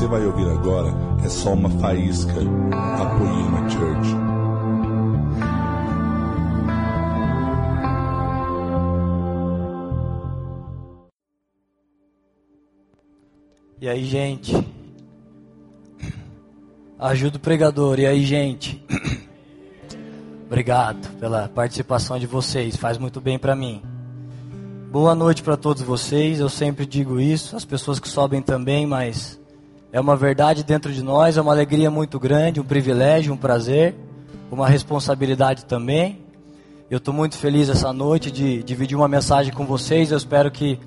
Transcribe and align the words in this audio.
você 0.00 0.06
vai 0.06 0.24
ouvir 0.24 0.48
agora 0.48 0.88
é 1.22 1.28
só 1.28 1.52
uma 1.52 1.68
faísca 1.68 2.32
da 2.32 3.04
Poema 3.18 3.68
Church. 3.68 4.16
E 13.78 13.86
aí, 13.86 14.06
gente? 14.06 14.56
Ajuda 16.98 17.36
o 17.36 17.40
pregador. 17.40 18.00
E 18.00 18.06
aí, 18.06 18.24
gente? 18.24 18.82
Obrigado 20.46 21.10
pela 21.18 21.46
participação 21.46 22.18
de 22.18 22.26
vocês. 22.26 22.74
Faz 22.74 22.96
muito 22.96 23.20
bem 23.20 23.38
para 23.38 23.54
mim. 23.54 23.82
Boa 24.90 25.14
noite 25.14 25.42
para 25.42 25.58
todos 25.58 25.82
vocês. 25.82 26.40
Eu 26.40 26.48
sempre 26.48 26.86
digo 26.86 27.20
isso, 27.20 27.54
as 27.54 27.66
pessoas 27.66 28.00
que 28.00 28.08
sobem 28.08 28.40
também, 28.40 28.86
mas 28.86 29.39
é 29.92 30.00
uma 30.00 30.16
verdade 30.16 30.62
dentro 30.62 30.92
de 30.92 31.02
nós, 31.02 31.36
é 31.36 31.40
uma 31.40 31.52
alegria 31.52 31.90
muito 31.90 32.18
grande, 32.18 32.60
um 32.60 32.64
privilégio, 32.64 33.32
um 33.32 33.36
prazer, 33.36 33.94
uma 34.50 34.68
responsabilidade 34.68 35.64
também. 35.64 36.20
Eu 36.90 36.98
estou 36.98 37.14
muito 37.14 37.36
feliz 37.36 37.68
essa 37.68 37.92
noite 37.92 38.30
de 38.30 38.62
dividir 38.62 38.96
uma 38.96 39.08
mensagem 39.08 39.52
com 39.52 39.64
vocês. 39.64 40.10
Eu 40.10 40.18
espero 40.18 40.50
que 40.50 40.78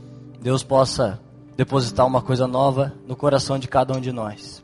Deus 0.41 0.63
possa 0.63 1.19
depositar 1.55 2.05
uma 2.05 2.21
coisa 2.21 2.47
nova 2.47 2.93
no 3.07 3.15
coração 3.15 3.57
de 3.57 3.67
cada 3.67 3.93
um 3.93 4.01
de 4.01 4.11
nós. 4.11 4.63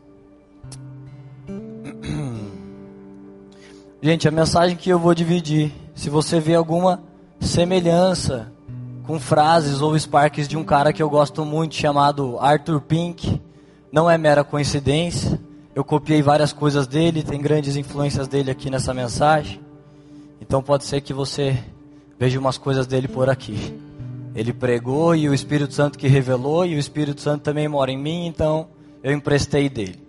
Gente, 4.02 4.27
a 4.27 4.31
mensagem 4.31 4.75
que 4.75 4.89
eu 4.89 4.99
vou 4.99 5.13
dividir, 5.13 5.71
se 5.95 6.09
você 6.09 6.39
vê 6.39 6.55
alguma 6.55 7.02
semelhança 7.39 8.52
com 9.03 9.19
frases 9.19 9.81
ou 9.81 9.97
sparks 9.97 10.47
de 10.47 10.55
um 10.55 10.64
cara 10.64 10.94
que 10.94 11.02
eu 11.02 11.09
gosto 11.09 11.44
muito 11.44 11.75
chamado 11.75 12.38
Arthur 12.39 12.81
Pink. 12.81 13.42
Não 13.92 14.09
é 14.09 14.18
mera 14.18 14.44
coincidência. 14.44 15.40
Eu 15.73 15.84
copiei 15.84 16.22
várias 16.22 16.54
coisas 16.54 16.88
dele, 16.88 17.23
tem 17.23 17.42
grandes 17.42 17.76
influências 17.76 18.28
dele 18.28 18.52
aqui 18.52 18.70
nessa 18.70 18.94
mensagem. 18.94 19.59
Então 20.42 20.62
pode 20.62 20.86
ser 20.86 21.02
que 21.02 21.14
você 21.14 21.58
veja 22.17 22.40
umas 22.40 22.58
coisas 22.58 22.86
dele 22.86 23.08
por 23.08 23.30
aqui. 23.30 23.80
Ele 24.36 24.54
pregou 24.54 25.16
e 25.16 25.28
o 25.28 25.34
Espírito 25.34 25.73
Santo 25.73 25.98
que 25.98 26.08
revelou, 26.08 26.66
e 26.66 26.76
o 26.76 26.80
Espírito 26.80 27.22
Santo 27.22 27.44
também 27.44 27.67
mora 27.67 27.92
em 27.92 27.98
mim, 27.98 28.28
então 28.28 28.67
eu 29.04 29.12
emprestei 29.12 29.70
dele. 29.70 30.02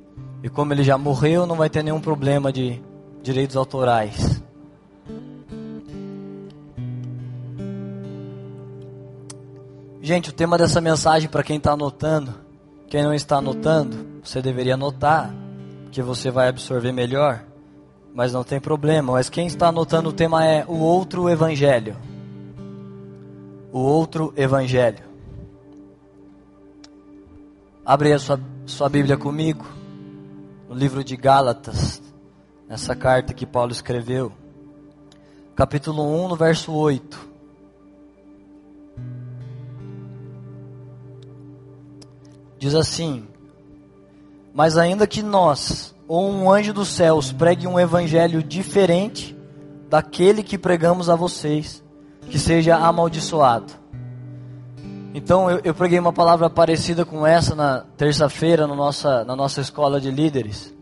E 0.43 0.49
como 0.49 0.73
ele 0.73 0.83
já 0.83 0.99
morreu, 0.99 1.47
não 1.47 1.57
vai 1.57 1.71
ter 1.71 1.83
nenhum 1.83 2.01
problema 2.01 2.53
de 2.53 2.81
direitos 3.23 3.57
autorais. 3.57 4.43
Gente, 10.03 10.31
o 10.31 10.33
tema 10.33 10.57
dessa 10.57 10.81
mensagem, 10.81 11.29
para 11.29 11.43
quem 11.43 11.59
está 11.59 11.73
anotando, 11.73 12.35
quem 12.91 13.05
não 13.05 13.15
está 13.15 13.37
anotando, 13.37 14.21
você 14.21 14.43
deveria 14.43 14.75
anotar, 14.75 15.33
que 15.93 16.03
você 16.03 16.29
vai 16.29 16.49
absorver 16.49 16.91
melhor, 16.91 17.45
mas 18.13 18.33
não 18.33 18.43
tem 18.43 18.61
problema. 18.61 19.13
Mas 19.13 19.31
quem 19.31 19.47
está 19.47 19.69
anotando 19.69 20.09
o 20.09 20.13
tema 20.13 20.45
é 20.45 20.65
o 20.67 20.75
outro 20.75 21.31
evangelho. 21.31 21.97
O 23.73 23.79
outro 23.79 24.35
evangelho. 24.37 25.05
Abre 27.87 28.13
a 28.13 28.19
sua, 28.19 28.41
sua 28.67 28.89
Bíblia 28.89 29.17
comigo, 29.17 29.65
no 30.69 30.75
livro 30.75 31.05
de 31.05 31.17
Gálatas, 31.17 32.03
nessa 32.69 32.97
carta 32.97 33.33
que 33.33 33.47
Paulo 33.47 33.71
escreveu, 33.71 34.33
capítulo 35.55 36.03
1, 36.25 36.29
no 36.29 36.35
verso 36.35 36.73
8. 36.73 37.30
Diz 42.61 42.75
assim: 42.75 43.25
Mas 44.53 44.77
ainda 44.77 45.07
que 45.07 45.23
nós, 45.23 45.95
ou 46.07 46.31
um 46.31 46.53
anjo 46.53 46.75
dos 46.75 46.89
céus, 46.89 47.33
pregue 47.33 47.67
um 47.67 47.81
evangelho 47.81 48.43
diferente 48.43 49.35
daquele 49.89 50.43
que 50.43 50.59
pregamos 50.59 51.09
a 51.09 51.17
vocês, 51.17 51.83
que 52.29 52.39
seja 52.39 52.77
amaldiçoado. 52.77 53.73
Então 55.15 55.51
eu, 55.51 55.61
eu 55.65 55.75
preguei 55.75 55.99
uma 55.99 56.13
palavra 56.13 56.51
parecida 56.51 57.03
com 57.03 57.27
essa 57.27 57.55
na 57.55 57.81
terça-feira 57.97 58.67
na 58.67 58.77
nossa, 58.77 59.25
na 59.25 59.35
nossa 59.35 59.63
escola 59.63 59.99
de 59.99 60.11
líderes. 60.11 60.73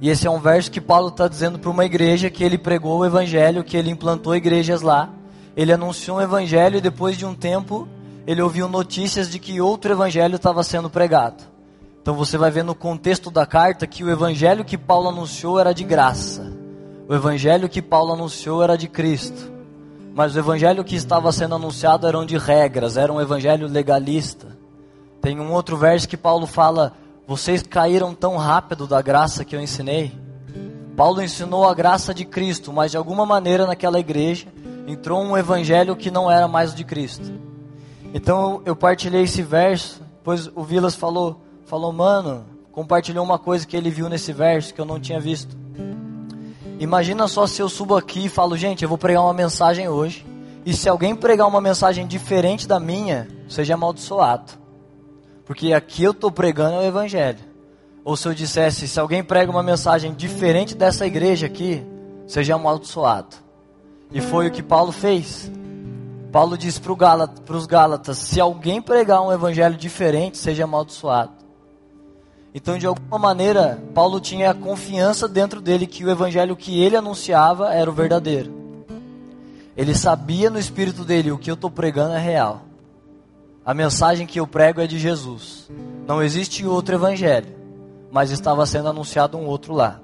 E 0.00 0.08
esse 0.08 0.26
é 0.26 0.30
um 0.30 0.40
verso 0.40 0.70
que 0.70 0.80
Paulo 0.80 1.08
está 1.08 1.28
dizendo 1.28 1.58
para 1.58 1.70
uma 1.70 1.84
igreja 1.84 2.30
que 2.30 2.42
ele 2.42 2.56
pregou 2.56 3.00
o 3.00 3.04
evangelho, 3.04 3.62
que 3.62 3.76
ele 3.76 3.90
implantou 3.90 4.34
igrejas 4.34 4.80
lá. 4.80 5.10
Ele 5.54 5.72
anunciou 5.72 6.16
um 6.16 6.22
evangelho 6.22 6.78
e 6.78 6.80
depois 6.80 7.18
de 7.18 7.26
um 7.26 7.34
tempo 7.34 7.86
ele 8.26 8.42
ouviu 8.42 8.68
notícias 8.68 9.30
de 9.30 9.38
que 9.38 9.60
outro 9.60 9.92
evangelho 9.92 10.36
estava 10.36 10.64
sendo 10.64 10.90
pregado. 10.90 11.44
Então 12.02 12.14
você 12.14 12.36
vai 12.36 12.50
ver 12.50 12.64
no 12.64 12.74
contexto 12.74 13.30
da 13.30 13.46
carta 13.46 13.86
que 13.86 14.02
o 14.02 14.10
evangelho 14.10 14.64
que 14.64 14.76
Paulo 14.76 15.08
anunciou 15.08 15.60
era 15.60 15.72
de 15.72 15.84
graça. 15.84 16.52
O 17.08 17.14
evangelho 17.14 17.68
que 17.68 17.80
Paulo 17.80 18.12
anunciou 18.12 18.62
era 18.62 18.76
de 18.76 18.88
Cristo. 18.88 19.52
Mas 20.14 20.34
o 20.34 20.38
evangelho 20.38 20.82
que 20.82 20.96
estava 20.96 21.30
sendo 21.30 21.54
anunciado 21.54 22.06
eram 22.06 22.24
de 22.24 22.36
regras, 22.36 22.96
era 22.96 23.12
um 23.12 23.20
evangelho 23.20 23.68
legalista. 23.68 24.56
Tem 25.20 25.38
um 25.38 25.52
outro 25.52 25.76
verso 25.76 26.08
que 26.08 26.16
Paulo 26.16 26.46
fala: 26.46 26.94
Vocês 27.26 27.62
caíram 27.62 28.14
tão 28.14 28.36
rápido 28.36 28.86
da 28.86 29.00
graça 29.02 29.44
que 29.44 29.54
eu 29.54 29.60
ensinei. 29.60 30.12
Paulo 30.96 31.22
ensinou 31.22 31.68
a 31.68 31.74
graça 31.74 32.14
de 32.14 32.24
Cristo, 32.24 32.72
mas 32.72 32.92
de 32.92 32.96
alguma 32.96 33.26
maneira 33.26 33.66
naquela 33.66 34.00
igreja 34.00 34.46
entrou 34.86 35.22
um 35.22 35.36
evangelho 35.36 35.94
que 35.94 36.10
não 36.10 36.30
era 36.30 36.48
mais 36.48 36.72
o 36.72 36.76
de 36.76 36.84
Cristo. 36.84 37.45
Então 38.16 38.62
eu 38.64 38.74
partilhei 38.74 39.24
esse 39.24 39.42
verso, 39.42 40.00
pois 40.24 40.50
o 40.54 40.64
Vilas 40.64 40.94
falou, 40.94 41.38
falou, 41.66 41.92
mano, 41.92 42.46
compartilhou 42.72 43.22
uma 43.22 43.38
coisa 43.38 43.66
que 43.66 43.76
ele 43.76 43.90
viu 43.90 44.08
nesse 44.08 44.32
verso 44.32 44.72
que 44.72 44.80
eu 44.80 44.86
não 44.86 44.98
tinha 44.98 45.20
visto. 45.20 45.54
Imagina 46.80 47.28
só 47.28 47.46
se 47.46 47.60
eu 47.60 47.68
subo 47.68 47.94
aqui 47.94 48.24
e 48.24 48.28
falo, 48.30 48.56
gente, 48.56 48.82
eu 48.82 48.88
vou 48.88 48.96
pregar 48.96 49.22
uma 49.22 49.34
mensagem 49.34 49.86
hoje. 49.86 50.24
E 50.64 50.72
se 50.72 50.88
alguém 50.88 51.14
pregar 51.14 51.46
uma 51.46 51.60
mensagem 51.60 52.06
diferente 52.06 52.66
da 52.66 52.80
minha, 52.80 53.28
seja 53.50 53.74
amaldiçoado. 53.74 54.52
Porque 55.44 55.74
aqui 55.74 56.02
eu 56.02 56.12
estou 56.12 56.32
pregando 56.32 56.76
é 56.76 56.78
o 56.78 56.88
evangelho. 56.88 57.40
Ou 58.02 58.16
se 58.16 58.26
eu 58.26 58.32
dissesse, 58.32 58.88
se 58.88 58.98
alguém 58.98 59.22
prega 59.22 59.50
uma 59.50 59.62
mensagem 59.62 60.14
diferente 60.14 60.74
dessa 60.74 61.06
igreja 61.06 61.44
aqui, 61.44 61.84
seja 62.26 62.54
amaldiçoado. 62.54 63.36
E 64.10 64.22
foi 64.22 64.48
o 64.48 64.50
que 64.50 64.62
Paulo 64.62 64.90
fez. 64.90 65.50
Paulo 66.32 66.56
diz 66.56 66.78
para 66.78 67.56
os 67.56 67.66
Gálatas: 67.66 68.18
se 68.18 68.40
alguém 68.40 68.82
pregar 68.82 69.22
um 69.22 69.32
evangelho 69.32 69.76
diferente, 69.76 70.38
seja 70.38 70.64
amaldiçoado. 70.64 71.32
Então, 72.54 72.78
de 72.78 72.86
alguma 72.86 73.18
maneira, 73.18 73.82
Paulo 73.94 74.18
tinha 74.18 74.50
a 74.50 74.54
confiança 74.54 75.28
dentro 75.28 75.60
dele 75.60 75.86
que 75.86 76.04
o 76.04 76.10
evangelho 76.10 76.56
que 76.56 76.82
ele 76.82 76.96
anunciava 76.96 77.74
era 77.74 77.90
o 77.90 77.92
verdadeiro. 77.92 78.50
Ele 79.76 79.94
sabia 79.94 80.48
no 80.48 80.58
espírito 80.58 81.04
dele: 81.04 81.30
o 81.30 81.38
que 81.38 81.50
eu 81.50 81.54
estou 81.54 81.70
pregando 81.70 82.14
é 82.14 82.18
real. 82.18 82.62
A 83.64 83.74
mensagem 83.74 84.26
que 84.26 84.40
eu 84.40 84.46
prego 84.46 84.80
é 84.80 84.86
de 84.86 84.98
Jesus. 84.98 85.68
Não 86.06 86.22
existe 86.22 86.64
outro 86.64 86.94
evangelho, 86.94 87.52
mas 88.10 88.30
estava 88.30 88.64
sendo 88.64 88.88
anunciado 88.88 89.36
um 89.36 89.44
outro 89.44 89.74
lá. 89.74 90.00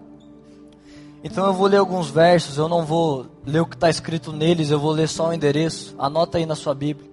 Então 1.24 1.46
eu 1.46 1.52
vou 1.52 1.68
ler 1.68 1.76
alguns 1.76 2.10
versos, 2.10 2.58
eu 2.58 2.68
não 2.68 2.84
vou 2.84 3.26
ler 3.46 3.60
o 3.60 3.66
que 3.66 3.76
está 3.76 3.88
escrito 3.88 4.32
neles, 4.32 4.70
eu 4.70 4.80
vou 4.80 4.90
ler 4.90 5.08
só 5.08 5.28
o 5.28 5.32
endereço. 5.32 5.94
Anota 5.98 6.38
aí 6.38 6.46
na 6.46 6.56
sua 6.56 6.74
Bíblia. 6.74 7.08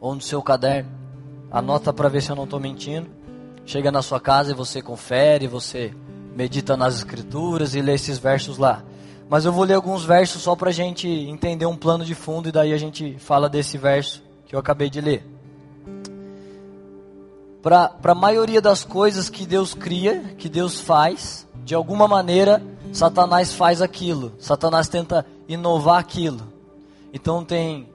Ou 0.00 0.14
no 0.14 0.20
seu 0.20 0.42
caderno. 0.42 0.90
Anota 1.50 1.92
para 1.92 2.08
ver 2.08 2.22
se 2.22 2.30
eu 2.30 2.36
não 2.36 2.44
estou 2.44 2.58
mentindo. 2.58 3.08
Chega 3.66 3.92
na 3.92 4.00
sua 4.00 4.18
casa 4.18 4.52
e 4.52 4.54
você 4.54 4.80
confere, 4.80 5.46
você 5.46 5.94
medita 6.34 6.76
nas 6.76 6.96
escrituras 6.96 7.74
e 7.74 7.82
lê 7.82 7.94
esses 7.94 8.18
versos 8.18 8.56
lá. 8.56 8.82
Mas 9.28 9.44
eu 9.44 9.52
vou 9.52 9.64
ler 9.64 9.74
alguns 9.74 10.04
versos 10.04 10.42
só 10.42 10.56
para 10.56 10.70
a 10.70 10.72
gente 10.72 11.06
entender 11.06 11.66
um 11.66 11.76
plano 11.76 12.04
de 12.04 12.14
fundo 12.14 12.48
e 12.48 12.52
daí 12.52 12.72
a 12.72 12.78
gente 12.78 13.16
fala 13.18 13.48
desse 13.48 13.76
verso 13.76 14.22
que 14.46 14.54
eu 14.54 14.58
acabei 14.58 14.88
de 14.88 15.00
ler. 15.00 15.24
Para 17.62 17.94
a 18.02 18.14
maioria 18.14 18.60
das 18.60 18.84
coisas 18.84 19.28
que 19.28 19.44
Deus 19.44 19.74
cria, 19.74 20.34
que 20.38 20.48
Deus 20.48 20.80
faz, 20.80 21.46
de 21.64 21.74
alguma 21.74 22.08
maneira, 22.08 22.62
Satanás 22.92 23.52
faz 23.52 23.80
aquilo. 23.80 24.32
Satanás 24.38 24.88
tenta 24.88 25.24
inovar 25.48 25.98
aquilo. 25.98 26.40
Então 27.12 27.44
tem 27.44 27.88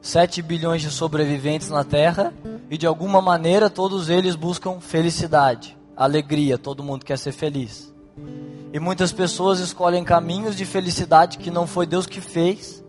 7 0.00 0.42
bilhões 0.42 0.82
de 0.82 0.90
sobreviventes 0.90 1.70
na 1.70 1.84
Terra 1.84 2.32
e 2.70 2.76
de 2.76 2.86
alguma 2.86 3.20
maneira 3.20 3.70
todos 3.70 4.08
eles 4.08 4.36
buscam 4.36 4.80
felicidade, 4.80 5.76
alegria, 5.96 6.58
todo 6.58 6.82
mundo 6.82 7.04
quer 7.04 7.18
ser 7.18 7.32
feliz. 7.32 7.92
E 8.72 8.78
muitas 8.78 9.12
pessoas 9.12 9.60
escolhem 9.60 10.04
caminhos 10.04 10.56
de 10.56 10.64
felicidade 10.64 11.38
que 11.38 11.50
não 11.50 11.66
foi 11.66 11.86
Deus 11.86 12.06
que 12.06 12.20
fez, 12.20 12.82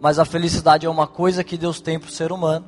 mas 0.00 0.18
a 0.18 0.24
felicidade 0.24 0.86
é 0.86 0.90
uma 0.90 1.06
coisa 1.06 1.44
que 1.44 1.56
Deus 1.56 1.80
tem 1.80 1.98
para 1.98 2.08
o 2.08 2.12
ser 2.12 2.32
humano. 2.32 2.64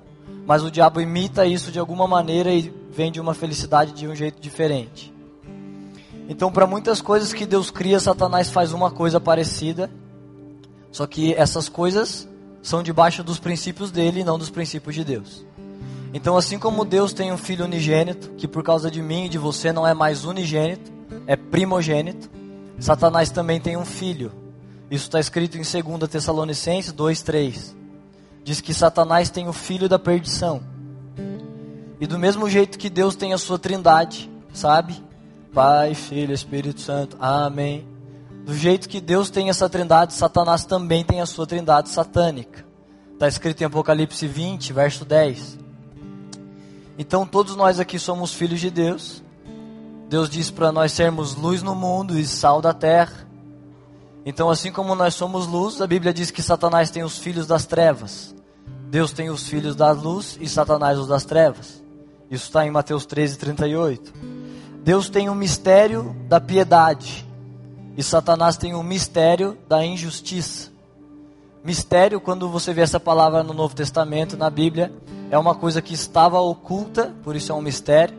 Mas 0.46 0.62
o 0.62 0.70
diabo 0.70 1.00
imita 1.00 1.46
isso 1.46 1.70
de 1.70 1.78
alguma 1.78 2.06
maneira 2.06 2.50
e 2.52 2.72
vende 2.90 3.20
uma 3.20 3.34
felicidade 3.34 3.92
de 3.92 4.06
um 4.06 4.14
jeito 4.14 4.40
diferente. 4.40 5.12
Então, 6.28 6.52
para 6.52 6.66
muitas 6.66 7.00
coisas 7.00 7.32
que 7.32 7.46
Deus 7.46 7.70
cria, 7.70 7.98
Satanás 7.98 8.50
faz 8.50 8.74
uma 8.74 8.90
coisa 8.90 9.18
parecida. 9.18 9.90
Só 10.92 11.06
que 11.06 11.32
essas 11.32 11.70
coisas 11.70 12.28
são 12.62 12.82
debaixo 12.82 13.24
dos 13.24 13.38
princípios 13.38 13.90
dele 13.90 14.20
e 14.20 14.24
não 14.24 14.38
dos 14.38 14.50
princípios 14.50 14.94
de 14.94 15.04
Deus. 15.04 15.46
Então, 16.12 16.36
assim 16.36 16.58
como 16.58 16.84
Deus 16.84 17.14
tem 17.14 17.32
um 17.32 17.38
filho 17.38 17.64
unigênito, 17.64 18.30
que 18.36 18.46
por 18.46 18.62
causa 18.62 18.90
de 18.90 19.00
mim 19.00 19.24
e 19.24 19.28
de 19.28 19.38
você 19.38 19.72
não 19.72 19.86
é 19.86 19.94
mais 19.94 20.26
unigênito, 20.26 20.92
é 21.26 21.34
primogênito, 21.34 22.30
Satanás 22.78 23.30
também 23.30 23.58
tem 23.58 23.76
um 23.76 23.84
filho. 23.84 24.30
Isso 24.90 25.04
está 25.04 25.18
escrito 25.18 25.56
em 25.56 25.62
2 25.62 26.10
Tessalonicenses 26.10 26.92
2,3. 26.92 27.74
Diz 28.44 28.60
que 28.60 28.72
Satanás 28.72 29.30
tem 29.30 29.48
o 29.48 29.52
filho 29.52 29.88
da 29.88 29.98
perdição. 29.98 30.62
E 32.00 32.06
do 32.06 32.18
mesmo 32.18 32.48
jeito 32.48 32.78
que 32.78 32.88
Deus 32.88 33.16
tem 33.16 33.32
a 33.32 33.38
sua 33.38 33.58
trindade, 33.58 34.30
sabe? 34.52 35.07
Pai, 35.58 35.92
Filho, 35.92 36.32
Espírito 36.32 36.80
Santo, 36.80 37.16
Amém. 37.18 37.84
Do 38.46 38.54
jeito 38.54 38.88
que 38.88 39.00
Deus 39.00 39.28
tem 39.28 39.48
essa 39.48 39.68
trindade, 39.68 40.14
Satanás 40.14 40.64
também 40.64 41.02
tem 41.02 41.20
a 41.20 41.26
sua 41.26 41.48
trindade 41.48 41.88
satânica. 41.88 42.64
Está 43.12 43.26
escrito 43.26 43.60
em 43.60 43.64
Apocalipse 43.64 44.24
20, 44.24 44.72
verso 44.72 45.04
10. 45.04 45.58
Então 46.96 47.26
todos 47.26 47.56
nós 47.56 47.80
aqui 47.80 47.98
somos 47.98 48.32
filhos 48.32 48.60
de 48.60 48.70
Deus. 48.70 49.20
Deus 50.08 50.30
diz 50.30 50.48
para 50.48 50.70
nós 50.70 50.92
sermos 50.92 51.34
luz 51.34 51.60
no 51.60 51.74
mundo 51.74 52.16
e 52.16 52.24
sal 52.24 52.62
da 52.62 52.72
terra. 52.72 53.26
Então, 54.24 54.48
assim 54.48 54.70
como 54.70 54.94
nós 54.94 55.14
somos 55.14 55.48
luz, 55.48 55.80
a 55.80 55.88
Bíblia 55.88 56.14
diz 56.14 56.30
que 56.30 56.40
Satanás 56.40 56.88
tem 56.88 57.02
os 57.02 57.18
filhos 57.18 57.48
das 57.48 57.66
trevas. 57.66 58.32
Deus 58.88 59.10
tem 59.10 59.28
os 59.28 59.48
filhos 59.48 59.74
da 59.74 59.90
luz 59.90 60.38
e 60.40 60.48
Satanás 60.48 60.96
os 61.00 61.08
das 61.08 61.24
trevas. 61.24 61.82
Isso 62.30 62.44
está 62.44 62.64
em 62.64 62.70
Mateus 62.70 63.04
13, 63.04 63.36
38. 63.38 64.37
Deus 64.82 65.08
tem 65.08 65.28
o 65.28 65.32
um 65.32 65.34
mistério 65.34 66.16
da 66.28 66.40
piedade 66.40 67.26
e 67.96 68.02
Satanás 68.02 68.56
tem 68.56 68.74
o 68.74 68.78
um 68.78 68.82
mistério 68.82 69.58
da 69.68 69.84
injustiça. 69.84 70.70
Mistério, 71.64 72.20
quando 72.20 72.48
você 72.48 72.72
vê 72.72 72.82
essa 72.82 73.00
palavra 73.00 73.42
no 73.42 73.52
Novo 73.52 73.74
Testamento, 73.74 74.36
na 74.36 74.48
Bíblia, 74.48 74.92
é 75.30 75.36
uma 75.36 75.54
coisa 75.54 75.82
que 75.82 75.92
estava 75.92 76.40
oculta, 76.40 77.14
por 77.22 77.36
isso 77.36 77.52
é 77.52 77.54
um 77.54 77.60
mistério, 77.60 78.16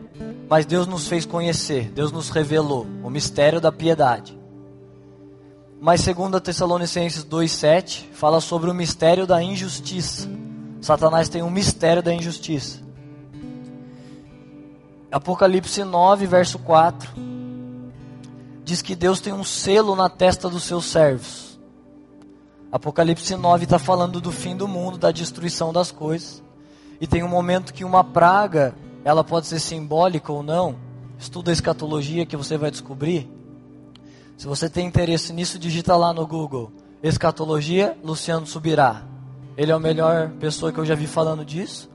mas 0.48 0.66
Deus 0.66 0.86
nos 0.86 1.08
fez 1.08 1.24
conhecer, 1.24 1.90
Deus 1.90 2.12
nos 2.12 2.28
revelou 2.28 2.86
o 3.02 3.10
mistério 3.10 3.60
da 3.60 3.72
piedade. 3.72 4.38
Mas 5.80 6.02
segundo 6.02 6.38
Tessalonicenses 6.40 7.24
2:7 7.24 8.10
fala 8.12 8.40
sobre 8.40 8.70
o 8.70 8.74
mistério 8.74 9.26
da 9.26 9.42
injustiça. 9.42 10.28
Satanás 10.80 11.28
tem 11.28 11.42
um 11.42 11.50
mistério 11.50 12.02
da 12.02 12.12
injustiça. 12.12 12.80
Apocalipse 15.10 15.82
9, 15.82 16.26
verso 16.26 16.58
4 16.58 17.30
diz 18.70 18.82
que 18.82 18.94
Deus 18.94 19.20
tem 19.20 19.32
um 19.32 19.42
selo 19.42 19.96
na 19.96 20.08
testa 20.08 20.48
dos 20.48 20.62
seus 20.62 20.84
servos. 20.84 21.58
Apocalipse 22.70 23.34
9 23.34 23.64
está 23.64 23.80
falando 23.80 24.20
do 24.20 24.30
fim 24.30 24.56
do 24.56 24.68
mundo, 24.68 24.96
da 24.96 25.10
destruição 25.10 25.72
das 25.72 25.90
coisas. 25.90 26.40
E 27.00 27.06
tem 27.06 27.24
um 27.24 27.28
momento 27.28 27.74
que 27.74 27.84
uma 27.84 28.04
praga, 28.04 28.72
ela 29.04 29.24
pode 29.24 29.48
ser 29.48 29.58
simbólica 29.58 30.32
ou 30.32 30.44
não. 30.44 30.76
Estuda 31.18 31.50
a 31.50 31.52
escatologia 31.52 32.24
que 32.24 32.36
você 32.36 32.56
vai 32.56 32.70
descobrir. 32.70 33.28
Se 34.36 34.46
você 34.46 34.70
tem 34.70 34.86
interesse 34.86 35.32
nisso, 35.32 35.58
digita 35.58 35.96
lá 35.96 36.12
no 36.12 36.24
Google. 36.24 36.70
Escatologia, 37.02 37.98
Luciano 38.04 38.46
Subirá. 38.46 39.02
Ele 39.56 39.72
é 39.72 39.74
a 39.74 39.80
melhor 39.80 40.30
pessoa 40.38 40.70
que 40.70 40.78
eu 40.78 40.86
já 40.86 40.94
vi 40.94 41.08
falando 41.08 41.44
disso. 41.44 41.89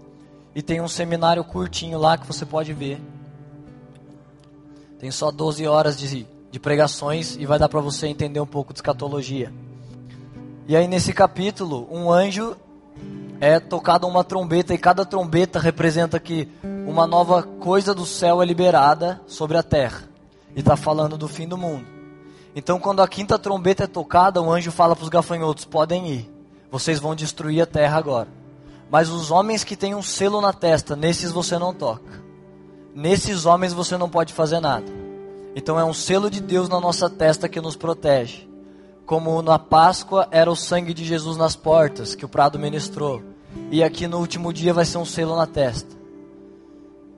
E 0.55 0.61
tem 0.61 0.79
um 0.79 0.87
seminário 0.87 1.43
curtinho 1.43 1.99
lá 1.99 2.17
que 2.17 2.25
você 2.25 2.45
pode 2.45 2.71
ver. 2.71 3.01
Tem 4.97 5.11
só 5.11 5.29
12 5.29 5.67
horas 5.67 5.97
de, 5.97 6.25
de 6.49 6.59
pregações 6.59 7.35
e 7.35 7.45
vai 7.45 7.59
dar 7.59 7.67
para 7.67 7.81
você 7.81 8.07
entender 8.07 8.39
um 8.39 8.45
pouco 8.45 8.71
de 8.71 8.77
escatologia. 8.77 9.53
E 10.65 10.75
aí 10.75 10.87
nesse 10.87 11.11
capítulo, 11.11 11.85
um 11.91 12.09
anjo 12.09 12.55
é 13.41 13.59
tocada 13.59 14.07
uma 14.07 14.23
trombeta 14.23 14.73
e 14.73 14.77
cada 14.77 15.05
trombeta 15.05 15.59
representa 15.59 16.19
que 16.21 16.47
uma 16.63 17.05
nova 17.05 17.43
coisa 17.43 17.93
do 17.93 18.05
céu 18.05 18.41
é 18.41 18.45
liberada 18.45 19.21
sobre 19.27 19.57
a 19.57 19.63
terra. 19.63 20.03
E 20.55 20.61
está 20.61 20.77
falando 20.77 21.17
do 21.17 21.27
fim 21.27 21.45
do 21.45 21.57
mundo. 21.57 21.85
Então, 22.55 22.79
quando 22.79 23.01
a 23.01 23.07
quinta 23.07 23.37
trombeta 23.37 23.83
é 23.83 23.87
tocada, 23.87 24.41
o 24.41 24.49
anjo 24.49 24.71
fala 24.71 24.95
para 24.95 25.03
os 25.03 25.09
gafanhotos: 25.09 25.65
podem 25.65 26.07
ir, 26.07 26.31
vocês 26.71 26.97
vão 26.97 27.13
destruir 27.13 27.61
a 27.61 27.65
terra 27.65 27.97
agora. 27.97 28.44
Mas 28.89 29.09
os 29.09 29.31
homens 29.31 29.63
que 29.63 29.75
têm 29.75 29.95
um 29.95 30.01
selo 30.01 30.41
na 30.41 30.53
testa, 30.53 30.95
nesses 30.95 31.31
você 31.31 31.57
não 31.57 31.73
toca. 31.73 32.23
Nesses 32.93 33.45
homens 33.45 33.73
você 33.73 33.97
não 33.97 34.09
pode 34.09 34.33
fazer 34.33 34.59
nada. 34.59 34.85
Então, 35.55 35.79
é 35.79 35.85
um 35.85 35.93
selo 35.93 36.29
de 36.29 36.41
Deus 36.41 36.67
na 36.67 36.79
nossa 36.79 37.09
testa 37.09 37.47
que 37.47 37.61
nos 37.61 37.75
protege 37.75 38.47
como 39.05 39.41
na 39.41 39.59
Páscoa 39.59 40.27
era 40.31 40.51
o 40.51 40.55
sangue 40.55 40.93
de 40.93 41.05
Jesus 41.05 41.37
nas 41.37 41.55
portas, 41.55 42.15
que 42.15 42.25
o 42.25 42.29
Prado 42.29 42.57
ministrou. 42.57 43.21
E 43.71 43.83
aqui 43.83 44.07
no 44.07 44.17
último 44.17 44.51
dia 44.51 44.73
vai 44.73 44.83
ser 44.83 44.97
um 44.97 45.05
selo 45.05 45.35
na 45.35 45.45
testa. 45.45 45.95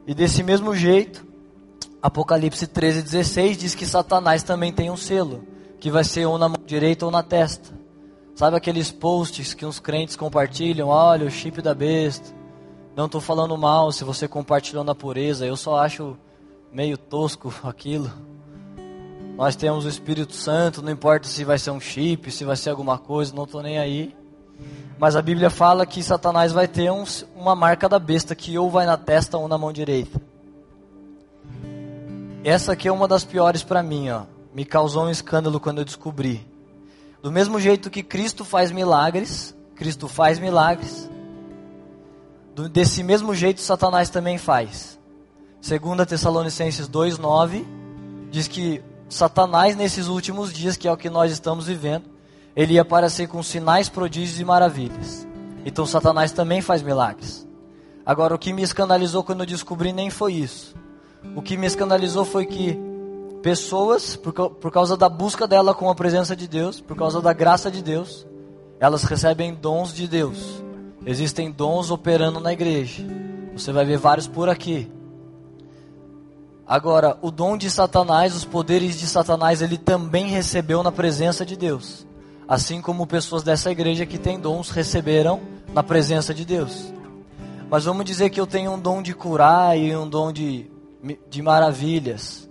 E 0.06 0.14
desse 0.14 0.44
mesmo 0.44 0.76
jeito, 0.76 1.26
Apocalipse 2.02 2.68
13, 2.68 3.02
16 3.02 3.58
diz 3.58 3.76
que 3.76 3.86
Satanás 3.86 4.44
também 4.44 4.72
tem 4.72 4.92
um 4.92 4.98
selo, 4.98 5.44
que 5.80 5.90
vai 5.90 6.04
ser 6.04 6.26
ou 6.26 6.38
na 6.38 6.50
mão 6.50 6.58
direita 6.66 7.06
ou 7.06 7.12
na 7.12 7.24
testa. 7.24 7.77
Sabe 8.38 8.56
aqueles 8.56 8.92
posts 8.92 9.56
que 9.56 9.66
uns 9.66 9.80
crentes 9.80 10.16
compartilham? 10.16 10.90
Olha, 10.90 11.26
o 11.26 11.32
chip 11.32 11.60
da 11.60 11.74
besta. 11.74 12.30
Não 12.96 13.08
estou 13.08 13.20
falando 13.20 13.58
mal 13.58 13.92
se 13.92 14.04
você 14.04 14.28
compartilhou 14.28 14.84
na 14.84 14.94
pureza, 14.94 15.44
eu 15.44 15.58
só 15.58 15.80
acho 15.80 16.16
meio 16.72 17.00
tosco 17.00 17.52
aquilo. 17.68 18.12
Nós 19.36 19.56
temos 19.56 19.86
o 19.86 19.90
Espírito 19.90 20.36
Santo, 20.36 20.84
não 20.84 20.92
importa 20.92 21.28
se 21.28 21.44
vai 21.44 21.58
ser 21.58 21.72
um 21.72 21.80
chip, 21.80 22.30
se 22.30 22.46
vai 22.46 22.56
ser 22.56 22.70
alguma 22.70 23.00
coisa, 23.00 23.34
não 23.34 23.46
estou 23.46 23.64
nem 23.64 23.80
aí. 23.80 24.16
Mas 25.00 25.16
a 25.16 25.22
Bíblia 25.24 25.50
fala 25.50 25.84
que 25.84 26.04
Satanás 26.04 26.52
vai 26.52 26.68
ter 26.68 26.92
um, 26.92 27.06
uma 27.36 27.56
marca 27.56 27.90
da 27.90 27.98
besta 27.98 28.36
que 28.36 28.56
ou 28.56 28.70
vai 28.70 28.86
na 28.86 28.98
testa 28.98 29.36
ou 29.40 29.48
na 29.48 29.58
mão 29.58 29.74
direita. 29.74 30.22
Essa 32.44 32.74
aqui 32.74 32.88
é 32.88 32.92
uma 32.92 33.08
das 33.08 33.26
piores 33.26 33.64
para 33.64 33.82
mim, 33.82 34.12
ó. 34.12 34.26
Me 34.54 34.64
causou 34.64 35.06
um 35.06 35.10
escândalo 35.10 35.60
quando 35.60 35.80
eu 35.80 35.86
descobri. 35.86 36.47
Do 37.28 37.32
mesmo 37.34 37.60
jeito 37.60 37.90
que 37.90 38.02
Cristo 38.02 38.46
faz 38.46 38.72
milagres, 38.72 39.54
Cristo 39.76 40.08
faz 40.08 40.40
milagres. 40.40 41.10
Do, 42.56 42.70
desse 42.70 43.04
mesmo 43.04 43.36
jeito 43.36 43.60
Satanás 43.60 44.10
também 44.10 44.38
faz. 44.38 44.98
Segundo 45.60 46.06
Tessalonicenses 46.06 46.88
2:9 46.88 47.66
diz 48.32 48.48
que 48.48 48.82
Satanás, 49.10 49.76
nesses 49.76 50.08
últimos 50.08 50.54
dias, 50.54 50.78
que 50.78 50.88
é 50.88 50.92
o 50.92 50.96
que 50.96 51.10
nós 51.10 51.30
estamos 51.30 51.68
vivendo, 51.68 52.06
ele 52.56 52.76
ia 52.76 52.82
aparecer 52.82 53.28
com 53.28 53.44
sinais, 53.44 53.90
prodígios 53.90 54.40
e 54.40 54.46
maravilhas. 54.46 55.28
Então, 55.66 55.86
Satanás 55.86 56.32
também 56.32 56.62
faz 56.62 56.82
milagres. 56.82 57.46
Agora, 58.06 58.36
o 58.36 58.40
que 58.40 58.54
me 58.54 58.62
escandalizou 58.62 59.22
quando 59.22 59.42
eu 59.42 59.46
descobri 59.46 59.92
nem 59.92 60.10
foi 60.10 60.32
isso. 60.32 60.74
O 61.36 61.42
que 61.42 61.58
me 61.58 61.68
escandalizou 61.68 62.24
foi 62.24 62.46
que 62.46 62.80
pessoas, 63.42 64.16
por, 64.16 64.34
por 64.34 64.72
causa 64.72 64.98
da 64.98 65.08
busca 65.10 65.48
dela 65.48 65.74
com 65.74 65.90
a 65.90 65.96
presença 65.96 66.36
de 66.36 66.48
Deus, 66.48 66.80
por 66.82 66.98
causa 66.98 67.22
da 67.22 67.34
graça 67.34 67.72
de 67.72 67.82
Deus, 67.82 68.26
elas 68.80 69.04
recebem 69.04 69.54
dons 69.54 69.94
de 69.94 70.08
Deus. 70.08 70.64
Existem 71.06 71.52
dons 71.52 71.90
operando 71.90 72.40
na 72.40 72.52
igreja. 72.54 73.04
Você 73.54 73.72
vai 73.72 73.86
ver 73.86 73.98
vários 73.98 74.28
por 74.28 74.50
aqui. 74.50 74.92
Agora, 76.66 77.18
o 77.22 77.32
dom 77.32 77.58
de 77.58 77.70
Satanás, 77.70 78.36
os 78.36 78.44
poderes 78.44 79.00
de 79.00 79.08
Satanás, 79.08 79.62
ele 79.62 79.78
também 79.78 80.28
recebeu 80.28 80.84
na 80.84 80.92
presença 80.92 81.46
de 81.46 81.56
Deus. 81.56 82.06
Assim 82.46 82.82
como 82.82 83.08
pessoas 83.08 83.42
dessa 83.42 83.72
igreja 83.72 84.06
que 84.06 84.18
têm 84.18 84.40
dons 84.40 84.70
receberam 84.70 85.40
na 85.74 85.82
presença 85.82 86.34
de 86.34 86.44
Deus. 86.44 86.94
Mas 87.70 87.86
vamos 87.86 88.06
dizer 88.06 88.30
que 88.30 88.40
eu 88.40 88.48
tenho 88.48 88.72
um 88.72 88.80
dom 88.80 89.02
de 89.02 89.14
curar 89.14 89.78
e 89.78 89.96
um 89.96 90.08
dom 90.08 90.32
de, 90.32 90.70
de 91.30 91.42
maravilhas. 91.42 92.47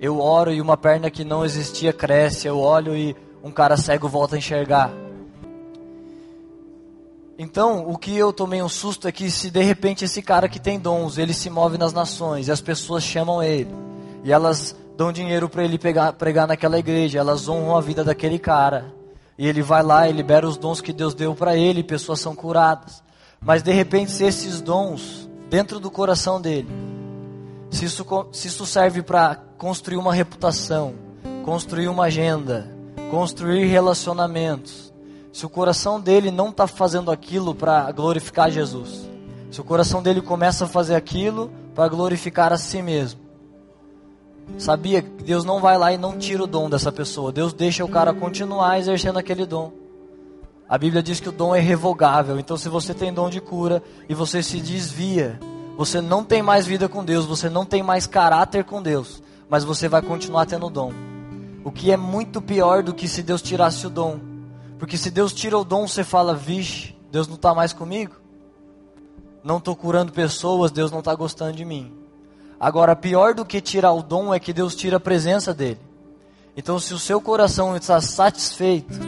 Eu 0.00 0.20
oro 0.20 0.52
e 0.52 0.60
uma 0.60 0.76
perna 0.76 1.10
que 1.10 1.24
não 1.24 1.44
existia 1.44 1.92
cresce. 1.92 2.46
Eu 2.46 2.58
olho 2.58 2.96
e 2.96 3.16
um 3.42 3.50
cara 3.50 3.76
cego 3.76 4.08
volta 4.08 4.34
a 4.34 4.38
enxergar. 4.38 4.90
Então, 7.38 7.86
o 7.88 7.98
que 7.98 8.16
eu 8.16 8.32
tomei 8.32 8.62
um 8.62 8.68
susto 8.68 9.06
é 9.06 9.12
que 9.12 9.30
se 9.30 9.50
de 9.50 9.62
repente 9.62 10.04
esse 10.04 10.22
cara 10.22 10.48
que 10.48 10.58
tem 10.58 10.78
dons, 10.78 11.18
ele 11.18 11.34
se 11.34 11.50
move 11.50 11.76
nas 11.76 11.92
nações 11.92 12.48
e 12.48 12.50
as 12.50 12.62
pessoas 12.62 13.02
chamam 13.04 13.42
ele 13.42 13.68
e 14.24 14.32
elas 14.32 14.74
dão 14.96 15.12
dinheiro 15.12 15.48
para 15.48 15.62
ele 15.62 15.78
pegar, 15.78 16.14
pregar 16.14 16.48
naquela 16.48 16.78
igreja, 16.78 17.18
elas 17.18 17.48
honram 17.48 17.76
a 17.76 17.80
vida 17.80 18.02
daquele 18.02 18.38
cara. 18.38 18.92
E 19.38 19.46
ele 19.46 19.60
vai 19.60 19.82
lá 19.82 20.08
e 20.08 20.12
libera 20.12 20.48
os 20.48 20.56
dons 20.56 20.80
que 20.80 20.92
Deus 20.92 21.14
deu 21.14 21.34
para 21.34 21.54
ele, 21.54 21.82
pessoas 21.82 22.20
são 22.20 22.34
curadas. 22.34 23.02
Mas 23.40 23.62
de 23.62 23.70
repente, 23.70 24.10
se 24.10 24.24
esses 24.24 24.62
dons 24.62 25.28
dentro 25.50 25.78
do 25.78 25.90
coração 25.90 26.40
dele, 26.40 26.68
se 27.70 27.84
isso, 27.84 28.06
se 28.32 28.48
isso 28.48 28.66
serve 28.66 29.02
para 29.02 29.36
construir 29.58 29.96
uma 29.96 30.14
reputação, 30.14 30.94
construir 31.44 31.88
uma 31.88 32.04
agenda, 32.04 32.74
construir 33.10 33.66
relacionamentos, 33.66 34.92
se 35.32 35.44
o 35.44 35.50
coração 35.50 36.00
dele 36.00 36.30
não 36.30 36.48
está 36.50 36.66
fazendo 36.66 37.10
aquilo 37.10 37.54
para 37.54 37.90
glorificar 37.92 38.50
Jesus, 38.50 39.08
se 39.50 39.60
o 39.60 39.64
coração 39.64 40.02
dele 40.02 40.20
começa 40.20 40.64
a 40.64 40.68
fazer 40.68 40.94
aquilo 40.94 41.50
para 41.74 41.88
glorificar 41.88 42.52
a 42.52 42.58
si 42.58 42.80
mesmo, 42.80 43.20
sabia 44.58 45.02
que 45.02 45.24
Deus 45.24 45.44
não 45.44 45.60
vai 45.60 45.76
lá 45.76 45.92
e 45.92 45.98
não 45.98 46.16
tira 46.18 46.42
o 46.42 46.46
dom 46.46 46.70
dessa 46.70 46.90
pessoa, 46.90 47.32
Deus 47.32 47.52
deixa 47.52 47.84
o 47.84 47.88
cara 47.88 48.14
continuar 48.14 48.78
exercendo 48.78 49.18
aquele 49.18 49.44
dom. 49.44 49.72
A 50.68 50.76
Bíblia 50.76 51.02
diz 51.02 51.20
que 51.20 51.28
o 51.28 51.32
dom 51.32 51.54
é 51.54 51.60
revogável, 51.60 52.38
então 52.40 52.56
se 52.56 52.68
você 52.68 52.92
tem 52.92 53.12
dom 53.12 53.30
de 53.30 53.40
cura 53.40 53.82
e 54.08 54.14
você 54.14 54.42
se 54.42 54.60
desvia 54.60 55.38
Você 55.76 56.00
não 56.00 56.24
tem 56.24 56.42
mais 56.42 56.66
vida 56.66 56.88
com 56.88 57.04
Deus, 57.04 57.26
você 57.26 57.50
não 57.50 57.66
tem 57.66 57.82
mais 57.82 58.06
caráter 58.06 58.64
com 58.64 58.82
Deus, 58.82 59.22
mas 59.48 59.62
você 59.62 59.88
vai 59.88 60.00
continuar 60.00 60.46
tendo 60.46 60.70
dom. 60.70 60.92
O 61.62 61.70
que 61.70 61.90
é 61.90 61.96
muito 61.96 62.40
pior 62.40 62.82
do 62.82 62.94
que 62.94 63.06
se 63.06 63.22
Deus 63.22 63.42
tirasse 63.42 63.86
o 63.86 63.90
dom. 63.90 64.18
Porque 64.78 64.96
se 64.96 65.10
Deus 65.10 65.32
tira 65.32 65.58
o 65.58 65.64
dom, 65.64 65.86
você 65.86 66.02
fala, 66.04 66.34
vixe, 66.34 66.96
Deus 67.10 67.28
não 67.28 67.34
está 67.34 67.54
mais 67.54 67.72
comigo. 67.72 68.14
Não 69.44 69.58
estou 69.58 69.76
curando 69.76 70.12
pessoas, 70.12 70.70
Deus 70.70 70.90
não 70.90 71.00
está 71.00 71.14
gostando 71.14 71.56
de 71.56 71.64
mim. 71.64 71.92
Agora, 72.58 72.96
pior 72.96 73.34
do 73.34 73.44
que 73.44 73.60
tirar 73.60 73.92
o 73.92 74.02
dom 74.02 74.32
é 74.32 74.40
que 74.40 74.52
Deus 74.52 74.74
tira 74.74 74.96
a 74.96 75.00
presença 75.00 75.52
dele. 75.52 75.80
Então, 76.56 76.78
se 76.78 76.94
o 76.94 76.98
seu 76.98 77.20
coração 77.20 77.76
está 77.76 78.00
satisfeito 78.00 78.98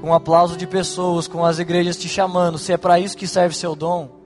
com 0.00 0.10
o 0.10 0.14
aplauso 0.14 0.56
de 0.56 0.66
pessoas, 0.66 1.28
com 1.28 1.44
as 1.44 1.60
igrejas 1.60 1.96
te 1.96 2.08
chamando, 2.08 2.58
se 2.58 2.72
é 2.72 2.76
para 2.76 2.98
isso 2.98 3.16
que 3.16 3.26
serve 3.26 3.54
seu 3.54 3.76
dom, 3.76 4.21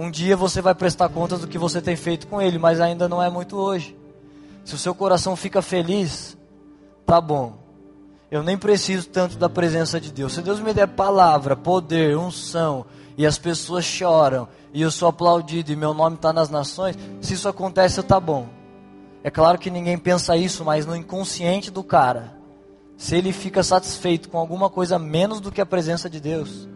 um 0.00 0.12
dia 0.12 0.36
você 0.36 0.62
vai 0.62 0.76
prestar 0.76 1.08
contas 1.08 1.40
do 1.40 1.48
que 1.48 1.58
você 1.58 1.82
tem 1.82 1.96
feito 1.96 2.28
com 2.28 2.40
ele, 2.40 2.56
mas 2.56 2.80
ainda 2.80 3.08
não 3.08 3.20
é 3.20 3.28
muito 3.28 3.56
hoje. 3.56 3.96
Se 4.64 4.76
o 4.76 4.78
seu 4.78 4.94
coração 4.94 5.34
fica 5.34 5.60
feliz, 5.60 6.38
tá 7.04 7.20
bom. 7.20 7.58
Eu 8.30 8.44
nem 8.44 8.56
preciso 8.56 9.08
tanto 9.08 9.36
da 9.36 9.48
presença 9.48 10.00
de 10.00 10.12
Deus. 10.12 10.34
Se 10.34 10.40
Deus 10.40 10.60
me 10.60 10.72
der 10.72 10.86
palavra, 10.86 11.56
poder, 11.56 12.16
unção, 12.16 12.86
e 13.16 13.26
as 13.26 13.38
pessoas 13.38 13.84
choram, 13.84 14.46
e 14.72 14.82
eu 14.82 14.90
sou 14.92 15.08
aplaudido, 15.08 15.72
e 15.72 15.76
meu 15.76 15.92
nome 15.92 16.14
está 16.14 16.32
nas 16.32 16.48
nações, 16.48 16.96
se 17.20 17.34
isso 17.34 17.48
acontece, 17.48 18.00
tá 18.00 18.20
bom. 18.20 18.46
É 19.24 19.32
claro 19.32 19.58
que 19.58 19.68
ninguém 19.68 19.98
pensa 19.98 20.36
isso, 20.36 20.64
mas 20.64 20.86
no 20.86 20.94
inconsciente 20.94 21.72
do 21.72 21.82
cara, 21.82 22.38
se 22.96 23.16
ele 23.16 23.32
fica 23.32 23.64
satisfeito 23.64 24.28
com 24.28 24.38
alguma 24.38 24.70
coisa 24.70 24.96
menos 24.96 25.40
do 25.40 25.50
que 25.50 25.60
a 25.60 25.66
presença 25.66 26.08
de 26.08 26.20
Deus, 26.20 26.68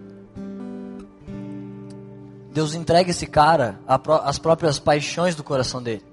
Deus 2.52 2.74
entrega 2.74 3.10
esse 3.10 3.26
cara 3.26 3.80
às 4.24 4.38
próprias 4.38 4.78
paixões 4.78 5.34
do 5.34 5.42
coração 5.42 5.82
dele. 5.82 6.04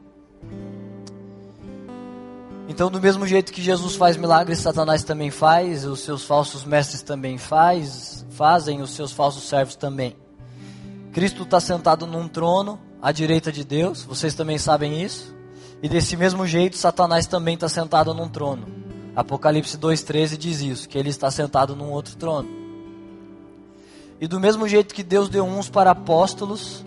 Então, 2.67 2.89
do 2.89 3.01
mesmo 3.01 3.25
jeito 3.27 3.51
que 3.51 3.62
Jesus 3.62 3.96
faz 3.96 4.15
milagres, 4.15 4.60
Satanás 4.60 5.03
também 5.03 5.31
faz, 5.31 5.86
os 5.86 6.01
seus 6.01 6.24
falsos 6.24 6.63
mestres 6.63 7.01
também 7.01 7.38
faz, 7.38 8.25
fazem, 8.29 8.81
os 8.81 8.91
seus 8.91 9.12
falsos 9.12 9.50
servos 9.50 9.75
também. 9.75 10.15
Cristo 11.12 11.43
está 11.43 11.60
sentado 11.60 12.05
num 12.05 12.27
trono 12.27 12.79
à 13.01 13.12
direita 13.12 13.51
de 13.51 13.63
Deus, 13.63 14.03
vocês 14.03 14.36
também 14.36 14.58
sabem 14.58 15.01
isso. 15.01 15.36
E 15.81 15.89
desse 15.89 16.15
mesmo 16.15 16.46
jeito, 16.46 16.77
Satanás 16.77 17.25
também 17.25 17.55
está 17.55 17.67
sentado 17.67 18.13
num 18.13 18.29
trono. 18.29 18.67
Apocalipse 19.15 19.77
2,13 19.77 20.38
diz 20.38 20.62
isso, 20.62 20.88
que 20.88 20.98
ele 20.98 21.10
está 21.10 21.31
sentado 21.31 21.75
num 21.75 21.89
outro 21.89 22.15
trono. 22.15 22.58
E 24.21 24.27
do 24.27 24.39
mesmo 24.39 24.67
jeito 24.67 24.93
que 24.93 25.03
Deus 25.03 25.29
deu 25.29 25.45
uns 25.45 25.69
para 25.69 25.91
apóstolos, 25.91 26.83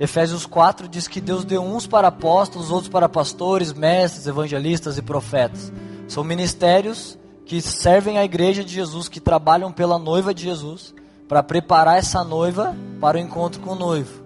Efésios 0.00 0.46
4 0.46 0.88
diz 0.88 1.08
que 1.08 1.20
Deus 1.20 1.44
deu 1.44 1.62
uns 1.62 1.86
para 1.86 2.08
apóstolos, 2.08 2.70
outros 2.70 2.88
para 2.88 3.08
pastores, 3.08 3.72
mestres, 3.72 4.26
evangelistas 4.26 4.98
e 4.98 5.02
profetas. 5.02 5.72
São 6.08 6.22
ministérios 6.24 7.18
que 7.44 7.60
servem 7.60 8.18
a 8.18 8.24
igreja 8.24 8.64
de 8.64 8.72
Jesus, 8.72 9.08
que 9.08 9.20
trabalham 9.20 9.70
pela 9.70 9.98
noiva 9.98 10.34
de 10.34 10.42
Jesus, 10.42 10.94
para 11.28 11.42
preparar 11.42 11.98
essa 11.98 12.24
noiva 12.24 12.74
para 13.00 13.16
o 13.16 13.20
encontro 13.20 13.60
com 13.60 13.72
o 13.72 13.76
noivo. 13.76 14.24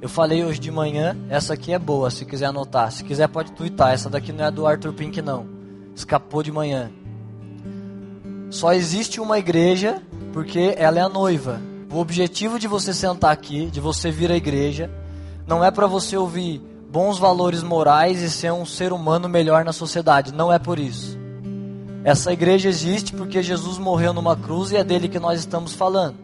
Eu 0.00 0.08
falei 0.08 0.44
hoje 0.44 0.58
de 0.58 0.70
manhã, 0.70 1.16
essa 1.28 1.54
aqui 1.54 1.72
é 1.72 1.78
boa, 1.78 2.10
se 2.10 2.24
quiser 2.24 2.46
anotar. 2.46 2.90
Se 2.90 3.04
quiser 3.04 3.28
pode 3.28 3.52
twittar, 3.52 3.92
essa 3.92 4.10
daqui 4.10 4.32
não 4.32 4.44
é 4.44 4.50
do 4.50 4.66
Arthur 4.66 4.92
Pink 4.92 5.22
não. 5.22 5.46
Escapou 5.94 6.42
de 6.42 6.50
manhã. 6.50 6.90
Só 8.50 8.72
existe 8.72 9.20
uma 9.20 9.38
igreja 9.38 10.02
porque 10.32 10.74
ela 10.76 10.98
é 10.98 11.02
a 11.02 11.08
noiva. 11.08 11.60
O 11.92 11.98
objetivo 11.98 12.58
de 12.58 12.66
você 12.66 12.94
sentar 12.94 13.32
aqui, 13.32 13.66
de 13.66 13.80
você 13.80 14.10
vir 14.10 14.32
à 14.32 14.36
igreja, 14.36 14.90
não 15.46 15.62
é 15.62 15.70
para 15.70 15.86
você 15.86 16.16
ouvir 16.16 16.60
bons 16.90 17.18
valores 17.18 17.62
morais 17.62 18.22
e 18.22 18.30
ser 18.30 18.52
um 18.52 18.64
ser 18.64 18.92
humano 18.92 19.28
melhor 19.28 19.64
na 19.64 19.72
sociedade. 19.72 20.32
Não 20.32 20.52
é 20.52 20.58
por 20.58 20.78
isso. 20.78 21.18
Essa 22.04 22.32
igreja 22.32 22.68
existe 22.68 23.12
porque 23.12 23.42
Jesus 23.42 23.78
morreu 23.78 24.12
numa 24.12 24.36
cruz 24.36 24.72
e 24.72 24.76
é 24.76 24.82
dele 24.82 25.08
que 25.08 25.20
nós 25.20 25.38
estamos 25.38 25.74
falando. 25.74 26.16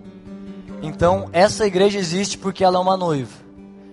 Então, 0.83 1.29
essa 1.33 1.67
igreja 1.67 1.99
existe 1.99 2.39
porque 2.39 2.65
ela 2.65 2.79
é 2.79 2.81
uma 2.81 2.97
noiva. 2.97 3.37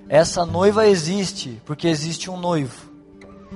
Essa 0.07 0.45
noiva 0.45 0.87
existe 0.87 1.61
porque 1.65 1.87
existe 1.87 2.29
um 2.29 2.37
noivo. 2.37 2.89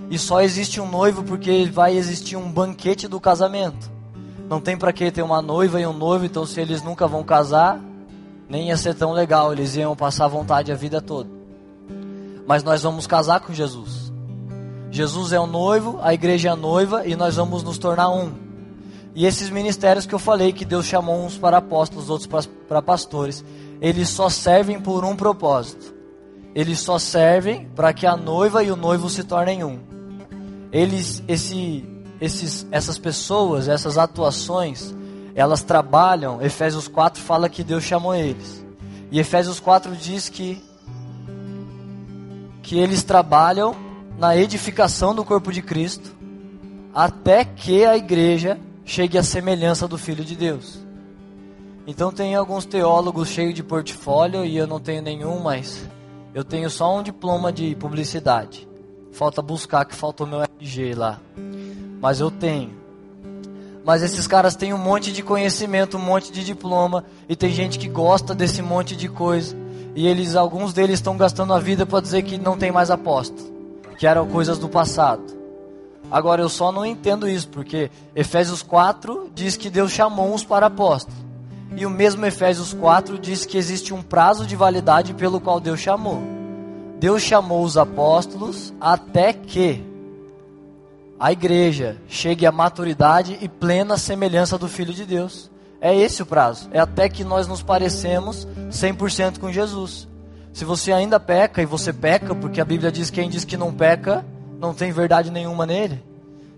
E 0.09 0.17
só 0.17 0.41
existe 0.41 0.79
um 0.79 0.89
noivo 0.89 1.23
porque 1.23 1.65
vai 1.65 1.95
existir 1.95 2.35
um 2.35 2.51
banquete 2.51 3.07
do 3.07 3.19
casamento. 3.19 3.98
Não 4.49 4.59
tem 4.59 4.75
para 4.75 4.91
que 4.91 5.11
ter 5.11 5.21
uma 5.21 5.41
noiva 5.41 5.79
e 5.79 5.85
um 5.85 5.93
noivo, 5.93 6.25
então 6.25 6.45
se 6.45 6.59
eles 6.59 6.81
nunca 6.81 7.07
vão 7.07 7.23
casar, 7.23 7.79
nem 8.49 8.67
ia 8.67 8.75
ser 8.77 8.95
tão 8.95 9.13
legal, 9.13 9.53
eles 9.53 9.75
iam 9.75 9.95
passar 9.95 10.27
vontade 10.27 10.71
a 10.71 10.75
vida 10.75 10.99
toda. 10.99 11.29
Mas 12.47 12.63
nós 12.63 12.81
vamos 12.81 13.05
casar 13.05 13.39
com 13.41 13.53
Jesus. 13.53 14.11
Jesus 14.89 15.31
é 15.31 15.39
o 15.39 15.45
noivo, 15.45 15.99
a 16.01 16.13
igreja 16.13 16.49
é 16.49 16.51
a 16.51 16.55
noiva 16.55 17.05
e 17.05 17.15
nós 17.15 17.35
vamos 17.35 17.61
nos 17.63 17.77
tornar 17.77 18.09
um. 18.09 18.33
E 19.13 19.25
esses 19.25 19.49
ministérios 19.49 20.05
que 20.05 20.15
eu 20.15 20.19
falei, 20.19 20.51
que 20.51 20.65
Deus 20.65 20.85
chamou 20.85 21.23
uns 21.23 21.37
para 21.37 21.57
apóstolos, 21.57 22.09
outros 22.09 22.47
para 22.67 22.81
pastores, 22.81 23.45
eles 23.79 24.09
só 24.09 24.29
servem 24.29 24.81
por 24.81 25.05
um 25.05 25.15
propósito 25.15 25.99
eles 26.53 26.79
só 26.79 26.97
servem 26.97 27.67
para 27.75 27.93
que 27.93 28.05
a 28.05 28.17
noiva 28.17 28.63
e 28.63 28.71
o 28.71 28.75
noivo 28.75 29.09
se 29.09 29.23
tornem 29.23 29.63
um. 29.63 29.79
Eles, 30.71 31.23
esse, 31.27 31.85
esses, 32.21 32.65
essas 32.71 32.97
pessoas, 32.97 33.67
essas 33.67 33.97
atuações, 33.97 34.93
elas 35.35 35.63
trabalham. 35.63 36.41
Efésios 36.41 36.87
4 36.87 37.21
fala 37.21 37.49
que 37.49 37.63
Deus 37.63 37.83
chamou 37.83 38.15
eles. 38.15 38.65
E 39.11 39.19
Efésios 39.19 39.59
4 39.59 39.95
diz 39.95 40.29
que 40.29 40.61
que 42.61 42.77
eles 42.77 43.01
trabalham 43.01 43.75
na 44.19 44.37
edificação 44.37 45.15
do 45.15 45.25
corpo 45.25 45.51
de 45.51 45.59
Cristo 45.59 46.15
até 46.93 47.43
que 47.43 47.83
a 47.83 47.97
igreja 47.97 48.59
chegue 48.85 49.17
à 49.17 49.23
semelhança 49.23 49.87
do 49.87 49.97
Filho 49.97 50.23
de 50.23 50.35
Deus. 50.35 50.79
Então 51.87 52.11
tem 52.11 52.35
alguns 52.35 52.65
teólogos 52.65 53.29
cheios 53.29 53.55
de 53.55 53.63
portfólio 53.63 54.45
e 54.45 54.55
eu 54.55 54.67
não 54.67 54.79
tenho 54.79 55.01
nenhum, 55.01 55.39
mas 55.39 55.87
eu 56.33 56.43
tenho 56.43 56.69
só 56.69 56.95
um 56.95 57.01
diploma 57.01 57.51
de 57.51 57.75
publicidade. 57.75 58.67
Falta 59.11 59.41
buscar 59.41 59.85
que 59.85 59.95
faltou 59.95 60.27
meu 60.27 60.41
RG 60.43 60.93
lá. 60.93 61.19
Mas 62.01 62.19
eu 62.19 62.31
tenho. 62.31 62.79
Mas 63.83 64.03
esses 64.03 64.27
caras 64.27 64.55
têm 64.55 64.73
um 64.73 64.77
monte 64.77 65.11
de 65.11 65.23
conhecimento, 65.23 65.97
um 65.97 66.01
monte 66.01 66.31
de 66.31 66.43
diploma 66.43 67.03
e 67.27 67.35
tem 67.35 67.51
gente 67.51 67.79
que 67.79 67.87
gosta 67.87 68.35
desse 68.35 68.61
monte 68.61 68.95
de 68.95 69.07
coisa. 69.07 69.55
E 69.95 70.07
eles, 70.07 70.35
alguns 70.35 70.73
deles 70.73 70.95
estão 70.95 71.17
gastando 71.17 71.53
a 71.53 71.59
vida 71.59 71.85
para 71.85 72.01
dizer 72.01 72.21
que 72.21 72.37
não 72.37 72.57
tem 72.57 72.71
mais 72.71 72.91
aposta, 72.91 73.41
que 73.97 74.05
eram 74.05 74.27
coisas 74.27 74.57
do 74.57 74.69
passado. 74.69 75.23
Agora 76.11 76.41
eu 76.41 76.49
só 76.49 76.71
não 76.71 76.85
entendo 76.85 77.27
isso, 77.27 77.47
porque 77.49 77.91
Efésios 78.15 78.61
4 78.61 79.31
diz 79.33 79.57
que 79.57 79.69
Deus 79.69 79.91
chamou 79.91 80.33
uns 80.33 80.43
para 80.43 80.67
apostas. 80.67 81.13
E 81.75 81.85
o 81.85 81.89
mesmo 81.89 82.25
Efésios 82.25 82.73
4 82.73 83.17
diz 83.19 83.45
que 83.45 83.57
existe 83.57 83.93
um 83.93 84.01
prazo 84.01 84.45
de 84.45 84.55
validade 84.55 85.13
pelo 85.13 85.39
qual 85.39 85.59
Deus 85.59 85.79
chamou. 85.79 86.21
Deus 86.99 87.21
chamou 87.21 87.63
os 87.63 87.77
apóstolos 87.77 88.73
até 88.81 89.31
que 89.33 89.83
a 91.19 91.31
igreja 91.33 91.97
chegue 92.07 92.45
à 92.45 92.51
maturidade 92.51 93.37
e 93.41 93.49
plena 93.49 93.97
semelhança 93.97 94.57
do 94.57 94.69
Filho 94.69 94.93
de 94.93 95.05
Deus. 95.05 95.51
É 95.81 95.93
esse 95.95 96.21
o 96.21 96.25
prazo. 96.25 96.69
É 96.71 96.79
até 96.79 97.09
que 97.09 97.23
nós 97.23 97.45
nos 97.45 97.61
parecemos 97.61 98.47
100% 98.69 99.37
com 99.37 99.51
Jesus. 99.51 100.07
Se 100.53 100.63
você 100.63 100.91
ainda 100.93 101.19
peca, 101.19 101.61
e 101.61 101.65
você 101.65 101.91
peca, 101.91 102.33
porque 102.33 102.61
a 102.61 102.65
Bíblia 102.65 102.91
diz 102.91 103.09
que 103.09 103.19
quem 103.19 103.29
diz 103.29 103.43
que 103.43 103.57
não 103.57 103.73
peca, 103.73 104.25
não 104.59 104.73
tem 104.73 104.91
verdade 104.91 105.29
nenhuma 105.29 105.65
nele. 105.65 106.03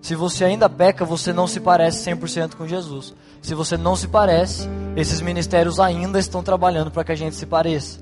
Se 0.02 0.16
você 0.16 0.46
ainda 0.46 0.70
peca, 0.70 1.06
você 1.06 1.34
não 1.34 1.48
se 1.48 1.60
parece 1.60 2.10
100% 2.10 2.56
com 2.56 2.68
Jesus. 2.68 3.14
Se 3.42 3.54
você 3.56 3.78
não 3.78 3.96
se 3.96 4.08
parece, 4.08 4.68
esses 4.96 5.22
ministérios 5.22 5.80
ainda 5.80 6.20
estão 6.20 6.42
trabalhando 6.44 6.92
para 6.92 7.04
que 7.04 7.12
a 7.12 7.16
gente 7.16 7.36
se 7.36 7.46
pareça. 7.46 8.00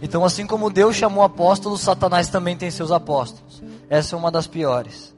Então, 0.00 0.24
assim 0.24 0.46
como 0.46 0.70
Deus 0.70 0.96
chamou 0.96 1.22
apóstolos, 1.22 1.80
Satanás 1.80 2.28
também 2.28 2.56
tem 2.56 2.70
seus 2.70 2.90
apóstolos. 2.90 3.62
Essa 3.88 4.16
é 4.16 4.18
uma 4.18 4.30
das 4.30 4.48
piores. 4.48 5.12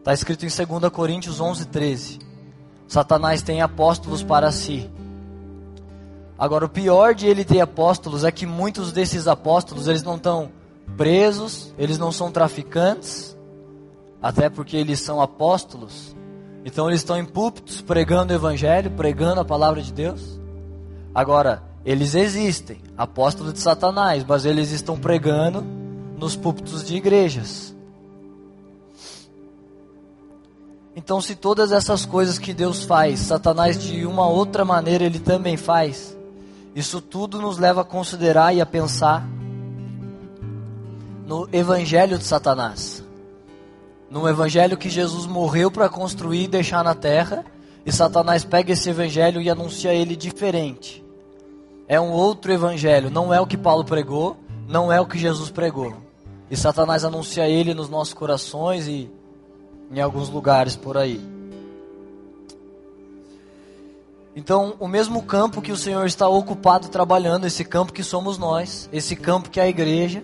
Está 0.00 0.14
escrito 0.14 0.46
em 0.46 0.48
2 0.48 0.90
Coríntios 0.90 1.42
11, 1.42 1.66
13. 1.66 2.18
Satanás 2.88 3.42
tem 3.42 3.60
apóstolos 3.60 4.22
para 4.22 4.50
si. 4.50 4.90
Agora, 6.38 6.64
o 6.64 6.70
pior 6.70 7.14
de 7.14 7.26
ele 7.26 7.44
ter 7.44 7.60
apóstolos 7.60 8.24
é 8.24 8.32
que 8.32 8.46
muitos 8.46 8.92
desses 8.92 9.28
apóstolos, 9.28 9.86
eles 9.86 10.02
não 10.02 10.16
estão 10.16 10.50
presos, 10.96 11.74
eles 11.76 11.98
não 11.98 12.10
são 12.10 12.32
traficantes, 12.32 13.36
até 14.22 14.48
porque 14.48 14.74
eles 14.74 15.00
são 15.00 15.20
apóstolos. 15.20 16.16
Então 16.64 16.88
eles 16.88 17.00
estão 17.00 17.18
em 17.18 17.26
púlpitos 17.26 17.82
pregando 17.82 18.32
o 18.32 18.36
evangelho, 18.36 18.90
pregando 18.92 19.42
a 19.42 19.44
palavra 19.44 19.82
de 19.82 19.92
Deus. 19.92 20.40
Agora, 21.14 21.62
eles 21.84 22.14
existem, 22.14 22.80
apóstolos 22.96 23.52
de 23.52 23.60
Satanás, 23.60 24.24
mas 24.26 24.46
eles 24.46 24.70
estão 24.70 24.98
pregando 24.98 25.62
nos 26.16 26.36
púlpitos 26.36 26.82
de 26.82 26.96
igrejas. 26.96 27.76
Então, 31.02 31.18
se 31.18 31.34
todas 31.34 31.72
essas 31.72 32.04
coisas 32.04 32.38
que 32.38 32.52
Deus 32.52 32.84
faz, 32.84 33.20
Satanás 33.20 33.82
de 33.82 34.04
uma 34.04 34.28
outra 34.28 34.66
maneira 34.66 35.02
ele 35.02 35.18
também 35.18 35.56
faz, 35.56 36.14
isso 36.74 37.00
tudo 37.00 37.40
nos 37.40 37.56
leva 37.56 37.80
a 37.80 37.84
considerar 37.84 38.54
e 38.54 38.60
a 38.60 38.66
pensar 38.66 39.26
no 41.26 41.48
evangelho 41.54 42.18
de 42.18 42.24
Satanás. 42.24 43.02
No 44.10 44.28
evangelho 44.28 44.76
que 44.76 44.90
Jesus 44.90 45.24
morreu 45.24 45.70
para 45.70 45.88
construir 45.88 46.44
e 46.44 46.48
deixar 46.48 46.84
na 46.84 46.94
terra, 46.94 47.46
e 47.86 47.90
Satanás 47.90 48.44
pega 48.44 48.74
esse 48.74 48.90
evangelho 48.90 49.40
e 49.40 49.48
anuncia 49.48 49.94
ele 49.94 50.14
diferente. 50.14 51.02
É 51.88 51.98
um 51.98 52.10
outro 52.10 52.52
evangelho, 52.52 53.08
não 53.10 53.32
é 53.32 53.40
o 53.40 53.46
que 53.46 53.56
Paulo 53.56 53.86
pregou, 53.86 54.36
não 54.68 54.92
é 54.92 55.00
o 55.00 55.06
que 55.06 55.18
Jesus 55.18 55.48
pregou. 55.48 55.96
E 56.50 56.56
Satanás 56.58 57.06
anuncia 57.06 57.48
ele 57.48 57.72
nos 57.72 57.88
nossos 57.88 58.12
corações 58.12 58.86
e 58.86 59.10
em 59.90 60.00
alguns 60.00 60.28
lugares 60.28 60.76
por 60.76 60.96
aí. 60.96 61.20
Então, 64.34 64.74
o 64.78 64.86
mesmo 64.86 65.22
campo 65.22 65.60
que 65.60 65.72
o 65.72 65.76
Senhor 65.76 66.06
está 66.06 66.28
ocupado 66.28 66.88
trabalhando, 66.88 67.46
esse 67.46 67.64
campo 67.64 67.92
que 67.92 68.04
somos 68.04 68.38
nós, 68.38 68.88
esse 68.92 69.16
campo 69.16 69.50
que 69.50 69.58
é 69.58 69.64
a 69.64 69.68
igreja. 69.68 70.22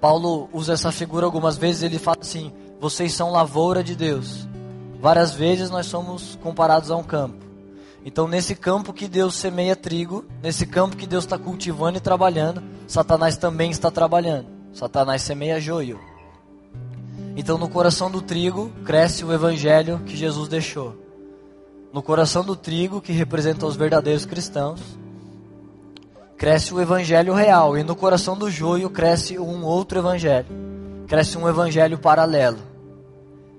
Paulo 0.00 0.48
usa 0.52 0.74
essa 0.74 0.92
figura 0.92 1.26
algumas 1.26 1.58
vezes, 1.58 1.82
ele 1.82 1.98
fala 1.98 2.18
assim: 2.20 2.52
vocês 2.80 3.12
são 3.12 3.32
lavoura 3.32 3.82
de 3.82 3.96
Deus. 3.96 4.46
Várias 5.00 5.32
vezes 5.32 5.70
nós 5.70 5.86
somos 5.86 6.38
comparados 6.42 6.90
a 6.90 6.96
um 6.96 7.02
campo. 7.02 7.44
Então, 8.04 8.28
nesse 8.28 8.54
campo 8.54 8.92
que 8.92 9.08
Deus 9.08 9.34
semeia 9.34 9.74
trigo, 9.74 10.24
nesse 10.40 10.64
campo 10.64 10.96
que 10.96 11.08
Deus 11.08 11.24
está 11.24 11.36
cultivando 11.36 11.98
e 11.98 12.00
trabalhando, 12.00 12.62
Satanás 12.86 13.36
também 13.36 13.70
está 13.72 13.90
trabalhando. 13.90 14.46
Satanás 14.72 15.22
semeia 15.22 15.60
joio. 15.60 15.98
Então, 17.36 17.58
no 17.58 17.68
coração 17.68 18.10
do 18.10 18.22
trigo 18.22 18.72
cresce 18.82 19.22
o 19.22 19.30
evangelho 19.30 20.00
que 20.06 20.16
Jesus 20.16 20.48
deixou. 20.48 20.96
No 21.92 22.02
coração 22.02 22.42
do 22.42 22.56
trigo, 22.56 23.00
que 23.00 23.12
representa 23.12 23.66
os 23.66 23.76
verdadeiros 23.76 24.24
cristãos, 24.24 24.80
cresce 26.38 26.72
o 26.72 26.80
evangelho 26.80 27.34
real. 27.34 27.76
E 27.76 27.84
no 27.84 27.94
coração 27.94 28.38
do 28.38 28.50
joio 28.50 28.88
cresce 28.88 29.38
um 29.38 29.64
outro 29.64 29.98
evangelho. 29.98 30.46
Cresce 31.06 31.36
um 31.36 31.46
evangelho 31.46 31.98
paralelo, 31.98 32.58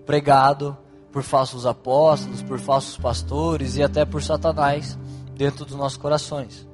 pregado 0.06 0.76
por 1.12 1.22
falsos 1.22 1.66
apóstolos, 1.66 2.42
por 2.42 2.60
falsos 2.60 2.98
pastores 2.98 3.78
e 3.78 3.84
até 3.84 4.04
por 4.06 4.24
Satanás 4.24 4.98
dentro 5.36 5.64
dos 5.64 5.76
nossos 5.76 5.98
corações. 5.98 6.68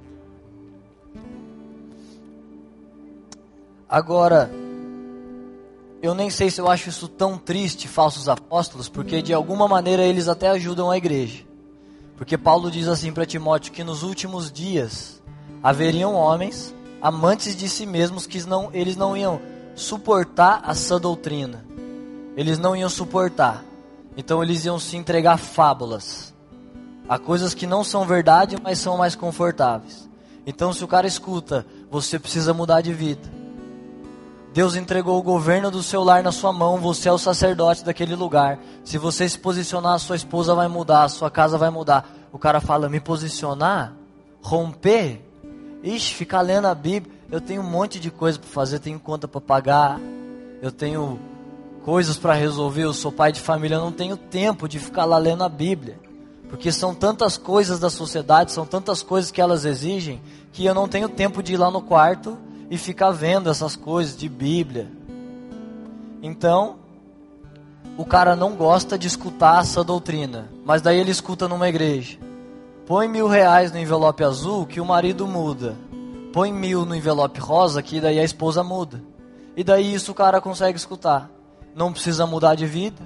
Agora, 3.88 4.50
eu 6.04 6.14
nem 6.14 6.30
sei 6.30 6.52
se 6.52 6.60
eu 6.60 6.70
acho 6.70 6.90
isso 6.90 7.08
tão 7.08 7.38
triste, 7.38 7.88
falsos 7.88 8.28
apóstolos, 8.28 8.90
porque 8.90 9.22
de 9.22 9.34
alguma 9.34 9.70
maneira 9.70 10.04
eles 10.04 10.28
até 10.28 10.50
ajudam 10.50 10.92
a 10.92 10.98
igreja. 10.98 11.46
Porque 12.18 12.38
Paulo 12.38 12.70
diz 12.70 12.90
assim 12.90 13.14
para 13.14 13.26
Timóteo 13.26 13.72
que 13.72 13.86
nos 13.86 14.04
últimos 14.04 14.52
dias 14.52 15.24
haveriam 15.64 16.14
homens 16.14 16.76
amantes 17.02 17.56
de 17.56 17.70
si 17.70 17.86
mesmos 17.86 18.28
que 18.28 18.46
não, 18.46 18.70
eles 18.74 18.98
não 18.98 19.16
iam 19.16 19.40
suportar 19.76 20.60
a 20.66 20.76
sã 20.76 21.00
doutrina. 21.00 21.66
Eles 22.36 22.60
não 22.60 22.76
iam 22.76 22.90
suportar. 22.90 23.64
Então 24.18 24.44
eles 24.44 24.66
iam 24.66 24.78
se 24.78 24.98
entregar 24.98 25.38
fábulas. 25.38 26.34
A 27.08 27.18
coisas 27.18 27.54
que 27.54 27.66
não 27.66 27.82
são 27.82 28.06
verdade, 28.06 28.58
mas 28.62 28.78
são 28.78 28.98
mais 28.98 29.16
confortáveis. 29.16 30.10
Então 30.46 30.74
se 30.74 30.84
o 30.84 30.88
cara 30.88 31.08
escuta, 31.08 31.66
você 31.90 32.20
precisa 32.20 32.54
mudar 32.54 32.82
de 32.82 32.92
vida 32.92 33.43
Deus 34.54 34.76
entregou 34.76 35.18
o 35.18 35.24
governo 35.24 35.72
do 35.72 35.82
seu 35.82 36.04
lar 36.04 36.22
na 36.22 36.32
sua 36.32 36.54
mão, 36.54 36.78
você 36.78 37.10
é 37.10 37.12
o 37.12 37.18
sacerdote 37.18 37.84
daquele 37.84 38.16
lugar. 38.16 38.60
Se 38.84 39.00
você 39.00 39.28
se 39.28 39.40
posicionar, 39.40 39.98
sua 39.98 40.16
esposa 40.16 40.54
vai 40.54 40.68
mudar, 40.68 41.10
sua 41.10 41.32
casa 41.32 41.58
vai 41.58 41.72
mudar. 41.72 42.08
O 42.32 42.38
cara 42.38 42.62
fala: 42.62 42.88
me 42.88 43.00
posicionar? 43.00 43.94
Romper? 44.44 45.22
Ixi, 45.82 46.14
ficar 46.14 46.42
lendo 46.42 46.68
a 46.68 46.76
Bíblia. 46.76 47.12
Eu 47.32 47.42
tenho 47.42 47.64
um 47.64 47.70
monte 47.70 48.00
de 48.00 48.12
coisa 48.12 48.38
para 48.38 48.48
fazer, 48.48 48.78
tenho 48.78 49.00
conta 49.00 49.28
para 49.28 49.42
pagar, 49.42 50.00
eu 50.62 50.72
tenho 50.72 51.20
coisas 51.84 52.16
para 52.16 52.36
resolver. 52.36 52.84
Eu 52.84 52.94
sou 52.94 53.12
pai 53.12 53.32
de 53.32 53.42
família, 53.42 53.78
eu 53.78 53.82
não 53.82 53.92
tenho 53.92 54.16
tempo 54.16 54.70
de 54.70 54.78
ficar 54.78 55.06
lá 55.06 55.18
lendo 55.18 55.44
a 55.44 55.50
Bíblia. 55.50 56.00
Porque 56.48 56.72
são 56.72 56.94
tantas 56.94 57.38
coisas 57.38 57.80
da 57.80 57.90
sociedade, 57.90 58.52
são 58.52 58.68
tantas 58.68 59.02
coisas 59.02 59.32
que 59.32 59.42
elas 59.42 59.66
exigem, 59.66 60.22
que 60.52 60.64
eu 60.64 60.76
não 60.76 60.88
tenho 60.88 61.10
tempo 61.10 61.42
de 61.42 61.54
ir 61.54 61.58
lá 61.58 61.72
no 61.72 61.82
quarto 61.82 62.38
e 62.74 62.78
ficar 62.80 63.12
vendo 63.12 63.52
essas 63.52 63.76
coisas 63.76 64.18
de 64.18 64.28
Bíblia. 64.28 64.90
Então, 66.24 66.78
o 67.96 68.04
cara 68.04 68.36
não 68.36 68.56
gosta 68.56 68.98
de 68.98 69.06
escutar 69.06 69.62
essa 69.62 69.84
doutrina, 69.84 70.50
mas 70.66 70.82
daí 70.82 70.98
ele 70.98 71.12
escuta 71.12 71.48
numa 71.48 71.70
igreja. 71.70 72.18
Põe 72.88 73.08
mil 73.08 73.28
reais 73.28 73.72
no 73.72 73.78
envelope 73.78 74.24
azul 74.24 74.66
que 74.66 74.82
o 74.82 74.86
marido 74.86 75.28
muda. 75.28 75.76
Põe 76.34 76.52
mil 76.52 76.84
no 76.84 76.96
envelope 76.96 77.40
rosa 77.40 77.80
que 77.84 78.02
daí 78.02 78.20
a 78.20 78.24
esposa 78.24 78.64
muda. 78.64 79.04
E 79.56 79.64
daí 79.64 79.94
isso 79.94 80.12
o 80.12 80.16
cara 80.16 80.42
consegue 80.42 80.76
escutar. 80.76 81.30
Não 81.76 81.94
precisa 81.94 82.26
mudar 82.26 82.56
de 82.56 82.66
vida, 82.66 83.04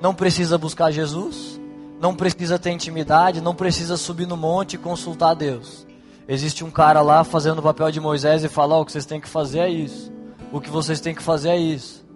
não 0.00 0.14
precisa 0.14 0.56
buscar 0.56 0.92
Jesus, 0.92 1.60
não 2.00 2.14
precisa 2.14 2.60
ter 2.60 2.70
intimidade, 2.70 3.40
não 3.40 3.56
precisa 3.56 3.96
subir 3.96 4.28
no 4.28 4.36
monte 4.36 4.74
e 4.74 4.78
consultar 4.78 5.34
Deus. 5.34 5.84
Existe 6.32 6.62
um 6.62 6.70
cara 6.70 7.02
lá 7.02 7.24
fazendo 7.24 7.58
o 7.58 7.62
papel 7.62 7.90
de 7.90 7.98
Moisés 7.98 8.44
e 8.44 8.48
fala: 8.48 8.76
oh, 8.76 8.82
o 8.82 8.86
que 8.86 8.92
vocês 8.92 9.04
têm 9.04 9.20
que 9.20 9.28
fazer 9.28 9.58
é 9.58 9.68
isso. 9.68 10.12
O 10.52 10.60
que 10.60 10.70
vocês 10.70 11.00
têm 11.00 11.12
que 11.12 11.24
fazer 11.24 11.48
é 11.48 11.58
isso. 11.58 12.06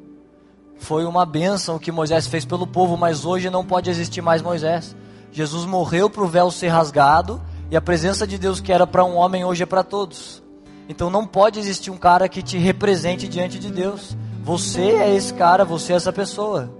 Foi 0.77 1.05
uma 1.05 1.27
bênção 1.27 1.81
que 1.81 1.91
Moisés 1.91 2.29
fez 2.29 2.45
pelo 2.45 2.65
povo, 2.65 2.97
mas 2.97 3.25
hoje 3.25 3.51
não 3.51 3.65
pode 3.65 3.91
existir 3.91 4.23
mais 4.23 4.41
Moisés. 4.41 4.95
Jesus 5.33 5.67
morreu 5.67 6.09
para 6.09 6.23
o 6.23 6.29
véu 6.29 6.49
ser 6.53 6.69
rasgado 6.69 7.43
e 7.73 7.77
a 7.77 7.81
presença 7.81 8.25
de 8.25 8.39
Deus 8.39 8.61
que 8.61 8.73
era 8.73 8.87
para 8.87 9.05
um 9.05 9.17
homem 9.17 9.45
hoje 9.45 9.65
é 9.65 9.67
para 9.67 9.83
todos. 9.83 10.41
Então 10.89 11.11
não 11.11 11.27
pode 11.27 11.59
existir 11.59 11.91
um 11.91 11.97
cara 11.97 12.29
que 12.29 12.41
te 12.41 12.57
represente 12.57 13.27
diante 13.27 13.59
de 13.59 13.69
Deus. 13.69 14.17
Você 14.45 14.93
é 14.93 15.13
esse 15.13 15.35
cara, 15.35 15.65
você 15.65 15.93
é 15.93 15.97
essa 15.97 16.13
pessoa. 16.13 16.71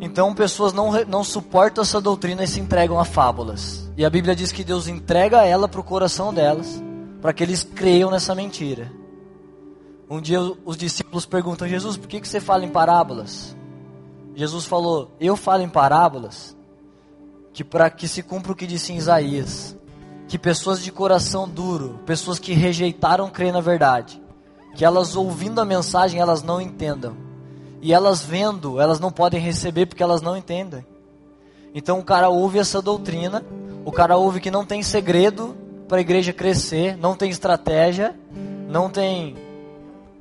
Então 0.00 0.34
pessoas 0.34 0.72
não, 0.72 0.90
não 1.04 1.22
suportam 1.22 1.82
essa 1.82 2.00
doutrina 2.00 2.42
e 2.42 2.48
se 2.48 2.58
entregam 2.58 2.98
a 2.98 3.04
fábulas. 3.04 3.81
E 3.96 4.04
a 4.04 4.10
Bíblia 4.10 4.34
diz 4.34 4.50
que 4.52 4.64
Deus 4.64 4.88
entrega 4.88 5.44
ela 5.44 5.68
para 5.68 5.80
o 5.80 5.84
coração 5.84 6.32
delas, 6.32 6.82
para 7.20 7.32
que 7.32 7.42
eles 7.42 7.62
creiam 7.62 8.10
nessa 8.10 8.34
mentira. 8.34 8.90
Um 10.08 10.20
dia 10.20 10.40
os 10.64 10.76
discípulos 10.76 11.26
perguntam: 11.26 11.68
Jesus, 11.68 11.96
por 11.96 12.08
que, 12.08 12.20
que 12.20 12.28
você 12.28 12.40
fala 12.40 12.64
em 12.64 12.70
parábolas? 12.70 13.56
Jesus 14.34 14.64
falou: 14.64 15.10
Eu 15.20 15.36
falo 15.36 15.62
em 15.62 15.68
parábolas 15.68 16.56
que 17.52 17.62
para 17.62 17.90
que 17.90 18.08
se 18.08 18.22
cumpra 18.22 18.52
o 18.52 18.56
que 18.56 18.66
disse 18.66 18.92
em 18.92 18.96
Isaías, 18.96 19.76
que 20.26 20.38
pessoas 20.38 20.82
de 20.82 20.90
coração 20.90 21.48
duro, 21.48 22.00
pessoas 22.06 22.38
que 22.38 22.52
rejeitaram 22.54 23.28
crer 23.28 23.52
na 23.52 23.60
verdade, 23.60 24.22
que 24.74 24.84
elas 24.84 25.14
ouvindo 25.14 25.60
a 25.60 25.64
mensagem 25.64 26.18
elas 26.18 26.42
não 26.42 26.60
entendam 26.60 27.14
e 27.82 27.92
elas 27.92 28.22
vendo, 28.22 28.80
elas 28.80 29.00
não 29.00 29.10
podem 29.10 29.40
receber 29.40 29.86
porque 29.86 30.02
elas 30.02 30.22
não 30.22 30.36
entendem. 30.36 30.86
Então 31.74 31.98
o 31.98 32.04
cara 32.04 32.28
ouve 32.28 32.58
essa 32.58 32.80
doutrina, 32.80 33.44
o 33.84 33.92
cara 33.92 34.16
ouve 34.16 34.40
que 34.40 34.50
não 34.50 34.64
tem 34.64 34.82
segredo 34.82 35.56
para 35.88 35.98
a 35.98 36.00
igreja 36.00 36.32
crescer, 36.32 36.96
não 36.96 37.16
tem 37.16 37.30
estratégia, 37.30 38.14
não 38.68 38.88
tem 38.88 39.36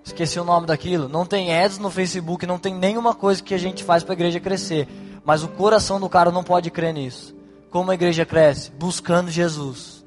esqueci 0.03 0.39
o 0.39 0.43
nome 0.43 0.65
daquilo, 0.65 1.07
não 1.07 1.25
tem 1.25 1.53
ads 1.55 1.77
no 1.77 1.91
Facebook, 1.91 2.45
não 2.45 2.57
tem 2.57 2.73
nenhuma 2.73 3.13
coisa 3.13 3.41
que 3.41 3.53
a 3.53 3.57
gente 3.57 3.83
faz 3.83 4.03
para 4.03 4.13
a 4.13 4.15
igreja 4.15 4.39
crescer. 4.39 4.87
Mas 5.23 5.43
o 5.43 5.47
coração 5.47 5.99
do 5.99 6.09
cara 6.09 6.31
não 6.31 6.43
pode 6.43 6.71
crer 6.71 6.93
nisso. 6.93 7.35
Como 7.69 7.91
a 7.91 7.93
igreja 7.93 8.25
cresce? 8.25 8.71
Buscando 8.71 9.29
Jesus. 9.29 10.03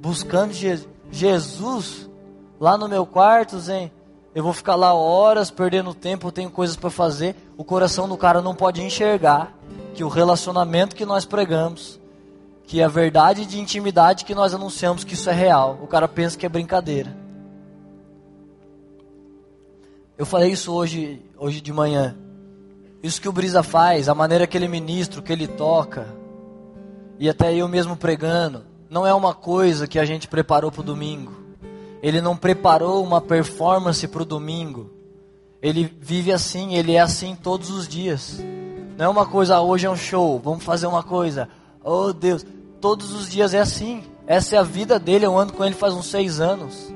Buscando 0.00 0.52
Je 0.52 0.80
Jesus 1.10 2.10
lá 2.58 2.76
no 2.76 2.88
meu 2.88 3.06
quarto, 3.06 3.60
Zen 3.60 3.92
eu 4.34 4.42
vou 4.42 4.52
ficar 4.52 4.76
lá 4.76 4.94
horas 4.94 5.50
perdendo 5.50 5.92
tempo, 5.92 6.28
eu 6.28 6.32
tenho 6.32 6.50
coisas 6.50 6.74
para 6.74 6.88
fazer. 6.88 7.36
O 7.56 7.64
coração 7.64 8.08
do 8.08 8.16
cara 8.16 8.40
não 8.40 8.54
pode 8.54 8.82
enxergar 8.82 9.54
que 9.94 10.02
o 10.02 10.08
relacionamento 10.08 10.96
que 10.96 11.04
nós 11.04 11.26
pregamos, 11.26 12.00
que 12.72 12.80
a 12.80 12.88
verdade 12.88 13.44
de 13.44 13.60
intimidade 13.60 14.24
que 14.24 14.34
nós 14.34 14.54
anunciamos, 14.54 15.04
que 15.04 15.12
isso 15.12 15.28
é 15.28 15.32
real. 15.34 15.78
O 15.82 15.86
cara 15.86 16.08
pensa 16.08 16.38
que 16.38 16.46
é 16.46 16.48
brincadeira. 16.48 17.14
Eu 20.16 20.24
falei 20.24 20.52
isso 20.52 20.72
hoje, 20.72 21.20
hoje 21.36 21.60
de 21.60 21.70
manhã. 21.70 22.16
Isso 23.02 23.20
que 23.20 23.28
o 23.28 23.32
Brisa 23.32 23.62
faz, 23.62 24.08
a 24.08 24.14
maneira 24.14 24.46
que 24.46 24.56
ele 24.56 24.68
ministra, 24.68 25.20
que 25.20 25.30
ele 25.30 25.46
toca, 25.46 26.06
e 27.18 27.28
até 27.28 27.54
eu 27.54 27.68
mesmo 27.68 27.94
pregando, 27.94 28.64
não 28.88 29.06
é 29.06 29.12
uma 29.12 29.34
coisa 29.34 29.86
que 29.86 29.98
a 29.98 30.06
gente 30.06 30.26
preparou 30.26 30.72
para 30.72 30.80
o 30.80 30.84
domingo. 30.84 31.34
Ele 32.02 32.22
não 32.22 32.34
preparou 32.34 33.04
uma 33.04 33.20
performance 33.20 34.08
para 34.08 34.22
o 34.22 34.24
domingo. 34.24 34.90
Ele 35.60 35.94
vive 36.00 36.32
assim, 36.32 36.74
ele 36.74 36.94
é 36.94 37.00
assim 37.00 37.36
todos 37.36 37.68
os 37.68 37.86
dias. 37.86 38.42
Não 38.96 39.04
é 39.04 39.08
uma 39.10 39.26
coisa, 39.26 39.56
ah, 39.56 39.60
hoje 39.60 39.84
é 39.84 39.90
um 39.90 39.94
show, 39.94 40.40
vamos 40.42 40.64
fazer 40.64 40.86
uma 40.86 41.02
coisa. 41.02 41.50
Oh 41.84 42.14
Deus, 42.14 42.46
todos 42.82 43.12
os 43.12 43.30
dias 43.30 43.54
é 43.54 43.60
assim. 43.60 44.02
Essa 44.26 44.56
é 44.56 44.58
a 44.58 44.62
vida 44.62 44.98
dele, 44.98 45.24
eu 45.24 45.38
ando 45.38 45.54
com 45.54 45.64
ele 45.64 45.74
faz 45.74 45.94
uns 45.94 46.06
seis 46.06 46.38
anos. 46.40 46.92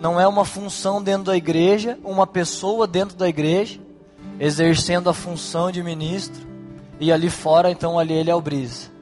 Não 0.00 0.18
é 0.18 0.26
uma 0.26 0.44
função 0.44 1.02
dentro 1.02 1.24
da 1.24 1.36
igreja, 1.36 1.98
uma 2.02 2.26
pessoa 2.26 2.86
dentro 2.86 3.16
da 3.16 3.28
igreja, 3.28 3.80
exercendo 4.40 5.10
a 5.10 5.14
função 5.14 5.70
de 5.70 5.82
ministro. 5.82 6.46
E 7.00 7.12
ali 7.12 7.28
fora, 7.28 7.70
então 7.70 7.98
ali 7.98 8.14
ele 8.14 8.30
é 8.30 8.34
o 8.34 8.40
brisa 8.40 8.94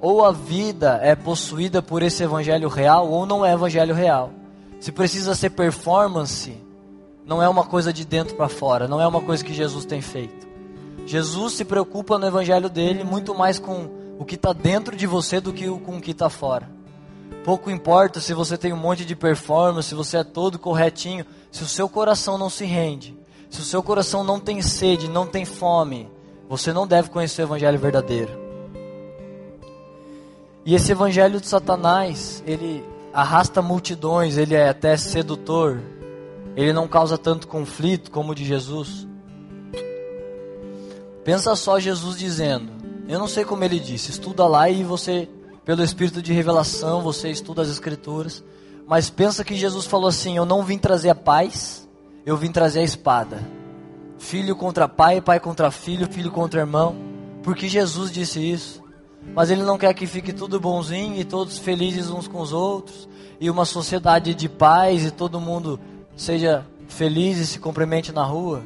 ou 0.00 0.24
a 0.24 0.32
vida 0.32 0.98
é 1.02 1.14
possuída 1.14 1.82
por 1.82 2.02
esse 2.02 2.22
evangelho 2.22 2.68
real 2.68 3.08
ou 3.10 3.26
não 3.26 3.44
é 3.44 3.52
evangelho 3.52 3.94
real. 3.94 4.30
Se 4.80 4.90
precisa 4.90 5.34
ser 5.34 5.50
performance, 5.50 6.56
não 7.26 7.42
é 7.42 7.48
uma 7.48 7.64
coisa 7.64 7.92
de 7.92 8.04
dentro 8.04 8.34
para 8.34 8.48
fora, 8.48 8.88
não 8.88 9.00
é 9.00 9.06
uma 9.06 9.20
coisa 9.20 9.44
que 9.44 9.52
Jesus 9.52 9.84
tem 9.84 10.00
feito. 10.00 10.48
Jesus 11.04 11.52
se 11.52 11.64
preocupa 11.66 12.18
no 12.18 12.26
evangelho 12.26 12.70
dele 12.70 13.04
muito 13.04 13.34
mais 13.34 13.58
com 13.58 13.99
o 14.20 14.24
que 14.26 14.34
está 14.34 14.52
dentro 14.52 14.94
de 14.94 15.06
você 15.06 15.40
do 15.40 15.50
que 15.50 15.66
com 15.66 15.96
o 15.96 16.00
que 16.00 16.10
está 16.10 16.28
fora. 16.28 16.68
Pouco 17.42 17.70
importa 17.70 18.20
se 18.20 18.34
você 18.34 18.58
tem 18.58 18.70
um 18.70 18.76
monte 18.76 19.02
de 19.02 19.16
performance, 19.16 19.88
se 19.88 19.94
você 19.94 20.18
é 20.18 20.24
todo 20.24 20.58
corretinho, 20.58 21.24
se 21.50 21.62
o 21.62 21.66
seu 21.66 21.88
coração 21.88 22.36
não 22.36 22.50
se 22.50 22.66
rende, 22.66 23.16
se 23.48 23.62
o 23.62 23.64
seu 23.64 23.82
coração 23.82 24.22
não 24.22 24.38
tem 24.38 24.60
sede, 24.60 25.08
não 25.08 25.26
tem 25.26 25.46
fome, 25.46 26.06
você 26.50 26.70
não 26.70 26.86
deve 26.86 27.08
conhecer 27.08 27.40
o 27.40 27.46
evangelho 27.46 27.78
verdadeiro. 27.78 28.38
E 30.66 30.74
esse 30.74 30.92
evangelho 30.92 31.40
de 31.40 31.48
Satanás, 31.48 32.44
ele 32.46 32.84
arrasta 33.14 33.62
multidões, 33.62 34.36
ele 34.36 34.54
é 34.54 34.68
até 34.68 34.98
sedutor, 34.98 35.80
ele 36.54 36.74
não 36.74 36.86
causa 36.86 37.16
tanto 37.16 37.48
conflito 37.48 38.10
como 38.10 38.32
o 38.32 38.34
de 38.34 38.44
Jesus. 38.44 39.08
Pensa 41.24 41.56
só 41.56 41.80
Jesus 41.80 42.18
dizendo, 42.18 42.79
eu 43.10 43.18
não 43.18 43.26
sei 43.26 43.44
como 43.44 43.64
ele 43.64 43.80
disse, 43.80 44.10
estuda 44.10 44.46
lá 44.46 44.70
e 44.70 44.84
você, 44.84 45.28
pelo 45.64 45.82
espírito 45.82 46.22
de 46.22 46.32
revelação, 46.32 47.02
você 47.02 47.28
estuda 47.28 47.62
as 47.62 47.68
escrituras, 47.68 48.42
mas 48.86 49.10
pensa 49.10 49.44
que 49.44 49.54
Jesus 49.54 49.86
falou 49.86 50.08
assim: 50.08 50.36
Eu 50.36 50.44
não 50.44 50.64
vim 50.64 50.78
trazer 50.78 51.10
a 51.10 51.14
paz, 51.14 51.88
eu 52.26 52.36
vim 52.36 52.50
trazer 52.50 52.80
a 52.80 52.84
espada. 52.84 53.40
Filho 54.18 54.54
contra 54.54 54.88
pai, 54.88 55.20
pai 55.20 55.40
contra 55.40 55.70
filho, 55.70 56.06
filho 56.12 56.30
contra 56.30 56.60
irmão. 56.60 56.96
Porque 57.42 57.68
Jesus 57.68 58.10
disse 58.10 58.38
isso. 58.40 58.82
Mas 59.34 59.50
ele 59.50 59.62
não 59.62 59.78
quer 59.78 59.94
que 59.94 60.06
fique 60.06 60.32
tudo 60.32 60.58
bonzinho 60.58 61.16
e 61.16 61.24
todos 61.24 61.58
felizes 61.58 62.10
uns 62.10 62.26
com 62.26 62.40
os 62.40 62.52
outros, 62.52 63.08
e 63.40 63.48
uma 63.50 63.64
sociedade 63.64 64.34
de 64.34 64.48
paz 64.48 65.04
e 65.04 65.10
todo 65.10 65.40
mundo 65.40 65.78
seja 66.16 66.66
feliz 66.88 67.38
e 67.38 67.46
se 67.46 67.58
cumprimente 67.58 68.12
na 68.12 68.24
rua. 68.24 68.62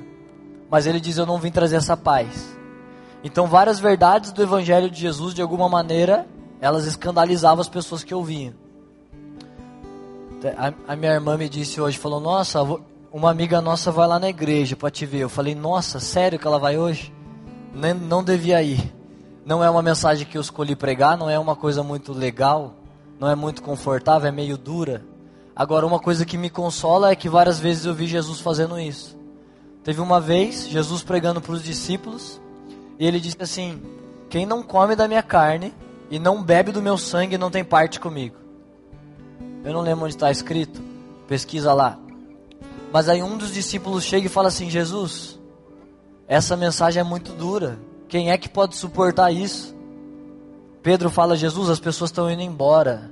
Mas 0.70 0.86
ele 0.86 1.00
diz: 1.00 1.18
Eu 1.18 1.26
não 1.26 1.38
vim 1.38 1.50
trazer 1.50 1.76
essa 1.76 1.96
paz. 1.96 2.53
Então, 3.24 3.46
várias 3.46 3.80
verdades 3.80 4.30
do 4.32 4.42
Evangelho 4.42 4.90
de 4.90 5.00
Jesus, 5.00 5.32
de 5.32 5.40
alguma 5.40 5.66
maneira, 5.66 6.26
elas 6.60 6.86
escandalizavam 6.86 7.62
as 7.62 7.68
pessoas 7.68 8.04
que 8.04 8.14
ouviam. 8.14 8.52
A, 10.58 10.92
a 10.92 10.94
minha 10.94 11.12
irmã 11.12 11.38
me 11.38 11.48
disse 11.48 11.80
hoje: 11.80 11.96
falou, 11.96 12.20
Nossa, 12.20 12.60
uma 13.10 13.30
amiga 13.30 13.62
nossa 13.62 13.90
vai 13.90 14.06
lá 14.06 14.18
na 14.18 14.28
igreja 14.28 14.76
para 14.76 14.90
te 14.90 15.06
ver. 15.06 15.20
Eu 15.20 15.28
falei: 15.30 15.54
Nossa, 15.54 15.98
sério 15.98 16.38
que 16.38 16.46
ela 16.46 16.58
vai 16.58 16.76
hoje? 16.76 17.14
Nem, 17.72 17.94
não 17.94 18.22
devia 18.22 18.62
ir. 18.62 18.92
Não 19.46 19.64
é 19.64 19.70
uma 19.70 19.82
mensagem 19.82 20.26
que 20.26 20.36
eu 20.36 20.42
escolhi 20.42 20.76
pregar, 20.76 21.16
não 21.16 21.30
é 21.30 21.38
uma 21.38 21.56
coisa 21.56 21.82
muito 21.82 22.12
legal, 22.12 22.74
não 23.18 23.28
é 23.28 23.34
muito 23.34 23.62
confortável, 23.62 24.28
é 24.28 24.32
meio 24.32 24.58
dura. 24.58 25.02
Agora, 25.56 25.86
uma 25.86 25.98
coisa 25.98 26.26
que 26.26 26.36
me 26.36 26.50
consola 26.50 27.10
é 27.10 27.16
que 27.16 27.28
várias 27.28 27.58
vezes 27.58 27.86
eu 27.86 27.94
vi 27.94 28.06
Jesus 28.06 28.40
fazendo 28.40 28.78
isso. 28.78 29.16
Teve 29.82 30.00
uma 30.00 30.20
vez, 30.20 30.68
Jesus 30.68 31.02
pregando 31.02 31.40
para 31.40 31.52
os 31.52 31.62
discípulos, 31.62 32.40
e 32.98 33.06
ele 33.06 33.20
disse 33.20 33.36
assim: 33.40 33.80
Quem 34.28 34.46
não 34.46 34.62
come 34.62 34.94
da 34.94 35.08
minha 35.08 35.22
carne 35.22 35.74
e 36.10 36.18
não 36.18 36.42
bebe 36.42 36.72
do 36.72 36.82
meu 36.82 36.96
sangue 36.96 37.38
não 37.38 37.50
tem 37.50 37.64
parte 37.64 37.98
comigo. 37.98 38.36
Eu 39.64 39.72
não 39.72 39.80
lembro 39.80 40.04
onde 40.04 40.14
está 40.14 40.30
escrito, 40.30 40.82
pesquisa 41.26 41.72
lá. 41.72 41.98
Mas 42.92 43.08
aí 43.08 43.22
um 43.22 43.36
dos 43.36 43.52
discípulos 43.52 44.04
chega 44.04 44.26
e 44.26 44.30
fala 44.30 44.48
assim: 44.48 44.70
Jesus, 44.70 45.40
essa 46.28 46.56
mensagem 46.56 47.00
é 47.00 47.04
muito 47.04 47.32
dura. 47.32 47.78
Quem 48.08 48.30
é 48.30 48.38
que 48.38 48.48
pode 48.48 48.76
suportar 48.76 49.32
isso? 49.32 49.74
Pedro 50.82 51.10
fala: 51.10 51.36
Jesus, 51.36 51.70
as 51.70 51.80
pessoas 51.80 52.10
estão 52.10 52.30
indo 52.30 52.42
embora. 52.42 53.10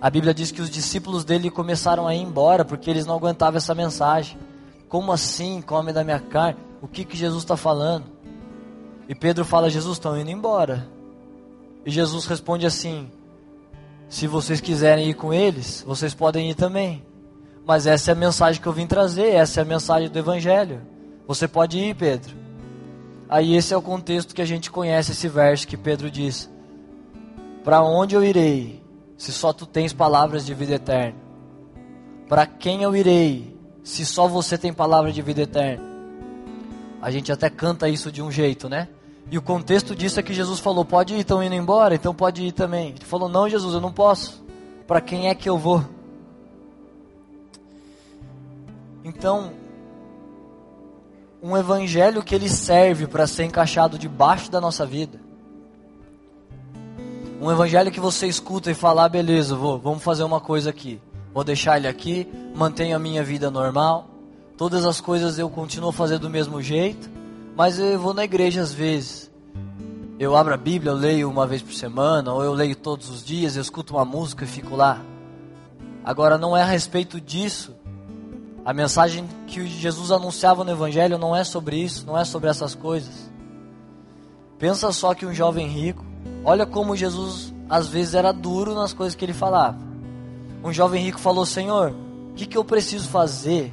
A 0.00 0.10
Bíblia 0.10 0.34
diz 0.34 0.50
que 0.50 0.60
os 0.60 0.68
discípulos 0.68 1.24
dele 1.24 1.50
começaram 1.50 2.06
a 2.06 2.14
ir 2.14 2.20
embora 2.20 2.64
porque 2.64 2.90
eles 2.90 3.06
não 3.06 3.14
aguentavam 3.14 3.56
essa 3.56 3.74
mensagem. 3.74 4.38
Como 4.88 5.10
assim, 5.10 5.62
come 5.62 5.92
da 5.92 6.04
minha 6.04 6.20
carne? 6.20 6.60
O 6.82 6.86
que, 6.86 7.04
que 7.04 7.16
Jesus 7.16 7.42
está 7.42 7.56
falando? 7.56 8.13
E 9.08 9.14
Pedro 9.14 9.44
fala: 9.44 9.70
Jesus, 9.70 9.96
estão 9.96 10.18
indo 10.18 10.30
embora. 10.30 10.86
E 11.84 11.90
Jesus 11.90 12.26
responde 12.26 12.66
assim: 12.66 13.10
Se 14.08 14.26
vocês 14.26 14.60
quiserem 14.60 15.08
ir 15.10 15.14
com 15.14 15.32
eles, 15.32 15.84
vocês 15.86 16.14
podem 16.14 16.50
ir 16.50 16.54
também. 16.54 17.04
Mas 17.66 17.86
essa 17.86 18.10
é 18.10 18.12
a 18.12 18.16
mensagem 18.16 18.60
que 18.60 18.68
eu 18.68 18.72
vim 18.72 18.86
trazer, 18.86 19.28
essa 19.28 19.60
é 19.60 19.62
a 19.62 19.66
mensagem 19.66 20.08
do 20.08 20.18
Evangelho. 20.18 20.82
Você 21.26 21.48
pode 21.48 21.78
ir, 21.78 21.94
Pedro. 21.94 22.36
Aí 23.28 23.56
esse 23.56 23.72
é 23.72 23.76
o 23.76 23.82
contexto 23.82 24.34
que 24.34 24.42
a 24.42 24.46
gente 24.46 24.70
conhece 24.70 25.12
esse 25.12 25.28
verso 25.28 25.66
que 25.66 25.76
Pedro 25.76 26.10
diz: 26.10 26.50
Para 27.62 27.82
onde 27.82 28.14
eu 28.14 28.22
irei? 28.22 28.84
se 29.16 29.32
só 29.32 29.52
tu 29.52 29.66
tens 29.66 29.92
palavras 29.92 30.44
de 30.44 30.54
vida 30.54 30.74
eterna? 30.74 31.18
Para 32.28 32.46
quem 32.46 32.82
eu 32.82 32.94
irei, 32.96 33.56
se 33.82 34.04
só 34.04 34.26
você 34.26 34.58
tem 34.58 34.72
palavra 34.72 35.12
de 35.12 35.22
vida 35.22 35.42
eterna? 35.42 35.93
A 37.04 37.10
gente 37.10 37.30
até 37.30 37.50
canta 37.50 37.88
isso 37.88 38.10
de 38.10 38.22
um 38.22 38.30
jeito, 38.30 38.66
né? 38.66 38.88
E 39.30 39.36
o 39.36 39.42
contexto 39.42 39.94
disso 39.94 40.18
é 40.18 40.22
que 40.22 40.32
Jesus 40.32 40.58
falou: 40.58 40.84
pode 40.84 41.12
ir, 41.12 41.20
estão 41.20 41.42
indo 41.42 41.54
embora, 41.54 41.94
então 41.94 42.14
pode 42.14 42.42
ir 42.42 42.52
também. 42.52 42.90
Ele 42.90 43.04
falou: 43.04 43.28
não, 43.28 43.48
Jesus, 43.48 43.74
eu 43.74 43.80
não 43.80 43.92
posso. 43.92 44.42
Para 44.86 45.00
quem 45.02 45.28
é 45.28 45.34
que 45.34 45.48
eu 45.48 45.58
vou? 45.58 45.84
Então, 49.04 49.52
um 51.42 51.56
evangelho 51.56 52.22
que 52.22 52.34
ele 52.34 52.48
serve 52.48 53.06
para 53.06 53.26
ser 53.26 53.44
encaixado 53.44 53.98
debaixo 53.98 54.50
da 54.50 54.60
nossa 54.60 54.86
vida 54.86 55.20
um 57.44 57.50
evangelho 57.50 57.90
que 57.90 58.00
você 58.00 58.26
escuta 58.26 58.70
e 58.70 58.74
fala, 58.74 59.04
ah, 59.04 59.08
beleza, 59.08 59.54
vou, 59.54 59.78
vamos 59.78 60.02
fazer 60.02 60.24
uma 60.24 60.40
coisa 60.40 60.70
aqui. 60.70 60.98
Vou 61.34 61.44
deixar 61.44 61.76
ele 61.76 61.86
aqui, 61.86 62.26
mantenho 62.54 62.96
a 62.96 62.98
minha 62.98 63.22
vida 63.22 63.50
normal. 63.50 64.08
Todas 64.56 64.84
as 64.84 65.00
coisas 65.00 65.38
eu 65.38 65.48
continuo 65.50 65.92
fazer 65.92 66.18
do 66.18 66.30
mesmo 66.30 66.62
jeito, 66.62 67.10
mas 67.56 67.78
eu 67.78 67.98
vou 67.98 68.14
na 68.14 68.24
igreja 68.24 68.60
às 68.60 68.72
vezes. 68.72 69.30
Eu 70.18 70.36
abro 70.36 70.54
a 70.54 70.56
Bíblia, 70.56 70.92
eu 70.92 70.96
leio 70.96 71.30
uma 71.30 71.46
vez 71.46 71.60
por 71.60 71.74
semana, 71.74 72.32
ou 72.32 72.42
eu 72.42 72.52
leio 72.52 72.76
todos 72.76 73.10
os 73.10 73.24
dias, 73.24 73.56
eu 73.56 73.62
escuto 73.62 73.94
uma 73.94 74.04
música 74.04 74.44
e 74.44 74.48
fico 74.48 74.76
lá. 74.76 75.00
Agora, 76.04 76.38
não 76.38 76.56
é 76.56 76.62
a 76.62 76.66
respeito 76.66 77.20
disso. 77.20 77.74
A 78.64 78.72
mensagem 78.72 79.28
que 79.46 79.66
Jesus 79.66 80.10
anunciava 80.10 80.64
no 80.64 80.70
Evangelho 80.70 81.18
não 81.18 81.34
é 81.34 81.44
sobre 81.44 81.76
isso, 81.76 82.06
não 82.06 82.16
é 82.16 82.24
sobre 82.24 82.48
essas 82.48 82.74
coisas. 82.74 83.30
Pensa 84.58 84.92
só 84.92 85.14
que 85.14 85.26
um 85.26 85.34
jovem 85.34 85.66
rico 85.66 86.04
Olha 86.44 86.66
como 86.66 86.94
Jesus 86.94 87.54
às 87.68 87.88
vezes 87.88 88.14
era 88.14 88.30
duro 88.30 88.74
nas 88.74 88.92
coisas 88.92 89.14
que 89.14 89.24
ele 89.24 89.32
falava. 89.32 89.78
Um 90.62 90.72
jovem 90.72 91.02
rico 91.02 91.18
falou: 91.18 91.46
Senhor, 91.46 91.94
o 92.30 92.34
que, 92.34 92.46
que 92.46 92.58
eu 92.58 92.64
preciso 92.64 93.08
fazer 93.08 93.72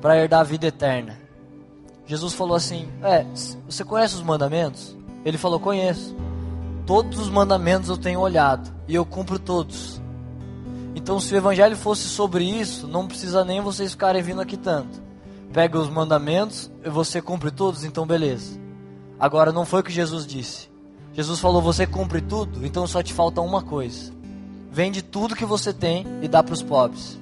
para 0.00 0.16
herdar 0.18 0.40
a 0.40 0.44
vida 0.44 0.66
eterna? 0.66 1.18
Jesus 2.06 2.32
falou 2.32 2.56
assim: 2.56 2.88
É, 3.02 3.24
você 3.68 3.84
conhece 3.84 4.14
os 4.16 4.22
mandamentos? 4.22 4.96
Ele 5.24 5.38
falou: 5.38 5.60
Conheço. 5.60 6.16
Todos 6.86 7.20
os 7.20 7.28
mandamentos 7.28 7.88
eu 7.88 7.96
tenho 7.96 8.18
olhado 8.18 8.68
e 8.88 8.96
eu 8.96 9.06
cumpro 9.06 9.38
todos. 9.38 10.00
Então, 10.94 11.20
se 11.20 11.32
o 11.32 11.36
evangelho 11.36 11.76
fosse 11.76 12.08
sobre 12.08 12.44
isso, 12.44 12.88
não 12.88 13.06
precisa 13.06 13.44
nem 13.44 13.60
vocês 13.60 13.92
ficarem 13.92 14.22
vindo 14.22 14.40
aqui 14.40 14.56
tanto. 14.56 15.00
Pega 15.52 15.78
os 15.78 15.88
mandamentos 15.88 16.68
e 16.84 16.90
você 16.90 17.22
cumpre 17.22 17.52
todos, 17.52 17.84
então 17.84 18.04
beleza. 18.04 18.58
Agora, 19.18 19.52
não 19.52 19.64
foi 19.64 19.80
o 19.80 19.84
que 19.84 19.92
Jesus 19.92 20.26
disse. 20.26 20.68
Jesus 21.12 21.38
falou: 21.38 21.62
Você 21.62 21.86
cumpre 21.86 22.20
tudo, 22.20 22.66
então 22.66 22.86
só 22.88 23.02
te 23.02 23.12
falta 23.12 23.40
uma 23.40 23.62
coisa. 23.62 24.12
Vende 24.72 25.00
tudo 25.02 25.36
que 25.36 25.44
você 25.44 25.72
tem 25.72 26.04
e 26.22 26.26
dá 26.26 26.42
para 26.42 26.54
os 26.54 26.62
pobres. 26.62 27.19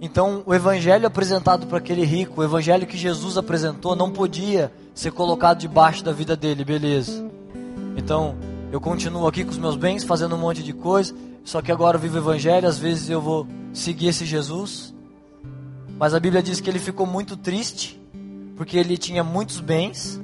Então, 0.00 0.42
o 0.44 0.54
evangelho 0.54 1.06
apresentado 1.06 1.66
para 1.66 1.78
aquele 1.78 2.04
rico, 2.04 2.40
o 2.40 2.44
evangelho 2.44 2.86
que 2.86 2.98
Jesus 2.98 3.38
apresentou, 3.38 3.96
não 3.96 4.10
podia 4.10 4.70
ser 4.94 5.10
colocado 5.10 5.58
debaixo 5.58 6.04
da 6.04 6.12
vida 6.12 6.36
dele, 6.36 6.64
beleza. 6.64 7.24
Então, 7.96 8.36
eu 8.70 8.80
continuo 8.80 9.26
aqui 9.26 9.42
com 9.42 9.50
os 9.50 9.58
meus 9.58 9.76
bens, 9.76 10.04
fazendo 10.04 10.34
um 10.34 10.38
monte 10.38 10.62
de 10.62 10.72
coisa, 10.72 11.14
só 11.44 11.62
que 11.62 11.72
agora 11.72 11.96
eu 11.96 12.00
vivo 12.00 12.16
o 12.16 12.18
evangelho, 12.18 12.68
às 12.68 12.78
vezes 12.78 13.08
eu 13.08 13.22
vou 13.22 13.46
seguir 13.72 14.08
esse 14.08 14.26
Jesus. 14.26 14.94
Mas 15.98 16.12
a 16.12 16.20
Bíblia 16.20 16.42
diz 16.42 16.60
que 16.60 16.68
ele 16.68 16.78
ficou 16.78 17.06
muito 17.06 17.36
triste, 17.36 18.00
porque 18.54 18.76
ele 18.76 18.98
tinha 18.98 19.24
muitos 19.24 19.60
bens, 19.60 20.20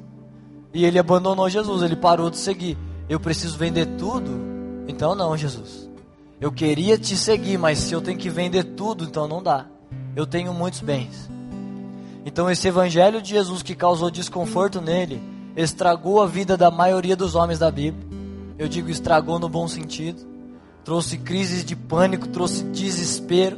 e 0.71 0.85
ele 0.85 0.99
abandonou 0.99 1.49
Jesus, 1.49 1.81
ele 1.81 1.95
parou 1.95 2.29
de 2.29 2.37
seguir. 2.37 2.77
Eu 3.09 3.19
preciso 3.19 3.57
vender 3.57 3.85
tudo? 3.97 4.31
Então 4.87 5.15
não, 5.15 5.35
Jesus. 5.35 5.89
Eu 6.39 6.51
queria 6.51 6.97
te 6.97 7.15
seguir, 7.15 7.57
mas 7.57 7.79
se 7.79 7.93
eu 7.93 8.01
tenho 8.01 8.17
que 8.17 8.29
vender 8.29 8.63
tudo, 8.63 9.03
então 9.05 9.27
não 9.27 9.41
dá. 9.41 9.65
Eu 10.15 10.25
tenho 10.25 10.53
muitos 10.53 10.81
bens. 10.81 11.29
Então 12.25 12.49
esse 12.49 12.67
evangelho 12.67 13.21
de 13.21 13.29
Jesus 13.29 13.61
que 13.61 13.75
causou 13.75 14.09
desconforto 14.09 14.81
nele, 14.81 15.21
estragou 15.55 16.21
a 16.21 16.27
vida 16.27 16.55
da 16.57 16.71
maioria 16.71 17.15
dos 17.15 17.35
homens 17.35 17.59
da 17.59 17.69
Bíblia. 17.69 18.05
Eu 18.57 18.67
digo 18.67 18.89
estragou 18.89 19.39
no 19.39 19.49
bom 19.49 19.67
sentido. 19.67 20.21
Trouxe 20.83 21.17
crises 21.17 21.63
de 21.63 21.75
pânico, 21.75 22.27
trouxe 22.27 22.63
desespero. 22.65 23.57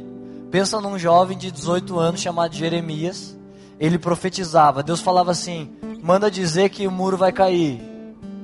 Pensa 0.50 0.80
num 0.80 0.98
jovem 0.98 1.36
de 1.36 1.50
18 1.50 1.98
anos 1.98 2.20
chamado 2.20 2.54
Jeremias. 2.54 3.36
Ele 3.78 3.98
profetizava. 3.98 4.82
Deus 4.82 5.00
falava 5.00 5.30
assim: 5.32 5.70
manda 6.02 6.30
dizer 6.30 6.70
que 6.70 6.86
o 6.86 6.90
muro 6.90 7.16
vai 7.16 7.32
cair. 7.32 7.80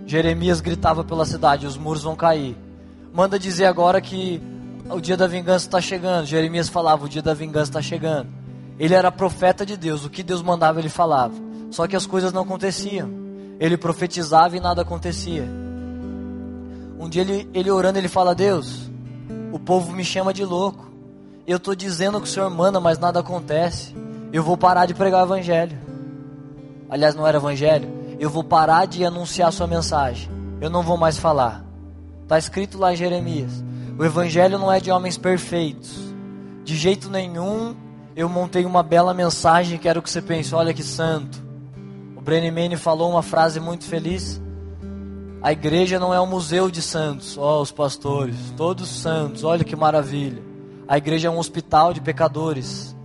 Jeremias 0.07 0.61
gritava 0.61 1.05
pela 1.05 1.25
cidade: 1.25 1.67
os 1.67 1.77
muros 1.77 2.03
vão 2.03 2.17
cair. 2.17 2.57
Manda 3.13 3.39
dizer 3.39 3.67
agora 3.67 4.01
que 4.01 4.41
o 4.89 5.01
dia 5.01 5.17
da 5.17 5.27
vingança 5.27 5.67
está 5.67 5.81
chegando. 5.81 6.27
Jeremias 6.27 6.69
falava: 6.69 7.05
o 7.05 7.09
dia 7.09 7.23
da 7.23 7.35
vingança 7.35 7.71
está 7.71 7.83
chegando. 7.83 8.29
Ele 8.79 8.95
era 8.95 9.13
profeta 9.13 9.67
de 9.67 9.77
Deus, 9.77 10.05
o 10.05 10.11
que 10.11 10.23
Deus 10.23 10.43
mandava 10.43 10.79
ele 10.81 10.89
falava. 10.89 11.35
Só 11.71 11.87
que 11.87 11.95
as 11.95 12.07
coisas 12.07 12.33
não 12.33 12.43
aconteciam. 12.43 13.11
Ele 13.61 13.77
profetizava 13.77 14.57
e 14.57 14.61
nada 14.61 14.83
acontecia. 14.83 15.49
Um 16.99 17.09
dia 17.09 17.23
ele, 17.23 17.49
ele 17.53 17.71
orando, 17.71 17.99
ele 17.99 18.09
fala: 18.09 18.35
Deus, 18.35 18.91
o 19.53 19.59
povo 19.59 19.93
me 19.93 20.05
chama 20.05 20.33
de 20.33 20.45
louco. 20.45 20.91
Eu 21.47 21.57
estou 21.59 21.75
dizendo 21.75 22.21
que 22.21 22.27
o 22.27 22.31
Senhor 22.31 22.49
manda, 22.51 22.81
mas 22.81 22.99
nada 22.99 23.21
acontece. 23.21 23.95
Eu 24.33 24.43
vou 24.43 24.57
parar 24.57 24.87
de 24.87 24.95
pregar 24.95 25.23
o 25.23 25.27
Evangelho. 25.27 25.77
Aliás, 26.89 27.15
não 27.15 27.27
era 27.27 27.39
Evangelho. 27.39 27.89
Eu 28.19 28.31
vou 28.31 28.45
parar 28.45 28.87
de 28.87 29.05
anunciar 29.05 29.49
a 29.49 29.53
sua 29.53 29.67
mensagem. 29.67 30.31
Eu 30.61 30.71
não 30.71 30.83
vou 30.83 30.97
mais 30.97 31.19
falar. 31.19 31.65
Está 32.33 32.39
escrito 32.39 32.79
lá 32.79 32.95
em 32.95 32.97
Jeremias. 32.97 33.63
O 33.99 34.03
Evangelho 34.03 34.59
não 34.59 34.73
é 34.73 34.81
de 34.81 34.91
homens 34.91 35.19
perfeitos. 35.19 35.99
De 36.65 36.75
jeito 36.75 37.11
nenhum 37.11 37.77
eu 38.17 38.27
montei 38.27 38.65
uma 38.65 38.83
bela 38.83 39.13
mensagem. 39.13 39.77
Quero 39.77 40.01
que 40.01 40.09
você 40.09 40.23
pense: 40.23 40.55
olha 40.55 40.73
que 40.73 40.83
santo. 40.83 41.39
O 42.17 42.23
Brenny 42.23 42.51
Manning 42.51 42.77
falou 42.77 43.11
uma 43.11 43.23
frase 43.23 43.61
muito 43.61 43.85
feliz. 43.85 44.41
A 45.43 45.53
igreja 45.53 45.99
não 45.99 46.15
é 46.15 46.19
um 46.19 46.27
museu 46.27 46.71
de 46.71 46.81
santos, 46.81 47.37
ó, 47.37 47.59
oh, 47.59 47.61
os 47.61 47.71
pastores, 47.71 48.37
todos 48.57 48.89
santos, 48.89 49.45
olha 49.45 49.63
que 49.63 49.77
maravilha. 49.77 50.43
A 50.89 50.97
igreja 50.97 51.29
é 51.29 51.31
um 51.31 51.37
hospital 51.39 51.93
de 51.93 52.01
pecadores. 52.01 52.97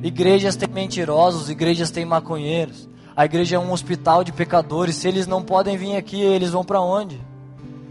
Igrejas 0.00 0.54
têm 0.54 0.68
mentirosos, 0.68 1.50
igrejas 1.50 1.90
têm 1.90 2.04
maconheiros. 2.04 2.88
A 3.16 3.24
igreja 3.24 3.56
é 3.56 3.58
um 3.58 3.72
hospital 3.72 4.22
de 4.22 4.30
pecadores. 4.30 4.94
Se 4.94 5.08
eles 5.08 5.26
não 5.26 5.42
podem 5.42 5.76
vir 5.76 5.96
aqui, 5.96 6.20
eles 6.20 6.50
vão 6.50 6.62
para 6.62 6.80
onde? 6.80 7.26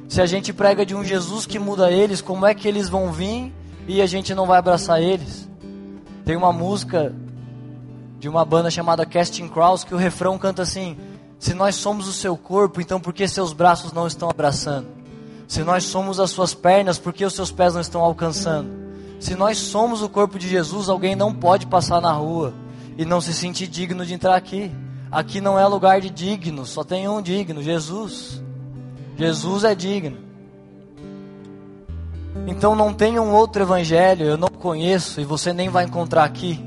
Se 0.08 0.22
a 0.22 0.26
gente 0.26 0.54
prega 0.54 0.86
de 0.86 0.96
um 0.96 1.04
Jesus 1.04 1.46
que 1.46 1.60
muda 1.60 1.92
eles, 1.92 2.22
como 2.22 2.46
é 2.46 2.56
que 2.56 2.68
eles 2.68 2.88
vão 2.88 3.12
vir 3.12 3.54
e 3.88 4.02
a 4.02 4.06
gente 4.06 4.34
não 4.34 4.46
vai 4.46 4.58
abraçar 4.58 5.02
eles? 5.02 5.50
Tem 6.26 6.36
uma 6.36 6.54
música 6.54 7.14
de 8.20 8.30
uma 8.30 8.46
banda 8.46 8.72
chamada 8.72 9.06
Casting 9.06 9.48
Crowns 9.48 9.84
que 9.84 9.94
o 9.94 9.98
refrão 9.98 10.38
canta 10.38 10.62
assim: 10.62 10.98
se 11.38 11.54
nós 11.54 11.76
somos 11.76 12.08
o 12.08 12.14
seu 12.14 12.38
corpo, 12.38 12.80
então 12.80 13.00
por 13.00 13.14
que 13.14 13.28
seus 13.28 13.54
braços 13.54 13.92
não 13.92 14.08
estão 14.08 14.30
abraçando? 14.30 14.88
Se 15.48 15.64
nós 15.64 15.84
somos 15.84 16.20
as 16.20 16.32
suas 16.32 16.54
pernas, 16.54 16.98
por 16.98 17.14
que 17.14 17.26
os 17.26 17.34
seus 17.34 17.52
pés 17.52 17.74
não 17.74 17.82
estão 17.82 18.02
alcançando? 18.02 18.70
Se 19.20 19.36
nós 19.36 19.58
somos 19.58 20.02
o 20.02 20.10
corpo 20.10 20.38
de 20.38 20.48
Jesus, 20.48 20.90
alguém 20.90 21.16
não 21.16 21.34
pode 21.34 21.66
passar 21.68 22.02
na 22.02 22.12
rua 22.12 22.54
e 22.98 23.06
não 23.06 23.22
se 23.22 23.34
sentir 23.34 23.68
digno 23.68 24.06
de 24.06 24.14
entrar 24.14 24.36
aqui. 24.36 24.72
Aqui 25.12 25.40
não 25.40 25.58
é 25.58 25.66
lugar 25.66 26.02
de 26.02 26.10
digno, 26.10 26.66
só 26.66 26.84
tem 26.84 27.08
um 27.08 27.22
digno, 27.22 27.64
Jesus. 27.64 28.42
Jesus 29.18 29.64
é 29.64 29.74
digno. 29.74 30.18
Então 32.46 32.76
não 32.76 32.94
tem 32.94 33.20
um 33.20 33.34
outro 33.34 33.64
evangelho, 33.64 34.26
eu 34.26 34.38
não 34.38 34.48
conheço 34.48 35.20
e 35.20 35.26
você 35.26 35.52
nem 35.52 35.70
vai 35.70 35.86
encontrar 35.86 36.24
aqui. 36.24 36.64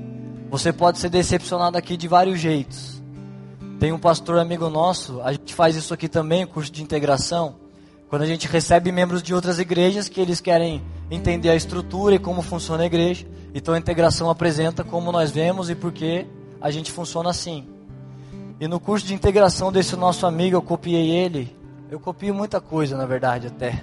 Você 0.51 0.73
pode 0.73 0.99
ser 0.99 1.09
decepcionado 1.09 1.79
aqui 1.79 1.97
de 1.97 2.09
vários 2.09 2.41
jeitos. 2.41 3.01
Tem 3.79 3.93
um 3.93 3.99
pastor 3.99 4.39
amigo 4.39 4.69
nosso, 4.69 5.23
a 5.23 5.33
gente 5.33 5.55
faz 5.55 5.77
isso 5.77 5.95
aqui 5.95 6.09
também, 6.09 6.45
curso 6.45 6.73
de 6.73 6.83
integração. 6.83 7.55
Quando 8.09 8.23
a 8.23 8.27
gente 8.27 8.49
recebe 8.49 8.91
membros 8.91 9.23
de 9.23 9.33
outras 9.33 9.61
igrejas 9.61 10.09
que 10.09 10.21
eles 10.21 10.41
querem 10.41 10.83
entender 11.09 11.49
a 11.51 11.55
estrutura 11.55 12.17
e 12.17 12.19
como 12.19 12.43
funciona 12.43 12.83
a 12.83 12.87
igreja, 12.87 13.25
então 13.55 13.73
a 13.73 13.79
integração 13.79 14.29
apresenta 14.29 14.83
como 14.83 15.13
nós 15.13 15.31
vemos 15.31 15.71
e 15.71 15.77
por 15.77 15.93
que 15.93 16.27
a 16.61 16.71
gente 16.71 16.91
funciona 16.91 17.31
assim. 17.31 17.65
E 18.59 18.67
no 18.67 18.81
curso 18.81 19.07
de 19.07 19.15
integração 19.15 19.71
desse 19.71 19.95
nosso 19.95 20.27
amigo, 20.27 20.57
eu 20.57 20.63
copiei 20.63 21.11
ele. 21.11 21.60
Eu 21.91 21.99
copio 21.99 22.33
muita 22.33 22.61
coisa, 22.61 22.97
na 22.97 23.05
verdade, 23.05 23.49
até. 23.49 23.83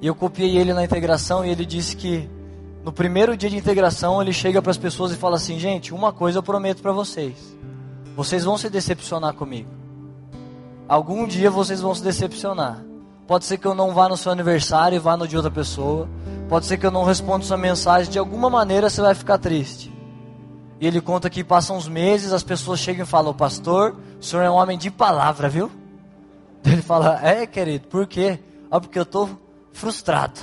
E 0.00 0.06
eu 0.06 0.14
copiei 0.14 0.56
ele 0.56 0.72
na 0.72 0.82
integração 0.82 1.44
e 1.44 1.50
ele 1.50 1.66
disse 1.66 1.94
que 1.94 2.26
no 2.82 2.90
primeiro 2.90 3.36
dia 3.36 3.50
de 3.50 3.56
integração 3.56 4.22
ele 4.22 4.32
chega 4.32 4.62
para 4.62 4.70
as 4.70 4.78
pessoas 4.78 5.12
e 5.12 5.16
fala 5.16 5.36
assim: 5.36 5.58
gente, 5.58 5.92
uma 5.92 6.10
coisa 6.10 6.38
eu 6.38 6.42
prometo 6.42 6.80
para 6.80 6.90
vocês. 6.90 7.36
Vocês 8.16 8.44
vão 8.44 8.56
se 8.56 8.70
decepcionar 8.70 9.34
comigo. 9.34 9.68
Algum 10.88 11.26
dia 11.26 11.50
vocês 11.50 11.82
vão 11.82 11.94
se 11.94 12.02
decepcionar. 12.02 12.82
Pode 13.26 13.44
ser 13.44 13.58
que 13.58 13.66
eu 13.66 13.74
não 13.74 13.92
vá 13.92 14.08
no 14.08 14.16
seu 14.16 14.32
aniversário 14.32 14.96
e 14.96 14.98
vá 14.98 15.14
no 15.14 15.28
de 15.28 15.36
outra 15.36 15.50
pessoa. 15.50 16.08
Pode 16.48 16.64
ser 16.64 16.78
que 16.78 16.86
eu 16.86 16.90
não 16.90 17.04
responda 17.04 17.44
sua 17.44 17.58
mensagem. 17.58 18.10
De 18.10 18.18
alguma 18.18 18.48
maneira 18.48 18.88
você 18.88 19.02
vai 19.02 19.14
ficar 19.14 19.36
triste. 19.36 19.92
E 20.80 20.86
ele 20.86 21.02
conta 21.02 21.28
que 21.28 21.44
passam 21.44 21.76
uns 21.76 21.88
meses, 21.88 22.32
as 22.32 22.42
pessoas 22.42 22.80
chegam 22.80 23.02
e 23.02 23.06
falam: 23.06 23.34
Pastor, 23.34 23.96
o 24.18 24.24
senhor 24.24 24.44
é 24.44 24.50
um 24.50 24.54
homem 24.54 24.78
de 24.78 24.90
palavra, 24.90 25.46
viu? 25.50 25.70
Ele 26.64 26.82
fala: 26.82 27.20
É, 27.22 27.46
querido, 27.46 27.88
por 27.88 28.06
quê? 28.06 28.38
Ah, 28.70 28.80
porque 28.80 28.98
eu 28.98 29.02
estou 29.02 29.30
frustrado. 29.72 30.40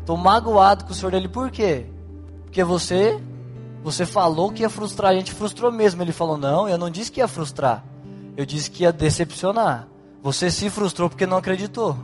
Estou 0.00 0.16
magoado 0.16 0.84
com 0.84 0.92
o 0.92 0.94
senhor 0.94 1.10
dele. 1.10 1.28
Por 1.28 1.50
quê? 1.50 1.86
Porque 2.44 2.64
você 2.64 3.20
você 3.82 4.04
falou 4.04 4.50
que 4.50 4.62
ia 4.62 4.70
frustrar, 4.70 5.12
a 5.12 5.14
gente 5.14 5.32
frustrou 5.32 5.70
mesmo. 5.70 6.02
Ele 6.02 6.12
falou: 6.12 6.36
Não, 6.36 6.68
eu 6.68 6.78
não 6.78 6.90
disse 6.90 7.10
que 7.10 7.20
ia 7.20 7.28
frustrar. 7.28 7.84
Eu 8.36 8.44
disse 8.44 8.70
que 8.70 8.82
ia 8.82 8.92
decepcionar. 8.92 9.88
Você 10.22 10.50
se 10.50 10.68
frustrou 10.70 11.08
porque 11.08 11.26
não 11.26 11.36
acreditou. 11.38 11.96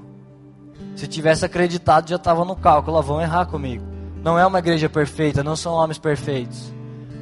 Se 0.97 1.07
tivesse 1.07 1.45
acreditado, 1.45 2.09
já 2.09 2.17
estava 2.17 2.45
no 2.45 2.57
cálculo. 2.57 3.01
Vão 3.03 3.21
errar 3.21 3.47
comigo. 3.47 3.85
Não 4.23 4.39
é 4.39 4.47
uma 4.47 4.59
igreja 4.59 4.89
perfeita, 4.89 5.45
não 5.45 5.57
são 5.57 5.75
homens 5.75 5.99
perfeitos. 5.99 6.73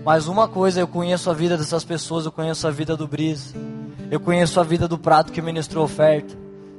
Mas 0.04 0.26
uma 0.28 0.46
coisa, 0.48 0.80
eu 0.80 0.86
conheço 0.86 1.30
a 1.30 1.32
vida 1.32 1.56
dessas 1.56 1.84
pessoas, 1.84 2.24
eu 2.24 2.32
conheço 2.32 2.66
a 2.66 2.70
vida 2.70 2.96
do 2.96 3.08
Brisa. 3.08 3.54
Eu 4.12 4.20
conheço 4.20 4.60
a 4.60 4.62
vida 4.62 4.86
do 4.86 4.98
prato 4.98 5.32
que 5.32 5.40
ministrou 5.40 5.82
oferta. 5.86 6.36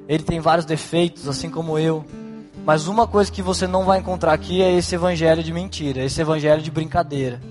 Ele 0.08 0.22
tem 0.22 0.40
vários 0.40 0.68
defeitos, 0.68 1.28
assim 1.28 1.50
como 1.50 1.80
eu. 1.80 2.06
Mas 2.64 2.86
uma 2.86 3.08
coisa 3.08 3.32
que 3.32 3.42
você 3.42 3.66
não 3.66 3.86
vai 3.86 3.98
encontrar 3.98 4.34
aqui 4.34 4.62
é 4.62 4.72
esse 4.72 4.94
evangelho 4.94 5.42
de 5.42 5.52
mentira, 5.52 6.04
esse 6.04 6.22
evangelho 6.22 6.62
de 6.62 6.70
brincadeira. 6.70 7.42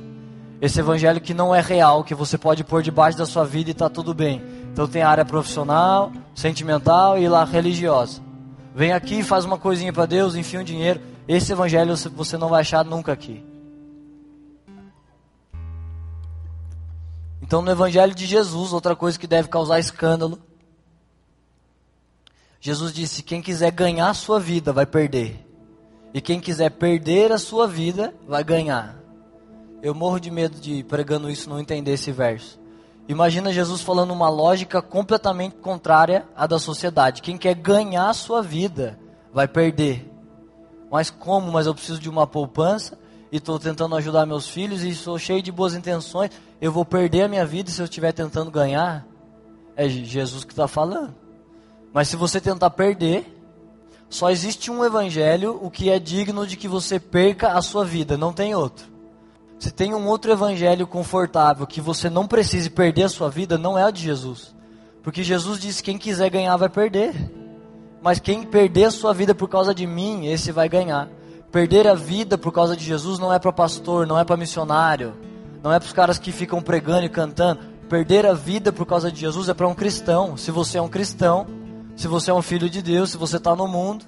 Esse 0.61 0.79
evangelho 0.79 1.21
que 1.21 1.35
não 1.35 1.53
é 1.53 1.61
real, 1.61 2.05
que 2.05 2.15
você 2.15 2.39
pode 2.39 2.63
pôr 2.63 2.81
debaixo 2.81 3.19
da 3.19 3.27
sua 3.27 3.45
vida 3.45 3.71
e 3.71 3.73
está 3.73 3.89
tudo 3.89 4.15
bem. 4.15 4.41
Então 4.73 4.87
tem 4.87 5.03
a 5.03 5.09
área 5.09 5.25
profissional, 5.25 6.13
sentimental 6.33 7.19
e 7.19 7.29
lá 7.29 7.43
religiosa. 7.43 8.21
Vem 8.77 8.93
aqui, 8.93 9.25
faz 9.25 9.45
uma 9.45 9.59
coisinha 9.59 9.93
para 9.93 10.07
Deus, 10.07 10.37
enfia 10.37 10.61
um 10.61 10.65
dinheiro. 10.65 11.01
Esse 11.27 11.51
evangelho 11.51 11.97
você 12.15 12.39
não 12.39 12.49
vai 12.49 12.61
achar 12.61 12.85
nunca 12.85 13.11
aqui. 13.11 13.45
Então 17.53 17.61
no 17.61 17.71
evangelho 17.71 18.15
de 18.15 18.25
Jesus, 18.25 18.73
outra 18.73 18.97
coisa 18.97 19.19
que 19.19 19.27
deve 19.27 19.47
causar 19.47 19.79
escândalo. 19.79 20.39
Jesus 22.59 22.95
disse: 22.95 23.23
quem 23.23 23.43
quiser 23.43 23.71
ganhar 23.71 24.09
a 24.09 24.15
sua 24.15 24.41
vida 24.41 24.73
vai 24.73 24.87
perder. 24.87 25.47
E 26.15 26.21
quem 26.23 26.41
quiser 26.41 26.71
perder 26.71 27.31
a 27.31 27.37
sua 27.37 27.69
vida 27.69 28.15
vai 28.27 28.43
ganhar. 28.43 28.97
Eu 29.83 29.95
morro 29.95 30.19
de 30.19 30.31
medo 30.31 30.59
de 30.59 30.83
pregando 30.85 31.29
isso 31.29 31.51
não 31.51 31.61
entender 31.61 31.93
esse 31.93 32.11
verso. 32.11 32.59
Imagina 33.07 33.53
Jesus 33.53 33.83
falando 33.83 34.13
uma 34.13 34.31
lógica 34.31 34.81
completamente 34.81 35.57
contrária 35.57 36.27
à 36.35 36.47
da 36.47 36.59
sociedade. 36.59 37.21
Quem 37.21 37.37
quer 37.37 37.55
ganhar 37.55 38.09
a 38.09 38.15
sua 38.15 38.41
vida 38.41 38.99
vai 39.31 39.47
perder. 39.47 40.11
Mas 40.91 41.11
como? 41.11 41.53
Mas 41.53 41.67
eu 41.67 41.75
preciso 41.75 42.01
de 42.01 42.09
uma 42.09 42.27
poupança 42.27 42.99
e 43.31 43.37
estou 43.37 43.59
tentando 43.59 43.95
ajudar 43.95 44.25
meus 44.25 44.49
filhos 44.49 44.83
e 44.83 44.95
sou 44.95 45.19
cheio 45.19 45.43
de 45.43 45.53
boas 45.53 45.75
intenções. 45.75 46.31
Eu 46.63 46.71
vou 46.71 46.85
perder 46.85 47.23
a 47.23 47.29
minha 47.29 47.45
vida 47.45 47.73
se 47.73 47.83
eu 47.83 47.87
estiver 47.87 48.13
tentando 48.13 48.49
ganhar? 48.49 49.05
É 49.75 49.89
Jesus 49.89 50.45
que 50.45 50.53
está 50.53 50.69
falando. 50.69 51.13
Mas 51.93 52.07
se 52.07 52.15
você 52.15 52.41
tentar 52.41 52.71
perder, 52.71 53.27
só 54.09 54.31
existe 54.31 54.71
um 54.71 54.85
evangelho 54.85 55.59
o 55.61 55.69
que 55.69 55.91
é 55.91 55.99
digno 55.99 56.47
de 56.47 56.57
que 56.57 56.69
você 56.69 57.01
perca 57.01 57.55
a 57.55 57.63
sua 57.63 57.85
vida, 57.85 58.17
não 58.17 58.33
tem 58.33 58.55
outro. 58.55 58.87
Se 59.59 59.73
tem 59.73 59.93
um 59.93 60.07
outro 60.07 60.31
evangelho 60.31 60.87
confortável 60.87 61.67
que 61.67 61.81
você 61.81 62.09
não 62.09 62.29
precise 62.29 62.71
perder 62.71 63.03
a 63.03 63.09
sua 63.09 63.29
vida, 63.29 63.59
não 63.59 63.77
é 63.77 63.85
o 63.85 63.91
de 63.91 64.01
Jesus. 64.01 64.55
Porque 65.03 65.25
Jesus 65.25 65.59
disse: 65.59 65.83
quem 65.83 65.99
quiser 65.99 66.31
ganhar 66.31 66.57
vai 66.57 66.69
perder. 66.69 67.13
Mas 68.01 68.21
quem 68.21 68.45
perder 68.45 68.85
a 68.85 68.91
sua 68.93 69.13
vida 69.13 69.35
por 69.35 69.49
causa 69.49 69.75
de 69.75 69.85
mim, 69.85 70.27
esse 70.27 70.53
vai 70.53 70.69
ganhar. 70.69 71.09
Perder 71.51 71.89
a 71.89 71.95
vida 71.95 72.39
por 72.39 72.53
causa 72.53 72.77
de 72.77 72.85
Jesus 72.85 73.19
não 73.19 73.33
é 73.33 73.41
para 73.41 73.53
pastor, 73.53 74.07
não 74.07 74.17
é 74.17 74.25
para 74.25 74.37
missionário, 74.37 75.13
não 75.63 75.73
é 75.73 75.79
para 75.79 75.87
os 75.87 75.93
caras 75.93 76.19
que 76.19 76.33
ficam 76.33 76.61
pregando 76.61 77.07
e 77.07 77.09
cantando. 77.09 77.61
Perder 77.89 78.27
a 78.27 78.33
vida 78.33 78.73
por 78.73 78.87
causa 78.87 79.13
de 79.13 79.21
Jesus 79.21 79.49
é 79.49 79.55
para 79.55 79.69
um 79.69 79.75
cristão. 79.75 80.37
Se 80.37 80.51
você 80.51 80.79
é 80.79 80.83
um 80.83 80.89
cristão, 80.89 81.47
se 81.95 82.09
você 82.09 82.31
é 82.31 82.35
um 82.35 82.43
filho 82.43 82.69
de 82.69 82.83
Deus, 82.83 83.11
se 83.11 83.17
você 83.17 83.37
está 83.37 83.55
no 83.55 83.69
mundo, 83.69 84.05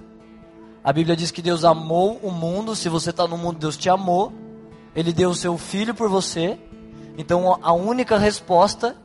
a 0.83 0.93
Bíblia 0.93 1.15
diz 1.15 1.31
que 1.31 1.43
Deus 1.43 1.65
amou 1.65 2.19
o 2.23 2.31
mundo. 2.31 2.75
Se 2.75 2.89
você 2.89 3.11
está 3.11 3.29
no 3.29 3.39
mundo, 3.39 3.59
Deus 3.59 3.77
te 3.77 3.89
amou. 3.89 4.33
Ele 4.97 5.13
deu 5.13 5.31
o 5.31 5.35
seu 5.35 5.57
filho 5.57 5.95
por 5.95 6.09
você. 6.09 6.59
Então 7.17 7.59
a 7.63 7.73
única 7.73 8.19
resposta 8.19 8.97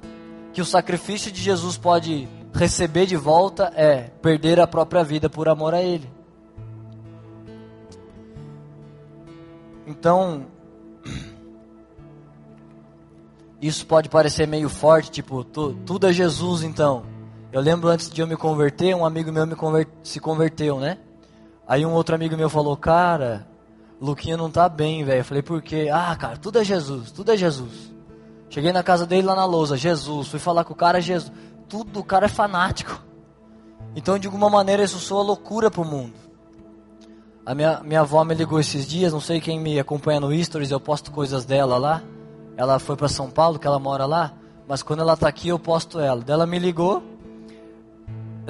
que 0.51 0.61
o 0.61 0.65
sacrifício 0.65 1.31
de 1.31 1.41
Jesus 1.41 1.77
pode 1.77 2.27
receber 2.53 3.05
de 3.05 3.15
volta 3.15 3.71
é 3.75 4.09
perder 4.21 4.59
a 4.59 4.65
própria 4.65 5.03
vida 5.03 5.29
por 5.29 5.47
amor 5.47 5.73
a 5.75 5.81
Ele. 5.81 6.09
Então, 9.85 10.45
isso 13.61 13.85
pode 13.85 14.09
parecer 14.09 14.47
meio 14.47 14.69
forte, 14.69 15.11
tipo, 15.11 15.43
tu, 15.43 15.73
tudo 15.85 16.07
é 16.07 16.13
Jesus 16.13 16.63
então. 16.63 17.03
Eu 17.51 17.61
lembro 17.61 17.89
antes 17.89 18.09
de 18.09 18.21
eu 18.21 18.27
me 18.27 18.37
converter, 18.37 18.95
um 18.95 19.05
amigo 19.05 19.31
meu 19.31 19.45
me 19.45 19.55
se 20.03 20.19
converteu, 20.19 20.79
né? 20.79 20.97
Aí 21.67 21.85
um 21.85 21.91
outro 21.91 22.15
amigo 22.15 22.37
meu 22.37 22.49
falou, 22.49 22.77
cara, 22.77 23.47
Luquinha 23.99 24.37
não 24.37 24.49
tá 24.49 24.69
bem, 24.69 25.03
velho. 25.03 25.19
Eu 25.19 25.25
falei, 25.25 25.43
por 25.43 25.61
quê? 25.61 25.89
Ah, 25.91 26.15
cara, 26.15 26.37
tudo 26.37 26.59
é 26.59 26.63
Jesus, 26.63 27.11
tudo 27.11 27.31
é 27.31 27.37
Jesus. 27.37 27.93
Cheguei 28.49 28.71
na 28.71 28.81
casa 28.81 29.05
dele 29.05 29.27
lá 29.27 29.35
na 29.35 29.45
lousa, 29.45 29.77
Jesus. 29.77 30.27
Fui 30.27 30.39
falar 30.39 30.63
com 30.63 30.73
o 30.73 30.75
cara, 30.75 31.01
Jesus. 31.01 31.31
Tudo, 31.67 31.99
o 31.99 32.03
cara 32.03 32.25
é 32.25 32.29
fanático. 32.29 33.03
Então, 33.95 34.17
de 34.17 34.27
alguma 34.27 34.49
maneira, 34.49 34.83
isso 34.83 34.97
soa 34.97 35.21
loucura 35.21 35.69
pro 35.69 35.83
mundo. 35.83 36.13
A 37.45 37.53
minha, 37.53 37.81
minha 37.83 38.01
avó 38.01 38.23
me 38.23 38.33
ligou 38.33 38.59
esses 38.59 38.87
dias, 38.87 39.11
não 39.11 39.19
sei 39.19 39.41
quem 39.41 39.59
me 39.59 39.79
acompanha 39.79 40.19
no 40.19 40.43
Stories, 40.43 40.71
eu 40.71 40.79
posto 40.79 41.11
coisas 41.11 41.45
dela 41.45 41.77
lá. 41.77 42.01
Ela 42.59 42.77
foi 42.77 42.97
para 42.97 43.07
São 43.07 43.29
Paulo, 43.29 43.57
que 43.57 43.65
ela 43.65 43.79
mora 43.79 44.05
lá, 44.05 44.33
mas 44.67 44.83
quando 44.83 44.99
ela 44.99 45.15
tá 45.15 45.29
aqui 45.29 45.47
eu 45.47 45.57
posto 45.57 45.97
ela. 45.97 46.21
Ela 46.27 46.45
me 46.45 46.59
ligou, 46.59 47.01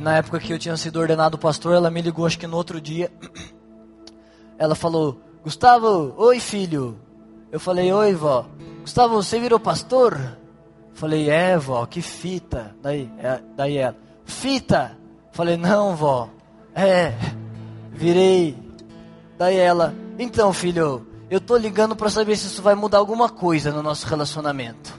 na 0.01 0.17
época 0.17 0.39
que 0.39 0.51
eu 0.51 0.57
tinha 0.57 0.75
sido 0.77 0.99
ordenado 0.99 1.37
pastor, 1.37 1.75
ela 1.75 1.91
me 1.91 2.01
ligou, 2.01 2.25
acho 2.25 2.39
que 2.39 2.47
no 2.47 2.57
outro 2.57 2.81
dia. 2.81 3.11
Ela 4.57 4.73
falou: 4.73 5.21
Gustavo, 5.43 6.15
oi 6.17 6.39
filho. 6.39 6.97
Eu 7.51 7.59
falei: 7.59 7.93
Oi, 7.93 8.15
vó. 8.15 8.47
Gustavo, 8.81 9.13
você 9.21 9.39
virou 9.39 9.59
pastor? 9.59 10.19
Falei: 10.91 11.29
É, 11.29 11.55
vó, 11.55 11.85
que 11.85 12.01
fita. 12.01 12.75
Daí, 12.81 13.09
é, 13.19 13.39
daí 13.55 13.77
ela: 13.77 13.95
Fita? 14.25 14.97
Falei: 15.31 15.55
Não, 15.55 15.95
vó. 15.95 16.29
É, 16.73 17.13
virei. 17.91 18.57
Daí 19.37 19.57
ela: 19.57 19.93
Então, 20.17 20.51
filho, 20.51 21.05
eu 21.29 21.39
tô 21.39 21.55
ligando 21.55 21.95
para 21.95 22.09
saber 22.09 22.35
se 22.35 22.47
isso 22.47 22.61
vai 22.61 22.75
mudar 22.75 22.97
alguma 22.97 23.29
coisa 23.29 23.71
no 23.71 23.83
nosso 23.83 24.07
relacionamento. 24.07 24.97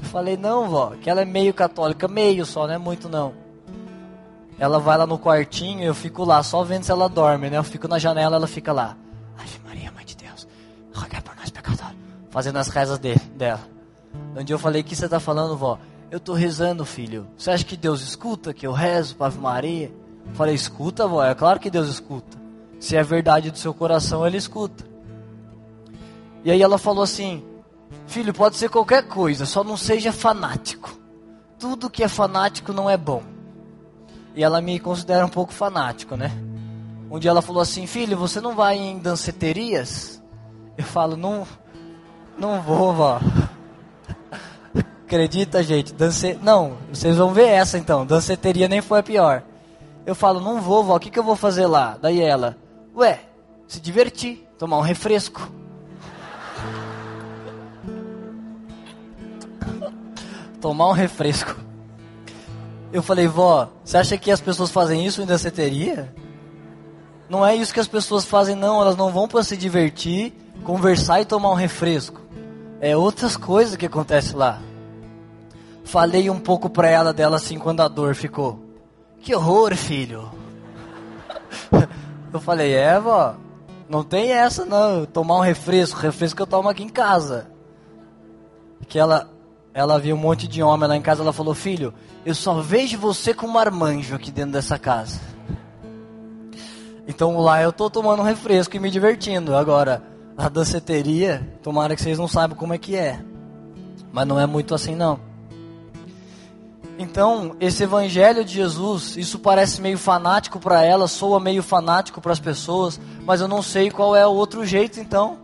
Eu 0.00 0.06
falei: 0.08 0.36
Não, 0.36 0.68
vó, 0.68 0.92
que 1.00 1.10
ela 1.10 1.22
é 1.22 1.24
meio 1.24 1.52
católica, 1.52 2.06
meio 2.06 2.46
só, 2.46 2.66
não 2.66 2.74
é 2.74 2.78
muito 2.78 3.08
não. 3.08 3.34
Ela 4.58 4.78
vai 4.78 4.96
lá 4.96 5.06
no 5.06 5.18
quartinho 5.18 5.82
eu 5.82 5.94
fico 5.94 6.24
lá, 6.24 6.40
só 6.42 6.62
vendo 6.62 6.84
se 6.84 6.92
ela 6.92 7.08
dorme, 7.08 7.50
né? 7.50 7.58
Eu 7.58 7.64
fico 7.64 7.88
na 7.88 7.98
janela, 7.98 8.36
ela 8.36 8.46
fica 8.46 8.72
lá. 8.72 8.96
Ave 9.36 9.58
Maria, 9.64 9.90
Mãe 9.90 10.04
de 10.04 10.16
Deus, 10.16 10.46
rogai 10.94 11.20
por 11.20 11.34
nós 11.34 11.50
pecadores. 11.50 11.96
Fazendo 12.30 12.58
as 12.58 12.68
rezas 12.68 12.98
de, 12.98 13.16
dela. 13.36 13.60
Um 14.36 14.44
dia 14.44 14.54
eu 14.54 14.60
falei, 14.60 14.82
o 14.82 14.84
que 14.84 14.94
você 14.94 15.06
está 15.06 15.18
falando, 15.18 15.56
vó? 15.56 15.78
Eu 16.10 16.18
estou 16.18 16.34
rezando, 16.34 16.84
filho. 16.84 17.26
Você 17.36 17.50
acha 17.50 17.64
que 17.64 17.76
Deus 17.76 18.02
escuta 18.02 18.54
que 18.54 18.66
eu 18.66 18.72
rezo 18.72 19.16
para 19.16 19.26
Ave 19.26 19.38
Maria? 19.38 19.92
Eu 20.26 20.34
falei, 20.34 20.54
escuta, 20.54 21.08
vó, 21.08 21.24
é 21.24 21.34
claro 21.34 21.58
que 21.58 21.70
Deus 21.70 21.88
escuta. 21.88 22.38
Se 22.78 22.96
é 22.96 23.02
verdade 23.02 23.50
do 23.50 23.58
seu 23.58 23.74
coração, 23.74 24.24
Ele 24.24 24.36
escuta. 24.36 24.91
E 26.44 26.50
aí 26.50 26.60
ela 26.60 26.78
falou 26.78 27.02
assim, 27.04 27.44
filho, 28.06 28.34
pode 28.34 28.56
ser 28.56 28.68
qualquer 28.68 29.06
coisa, 29.06 29.46
só 29.46 29.62
não 29.62 29.76
seja 29.76 30.12
fanático. 30.12 30.98
Tudo 31.58 31.90
que 31.90 32.02
é 32.02 32.08
fanático 32.08 32.72
não 32.72 32.90
é 32.90 32.96
bom. 32.96 33.22
E 34.34 34.42
ela 34.42 34.60
me 34.60 34.80
considera 34.80 35.24
um 35.24 35.28
pouco 35.28 35.52
fanático, 35.52 36.16
né? 36.16 36.32
Um 37.10 37.18
dia 37.18 37.30
ela 37.30 37.42
falou 37.42 37.60
assim: 37.60 37.86
Filho, 37.86 38.16
você 38.16 38.40
não 38.40 38.54
vai 38.54 38.78
em 38.78 38.98
danceterias? 38.98 40.22
Eu 40.76 40.84
falo: 40.84 41.16
Não, 41.16 41.46
não 42.38 42.62
vou, 42.62 42.94
vó. 42.94 43.20
Acredita, 45.04 45.62
gente? 45.62 45.92
Dance... 45.92 46.38
Não, 46.42 46.78
vocês 46.90 47.18
vão 47.18 47.34
ver 47.34 47.48
essa 47.48 47.76
então. 47.76 48.06
Danceteria 48.06 48.66
nem 48.66 48.80
foi 48.80 49.00
a 49.00 49.02
pior. 49.02 49.42
Eu 50.06 50.14
falo: 50.14 50.40
Não 50.40 50.60
vou, 50.60 50.82
vó. 50.82 50.96
O 50.96 51.00
que, 51.00 51.10
que 51.10 51.18
eu 51.18 51.22
vou 51.22 51.36
fazer 51.36 51.66
lá? 51.66 51.98
Daí 52.00 52.22
ela: 52.22 52.56
Ué, 52.96 53.20
se 53.68 53.78
divertir, 53.78 54.48
tomar 54.58 54.78
um 54.78 54.82
refresco. 54.82 55.48
Tomar 60.60 60.88
um 60.88 60.92
refresco. 60.92 61.56
Eu 62.92 63.02
falei, 63.02 63.26
vó, 63.26 63.68
você 63.84 63.96
acha 63.96 64.18
que 64.18 64.30
as 64.30 64.40
pessoas 64.40 64.70
fazem 64.70 65.04
isso 65.06 65.22
em 65.22 65.26
danceteria? 65.26 66.14
Não 67.28 67.44
é 67.44 67.56
isso 67.56 67.72
que 67.72 67.80
as 67.80 67.88
pessoas 67.88 68.24
fazem, 68.24 68.54
não. 68.54 68.80
Elas 68.80 68.96
não 68.96 69.10
vão 69.10 69.26
para 69.26 69.42
se 69.42 69.56
divertir, 69.56 70.34
conversar 70.62 71.20
e 71.22 71.24
tomar 71.24 71.50
um 71.50 71.54
refresco. 71.54 72.20
É 72.80 72.96
outras 72.96 73.36
coisas 73.36 73.76
que 73.76 73.86
acontecem 73.86 74.36
lá. 74.36 74.60
Falei 75.84 76.28
um 76.28 76.38
pouco 76.38 76.68
para 76.68 76.88
ela 76.88 77.12
dela 77.12 77.36
assim 77.36 77.58
quando 77.58 77.80
a 77.80 77.88
dor 77.88 78.14
ficou. 78.14 78.62
Que 79.20 79.34
horror, 79.34 79.74
filho. 79.74 80.30
Eu 82.32 82.40
falei, 82.40 82.72
é, 82.74 82.98
vó, 83.00 83.36
não 83.88 84.02
tem 84.02 84.32
essa 84.32 84.64
não. 84.64 85.06
Tomar 85.06 85.36
um 85.36 85.42
refresco, 85.42 86.00
refresco 86.00 86.36
que 86.36 86.42
eu 86.42 86.46
tomo 86.46 86.68
aqui 86.68 86.82
em 86.82 86.88
casa. 86.88 87.46
Que 88.88 88.98
ela, 88.98 89.30
ela 89.74 89.98
viu 89.98 90.14
um 90.14 90.18
monte 90.18 90.46
de 90.46 90.62
homem 90.62 90.88
lá 90.88 90.96
em 90.96 91.02
casa, 91.02 91.22
ela 91.22 91.32
falou, 91.32 91.54
filho, 91.54 91.94
eu 92.24 92.34
só 92.34 92.60
vejo 92.60 92.98
você 92.98 93.32
com 93.32 93.46
um 93.46 93.52
marmanjo 93.52 94.14
aqui 94.14 94.30
dentro 94.30 94.52
dessa 94.52 94.78
casa. 94.78 95.20
Então 97.06 97.38
lá 97.40 97.60
eu 97.62 97.72
tô 97.72 97.90
tomando 97.90 98.20
um 98.20 98.24
refresco 98.24 98.76
e 98.76 98.78
me 98.78 98.90
divertindo. 98.90 99.56
Agora, 99.56 100.02
a 100.36 100.48
danceteria, 100.48 101.56
tomara 101.62 101.96
que 101.96 102.02
vocês 102.02 102.18
não 102.18 102.28
saibam 102.28 102.56
como 102.56 102.74
é 102.74 102.78
que 102.78 102.94
é. 102.94 103.20
Mas 104.12 104.26
não 104.26 104.38
é 104.38 104.46
muito 104.46 104.74
assim 104.74 104.94
não. 104.94 105.18
Então, 106.98 107.56
esse 107.58 107.82
evangelho 107.82 108.44
de 108.44 108.52
Jesus, 108.52 109.16
isso 109.16 109.38
parece 109.38 109.80
meio 109.80 109.98
fanático 109.98 110.60
para 110.60 110.84
ela, 110.84 111.08
soa 111.08 111.40
meio 111.40 111.62
fanático 111.62 112.20
para 112.20 112.32
as 112.32 112.38
pessoas, 112.38 113.00
mas 113.24 113.40
eu 113.40 113.48
não 113.48 113.62
sei 113.62 113.90
qual 113.90 114.14
é 114.14 114.26
o 114.26 114.30
outro 114.30 114.64
jeito 114.64 115.00
então. 115.00 115.38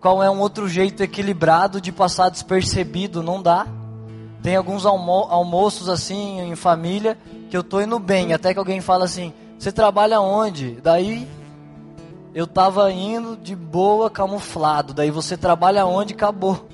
Qual 0.00 0.22
é 0.22 0.30
um 0.30 0.38
outro 0.38 0.68
jeito 0.68 1.02
equilibrado 1.02 1.80
de 1.80 1.90
passar 1.90 2.28
despercebido? 2.28 3.22
Não 3.22 3.42
dá. 3.42 3.66
Tem 4.42 4.54
alguns 4.54 4.86
almo 4.86 5.26
almoços 5.28 5.88
assim 5.88 6.40
em 6.40 6.54
família 6.54 7.18
que 7.50 7.56
eu 7.56 7.64
tô 7.64 7.80
indo 7.80 7.98
bem, 7.98 8.32
até 8.32 8.52
que 8.52 8.58
alguém 8.58 8.80
fala 8.80 9.04
assim: 9.04 9.32
"Você 9.58 9.72
trabalha 9.72 10.20
onde?" 10.20 10.78
Daí 10.80 11.28
eu 12.32 12.46
tava 12.46 12.92
indo 12.92 13.36
de 13.36 13.56
boa, 13.56 14.08
camuflado. 14.08 14.94
Daí 14.94 15.10
você 15.10 15.36
trabalha 15.36 15.84
onde? 15.84 16.14
Acabou. 16.14 16.68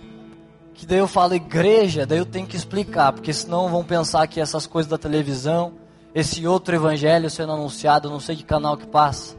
Que 0.75 0.85
daí 0.85 0.99
eu 0.99 1.09
falo 1.09 1.35
igreja, 1.35 2.05
daí 2.05 2.19
eu 2.19 2.27
tenho 2.27 2.47
que 2.47 2.57
explicar, 2.57 3.13
porque 3.13 3.33
senão 3.33 3.71
vão 3.71 3.85
pensar 3.85 4.27
que 4.27 4.41
essas 4.41 4.67
coisas 4.67 4.91
da 4.91 4.99
televisão, 4.99 5.73
esse 6.15 6.47
outro 6.47 6.75
evangelho 6.75 7.31
sendo 7.31 7.53
anunciado, 7.53 8.11
não 8.11 8.21
sei 8.21 8.37
que 8.37 8.45
canal 8.45 8.77
que 8.77 8.87
passa. 8.87 9.37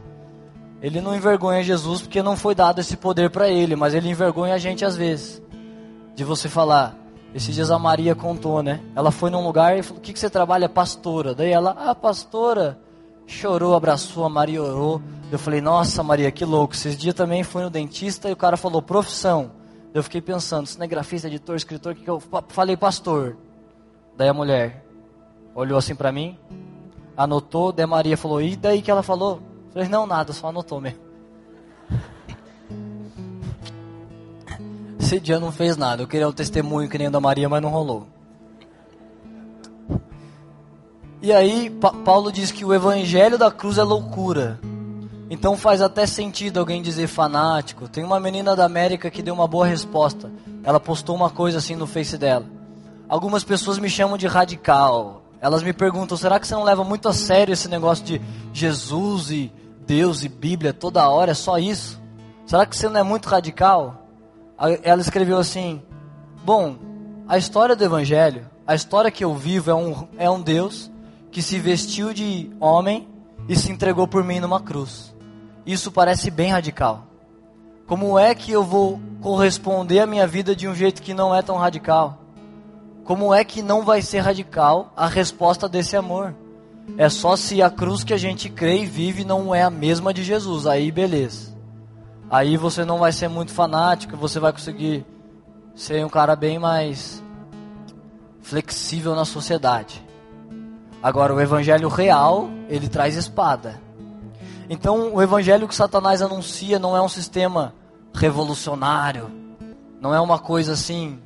Ele 0.86 1.00
não 1.00 1.16
envergonha 1.16 1.64
Jesus 1.64 2.02
porque 2.02 2.22
não 2.22 2.36
foi 2.36 2.54
dado 2.54 2.80
esse 2.80 2.96
poder 2.96 3.28
para 3.28 3.48
ele, 3.48 3.74
mas 3.74 3.92
ele 3.92 4.08
envergonha 4.08 4.54
a 4.54 4.58
gente 4.58 4.84
às 4.84 4.96
vezes. 4.96 5.42
De 6.14 6.22
você 6.22 6.48
falar, 6.48 6.96
esses 7.34 7.52
dias 7.52 7.72
a 7.72 7.76
Maria 7.76 8.14
contou, 8.14 8.62
né? 8.62 8.80
Ela 8.94 9.10
foi 9.10 9.28
num 9.28 9.44
lugar 9.44 9.76
e 9.76 9.82
falou: 9.82 9.98
O 9.98 10.00
que, 10.00 10.12
que 10.12 10.18
você 10.20 10.30
trabalha? 10.30 10.68
Pastora. 10.68 11.34
Daí 11.34 11.50
ela, 11.50 11.74
ah, 11.76 11.92
pastora. 11.92 12.78
Chorou, 13.26 13.74
abraçou, 13.74 14.24
a 14.24 14.28
Maria 14.28 14.62
orou. 14.62 15.02
Eu 15.32 15.40
falei: 15.40 15.60
Nossa, 15.60 16.04
Maria, 16.04 16.30
que 16.30 16.44
louco. 16.44 16.74
Esses 16.74 16.96
dias 16.96 17.16
também 17.16 17.42
fui 17.42 17.64
no 17.64 17.70
dentista 17.70 18.28
e 18.28 18.32
o 18.32 18.36
cara 18.36 18.56
falou: 18.56 18.80
Profissão. 18.80 19.50
Eu 19.92 20.04
fiquei 20.04 20.20
pensando: 20.20 20.68
cinegrafista, 20.68 21.26
editor, 21.26 21.56
escritor, 21.56 21.96
que, 21.96 22.04
que 22.04 22.10
eu 22.10 22.22
falei? 22.46 22.76
Pastor. 22.76 23.36
Daí 24.16 24.28
a 24.28 24.32
mulher 24.32 24.86
olhou 25.52 25.76
assim 25.76 25.96
para 25.96 26.12
mim, 26.12 26.38
anotou. 27.16 27.72
Daí 27.72 27.82
a 27.82 27.88
Maria 27.88 28.16
falou: 28.16 28.40
E 28.40 28.54
daí 28.54 28.80
que 28.80 28.90
ela 28.92 29.02
falou? 29.02 29.55
Falei, 29.76 29.90
não, 29.90 30.06
nada, 30.06 30.32
só 30.32 30.48
anotou 30.48 30.80
mesmo. 30.80 30.98
Esse 34.98 35.20
dia 35.20 35.38
não 35.38 35.52
fez 35.52 35.76
nada. 35.76 36.02
Eu 36.02 36.08
queria 36.08 36.26
um 36.26 36.32
testemunho 36.32 36.88
que 36.88 36.96
nem 36.96 37.08
o 37.08 37.10
da 37.10 37.20
Maria, 37.20 37.46
mas 37.46 37.60
não 37.60 37.68
rolou. 37.68 38.06
E 41.20 41.30
aí, 41.30 41.68
pa 41.68 41.92
Paulo 41.92 42.32
diz 42.32 42.50
que 42.50 42.64
o 42.64 42.72
evangelho 42.72 43.36
da 43.36 43.50
cruz 43.50 43.76
é 43.76 43.82
loucura. 43.82 44.58
Então 45.28 45.58
faz 45.58 45.82
até 45.82 46.06
sentido 46.06 46.58
alguém 46.58 46.80
dizer 46.80 47.06
fanático. 47.06 47.86
Tem 47.86 48.02
uma 48.02 48.18
menina 48.18 48.56
da 48.56 48.64
América 48.64 49.10
que 49.10 49.20
deu 49.20 49.34
uma 49.34 49.46
boa 49.46 49.66
resposta. 49.66 50.32
Ela 50.64 50.80
postou 50.80 51.14
uma 51.14 51.28
coisa 51.28 51.58
assim 51.58 51.76
no 51.76 51.86
Face 51.86 52.16
dela. 52.16 52.46
Algumas 53.06 53.44
pessoas 53.44 53.78
me 53.78 53.90
chamam 53.90 54.16
de 54.16 54.26
radical. 54.26 55.22
Elas 55.38 55.62
me 55.62 55.74
perguntam: 55.74 56.16
será 56.16 56.40
que 56.40 56.46
você 56.46 56.54
não 56.54 56.64
leva 56.64 56.82
muito 56.82 57.10
a 57.10 57.12
sério 57.12 57.52
esse 57.52 57.68
negócio 57.68 58.02
de 58.02 58.22
Jesus 58.54 59.30
e 59.30 59.52
Deus 59.86 60.24
e 60.24 60.28
Bíblia 60.28 60.72
toda 60.72 61.08
hora, 61.08 61.30
é 61.30 61.34
só 61.34 61.58
isso? 61.58 62.00
Será 62.44 62.66
que 62.66 62.76
você 62.76 62.88
não 62.88 63.00
é 63.00 63.02
muito 63.02 63.28
radical? 63.28 64.06
Ela 64.82 65.00
escreveu 65.00 65.38
assim: 65.38 65.82
Bom, 66.44 66.76
a 67.28 67.38
história 67.38 67.76
do 67.76 67.84
Evangelho, 67.84 68.48
a 68.66 68.74
história 68.74 69.10
que 69.10 69.24
eu 69.24 69.34
vivo 69.34 69.70
é 69.70 69.74
um, 69.74 70.08
é 70.18 70.30
um 70.30 70.40
Deus 70.40 70.90
que 71.30 71.40
se 71.40 71.58
vestiu 71.58 72.12
de 72.12 72.50
homem 72.58 73.08
e 73.48 73.54
se 73.54 73.70
entregou 73.70 74.08
por 74.08 74.24
mim 74.24 74.40
numa 74.40 74.60
cruz. 74.60 75.14
Isso 75.64 75.92
parece 75.92 76.30
bem 76.30 76.50
radical. 76.50 77.04
Como 77.86 78.18
é 78.18 78.34
que 78.34 78.50
eu 78.50 78.64
vou 78.64 79.00
corresponder 79.20 80.00
à 80.00 80.06
minha 80.06 80.26
vida 80.26 80.56
de 80.56 80.66
um 80.66 80.74
jeito 80.74 81.02
que 81.02 81.14
não 81.14 81.34
é 81.34 81.42
tão 81.42 81.56
radical? 81.56 82.18
Como 83.04 83.32
é 83.32 83.44
que 83.44 83.62
não 83.62 83.84
vai 83.84 84.02
ser 84.02 84.18
radical 84.18 84.92
a 84.96 85.06
resposta 85.06 85.68
desse 85.68 85.96
amor? 85.96 86.34
É 86.98 87.08
só 87.08 87.36
se 87.36 87.60
a 87.60 87.70
cruz 87.70 88.04
que 88.04 88.14
a 88.14 88.18
gente 88.18 88.48
crê 88.48 88.82
e 88.82 88.86
vive 88.86 89.24
não 89.24 89.54
é 89.54 89.62
a 89.62 89.70
mesma 89.70 90.14
de 90.14 90.22
Jesus. 90.22 90.66
Aí 90.66 90.90
beleza. 90.90 91.54
Aí 92.30 92.56
você 92.56 92.84
não 92.84 92.98
vai 92.98 93.12
ser 93.12 93.28
muito 93.28 93.52
fanático, 93.52 94.16
você 94.16 94.40
vai 94.40 94.52
conseguir 94.52 95.04
ser 95.74 96.04
um 96.04 96.08
cara 96.08 96.34
bem 96.34 96.58
mais 96.58 97.22
flexível 98.40 99.14
na 99.14 99.24
sociedade. 99.24 100.04
Agora 101.02 101.34
o 101.34 101.40
evangelho 101.40 101.88
real, 101.88 102.48
ele 102.68 102.88
traz 102.88 103.14
espada. 103.14 103.80
Então, 104.68 105.14
o 105.14 105.22
evangelho 105.22 105.68
que 105.68 105.74
Satanás 105.74 106.20
anuncia 106.20 106.78
não 106.78 106.96
é 106.96 107.00
um 107.00 107.08
sistema 107.08 107.72
revolucionário, 108.12 109.30
não 110.00 110.14
é 110.14 110.20
uma 110.20 110.38
coisa 110.38 110.72
assim 110.72 111.20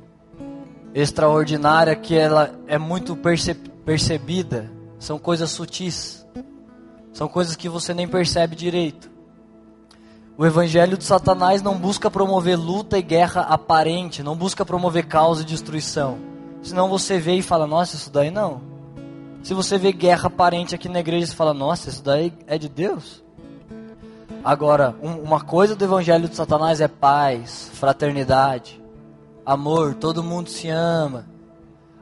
extraordinária 0.93 1.95
que 1.95 2.15
ela 2.15 2.53
é 2.67 2.77
muito 2.77 3.15
perce 3.15 3.55
percebida, 3.55 4.69
são 5.01 5.17
coisas 5.17 5.49
sutis, 5.49 6.23
são 7.11 7.27
coisas 7.27 7.55
que 7.55 7.67
você 7.67 7.91
nem 7.91 8.07
percebe 8.07 8.55
direito. 8.55 9.09
O 10.37 10.45
evangelho 10.45 10.95
de 10.95 11.03
Satanás 11.03 11.59
não 11.63 11.75
busca 11.75 12.09
promover 12.11 12.55
luta 12.55 12.99
e 12.99 13.01
guerra 13.01 13.41
aparente, 13.41 14.21
não 14.21 14.35
busca 14.35 14.63
promover 14.63 15.07
caos 15.07 15.41
e 15.41 15.43
destruição. 15.43 16.19
Senão 16.61 16.87
você 16.87 17.17
vê 17.17 17.33
e 17.33 17.41
fala, 17.41 17.65
nossa, 17.65 17.95
isso 17.95 18.11
daí 18.11 18.29
não. 18.29 18.61
Se 19.41 19.55
você 19.55 19.75
vê 19.75 19.91
guerra 19.91 20.27
aparente 20.27 20.75
aqui 20.75 20.87
na 20.87 20.99
igreja, 20.99 21.25
você 21.25 21.35
fala, 21.35 21.53
nossa, 21.53 21.89
isso 21.89 22.03
daí 22.03 22.31
é 22.45 22.59
de 22.59 22.69
Deus. 22.69 23.23
Agora, 24.43 24.95
um, 25.01 25.13
uma 25.15 25.41
coisa 25.41 25.75
do 25.75 25.83
evangelho 25.83 26.29
de 26.29 26.35
Satanás 26.35 26.79
é 26.79 26.87
paz, 26.87 27.71
fraternidade, 27.73 28.79
amor, 29.43 29.95
todo 29.95 30.21
mundo 30.21 30.47
se 30.47 30.69
ama. 30.69 31.30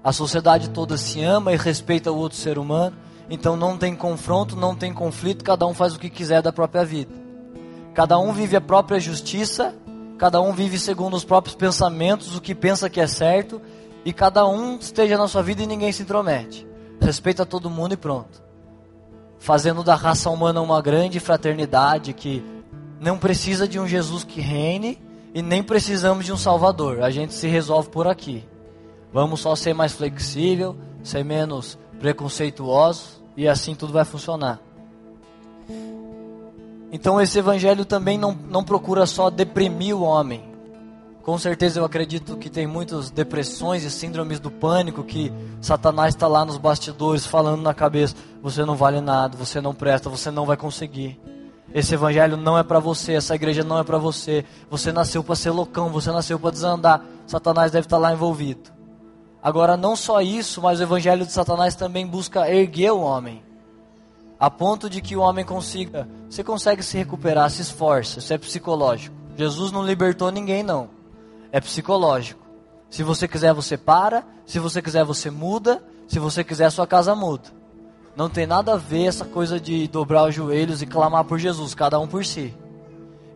A 0.04 0.12
sociedade 0.12 0.70
toda 0.70 0.98
se 0.98 1.22
ama 1.22 1.52
e 1.52 1.58
respeita 1.58 2.12
o 2.12 2.18
outro 2.18 2.38
ser 2.38 2.58
humano. 2.58 2.96
Então 3.30 3.56
não 3.56 3.78
tem 3.78 3.96
confronto, 3.96 4.56
não 4.56 4.76
tem 4.76 4.94
conflito, 4.94 5.44
cada 5.44 5.68
um 5.68 5.74
faz 5.74 5.96
o 5.96 6.00
que 6.00 6.10
quiser 6.10 6.42
da 6.42 6.52
própria 6.52 6.84
vida. 6.84 7.14
Cada 7.94 8.18
um 8.18 8.32
vive 8.32 8.56
a 8.56 8.62
própria 8.62 9.00
justiça, 9.00 9.76
cada 10.18 10.42
um 10.42 10.54
vive 10.54 10.80
segundo 10.80 11.16
os 11.16 11.24
próprios 11.24 11.56
pensamentos, 11.56 12.36
o 12.36 12.42
que 12.42 12.56
pensa 12.56 12.90
que 12.90 13.00
é 13.00 13.08
certo, 13.08 13.62
e 14.04 14.14
cada 14.14 14.48
um 14.48 14.78
esteja 14.78 15.18
na 15.18 15.28
sua 15.28 15.44
vida 15.44 15.62
e 15.62 15.68
ninguém 15.68 15.92
se 15.92 16.04
intromete. 16.04 16.66
Respeita 17.00 17.46
todo 17.46 17.70
mundo 17.70 17.94
e 17.94 17.98
pronto. 17.98 18.42
Fazendo 19.38 19.84
da 19.84 19.96
raça 19.96 20.30
humana 20.30 20.62
uma 20.62 20.82
grande 20.82 21.20
fraternidade 21.20 22.14
que 22.14 22.44
não 23.00 23.18
precisa 23.18 23.68
de 23.68 23.80
um 23.80 23.88
Jesus 23.88 24.24
que 24.24 24.42
reine 24.42 25.00
e 25.34 25.42
nem 25.42 25.62
precisamos 25.62 26.26
de 26.26 26.34
um 26.34 26.38
Salvador. 26.38 27.02
A 27.02 27.10
gente 27.10 27.34
se 27.34 27.48
resolve 27.48 27.90
por 27.90 28.08
aqui. 28.08 28.44
Vamos 29.12 29.40
só 29.40 29.56
ser 29.56 29.74
mais 29.74 29.94
flexível, 29.94 30.76
ser 31.04 31.24
menos 31.24 31.78
preconceituosos 32.00 33.22
e 33.36 33.48
assim 33.48 33.76
tudo 33.76 33.94
vai 33.94 34.06
funcionar. 34.06 34.60
Então 36.92 37.22
esse 37.22 37.38
evangelho 37.38 37.86
também 37.86 38.18
não, 38.18 38.32
não 38.32 38.64
procura 38.64 39.06
só 39.06 39.30
deprimir 39.30 39.96
o 39.96 40.02
homem. 40.02 40.50
Com 41.22 41.38
certeza 41.38 41.80
eu 41.80 41.86
acredito 41.86 42.38
que 42.38 42.50
tem 42.50 42.66
muitas 42.66 43.12
depressões 43.12 43.84
e 43.84 43.92
síndromes 43.92 44.40
do 44.40 44.50
pânico 44.50 45.04
que 45.04 45.32
Satanás 45.62 46.16
está 46.16 46.28
lá 46.28 46.44
nos 46.44 46.58
bastidores 46.58 47.26
falando 47.26 47.62
na 47.62 47.74
cabeça: 47.74 48.16
você 48.42 48.66
não 48.66 48.76
vale 48.76 49.00
nada, 49.00 49.38
você 49.38 49.62
não 49.62 49.76
presta, 49.76 50.10
você 50.10 50.32
não 50.32 50.46
vai 50.46 50.58
conseguir. 50.58 51.20
Esse 51.72 51.94
evangelho 51.94 52.36
não 52.36 52.58
é 52.58 52.64
para 52.64 52.80
você, 52.80 53.14
essa 53.14 53.36
igreja 53.36 53.64
não 53.64 53.78
é 53.78 53.84
para 53.84 54.00
você. 54.00 54.44
Você 54.72 54.92
nasceu 54.92 55.24
para 55.24 55.36
ser 55.36 55.52
loucão, 55.52 55.90
você 55.90 56.12
nasceu 56.12 56.40
para 56.40 56.50
desandar. 56.50 57.06
Satanás 57.28 57.72
deve 57.72 57.86
estar 57.86 57.98
tá 57.98 58.02
lá 58.02 58.12
envolvido. 58.12 58.79
Agora, 59.42 59.78
não 59.78 59.96
só 59.96 60.22
isso, 60.22 60.62
mas 60.62 60.80
o 60.80 60.84
evangelho 60.84 61.26
de 61.26 61.32
Satanás 61.32 61.76
também 61.76 62.06
busca 62.06 62.50
erguer 62.52 62.92
o 62.92 63.02
homem 63.02 63.42
a 64.40 64.50
ponto 64.50 64.90
de 64.90 65.02
que 65.02 65.18
o 65.18 65.20
homem 65.20 65.44
consiga, 65.44 66.08
você 66.30 66.44
consegue 66.44 66.82
se 66.82 66.98
recuperar, 66.98 67.50
se 67.52 67.62
esforça, 67.62 68.20
isso 68.20 68.34
é 68.34 68.38
psicológico. 68.38 69.14
Jesus 69.36 69.72
não 69.72 69.86
libertou 69.86 70.32
ninguém 70.32 70.64
não. 70.64 70.90
É 71.52 71.60
psicológico. 71.60 72.40
Se 72.90 73.04
você 73.04 73.28
quiser, 73.28 73.54
você 73.54 73.78
para, 73.78 74.24
se 74.46 74.58
você 74.58 74.82
quiser, 74.82 75.04
você 75.04 75.30
muda, 75.30 75.84
se 76.08 76.20
você 76.20 76.44
quiser, 76.44 76.70
sua 76.72 76.88
casa 76.88 77.14
muda. 77.14 77.50
Não 78.16 78.30
tem 78.30 78.48
nada 78.48 78.74
a 78.74 78.78
ver 78.78 79.06
essa 79.06 79.26
coisa 79.26 79.60
de 79.60 79.88
dobrar 79.88 80.28
os 80.28 80.36
joelhos 80.36 80.82
e 80.82 80.86
clamar 80.86 81.26
por 81.26 81.38
Jesus, 81.38 81.76
cada 81.76 82.00
um 82.00 82.08
por 82.08 82.26
si. 82.26 82.54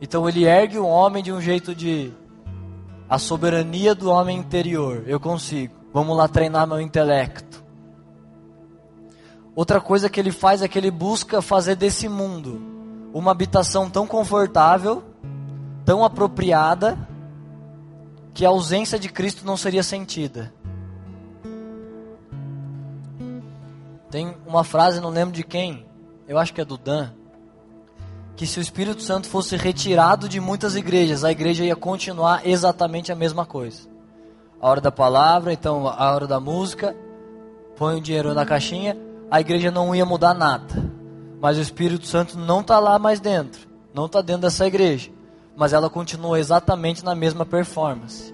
Então 0.01 0.27
ele 0.27 0.45
ergue 0.45 0.79
o 0.79 0.87
homem 0.87 1.21
de 1.21 1.31
um 1.33 1.41
jeito 1.41 1.75
de 1.75 2.13
a 3.09 3.19
soberania 3.19 3.93
do 3.93 4.09
homem 4.09 4.37
interior. 4.37 5.03
Eu 5.05 5.19
consigo. 5.19 5.82
Vamos 5.93 6.17
lá 6.17 6.27
treinar 6.27 6.67
meu 6.67 6.81
intelecto. 6.81 7.63
Outra 9.55 9.79
coisa 9.79 10.09
que 10.09 10.19
ele 10.19 10.31
faz 10.31 10.63
é 10.63 10.67
que 10.67 10.77
ele 10.77 10.89
busca 10.89 11.39
fazer 11.39 11.75
desse 11.75 12.09
mundo 12.09 12.59
uma 13.13 13.29
habitação 13.29 13.87
tão 13.87 14.07
confortável, 14.07 15.03
tão 15.85 16.03
apropriada, 16.03 16.97
que 18.33 18.43
a 18.43 18.49
ausência 18.49 18.97
de 18.97 19.07
Cristo 19.07 19.45
não 19.45 19.55
seria 19.55 19.83
sentida. 19.83 20.51
Tem 24.09 24.35
uma 24.47 24.63
frase, 24.63 24.99
não 24.99 25.11
lembro 25.11 25.35
de 25.35 25.43
quem, 25.43 25.85
eu 26.27 26.39
acho 26.39 26.51
que 26.51 26.61
é 26.61 26.65
do 26.65 26.77
Dan, 26.77 27.11
que 28.35 28.47
se 28.47 28.57
o 28.57 28.61
Espírito 28.61 29.03
Santo 29.03 29.27
fosse 29.27 29.55
retirado 29.55 30.27
de 30.27 30.39
muitas 30.39 30.75
igrejas, 30.75 31.23
a 31.23 31.31
igreja 31.31 31.63
ia 31.63 31.75
continuar 31.75 32.47
exatamente 32.47 33.11
a 33.11 33.15
mesma 33.15 33.45
coisa. 33.45 33.92
A 34.63 34.69
hora 34.69 34.79
da 34.79 34.93
palavra, 34.93 35.51
então 35.51 35.89
a 35.89 36.13
hora 36.13 36.25
da 36.25 36.39
música, 36.39 36.95
põe 37.75 37.97
o 37.97 38.01
dinheiro 38.01 38.33
na 38.33 38.45
caixinha, 38.45 38.97
a 39.29 39.41
igreja 39.41 39.69
não 39.69 39.93
ia 39.93 40.05
mudar 40.05 40.33
nada. 40.33 40.89
Mas 41.41 41.57
o 41.57 41.61
Espírito 41.61 42.07
Santo 42.07 42.37
não 42.37 42.61
está 42.61 42.79
lá 42.79 42.97
mais 42.97 43.19
dentro, 43.19 43.67
não 43.93 44.05
está 44.05 44.21
dentro 44.21 44.43
dessa 44.43 44.65
igreja, 44.65 45.11
mas 45.53 45.73
ela 45.73 45.89
continua 45.89 46.39
exatamente 46.39 47.03
na 47.03 47.13
mesma 47.13 47.45
performance. 47.45 48.33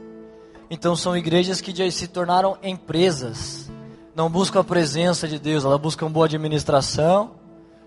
Então 0.69 0.95
são 0.95 1.17
igrejas 1.17 1.61
que 1.61 1.75
já 1.75 1.89
se 1.89 2.07
tornaram 2.07 2.59
empresas, 2.61 3.67
não 4.15 4.29
buscam 4.29 4.59
a 4.59 4.63
presença 4.63 5.27
de 5.27 5.39
Deus, 5.39 5.65
elas 5.65 5.79
buscam 5.79 6.11
boa 6.11 6.27
administração. 6.27 7.31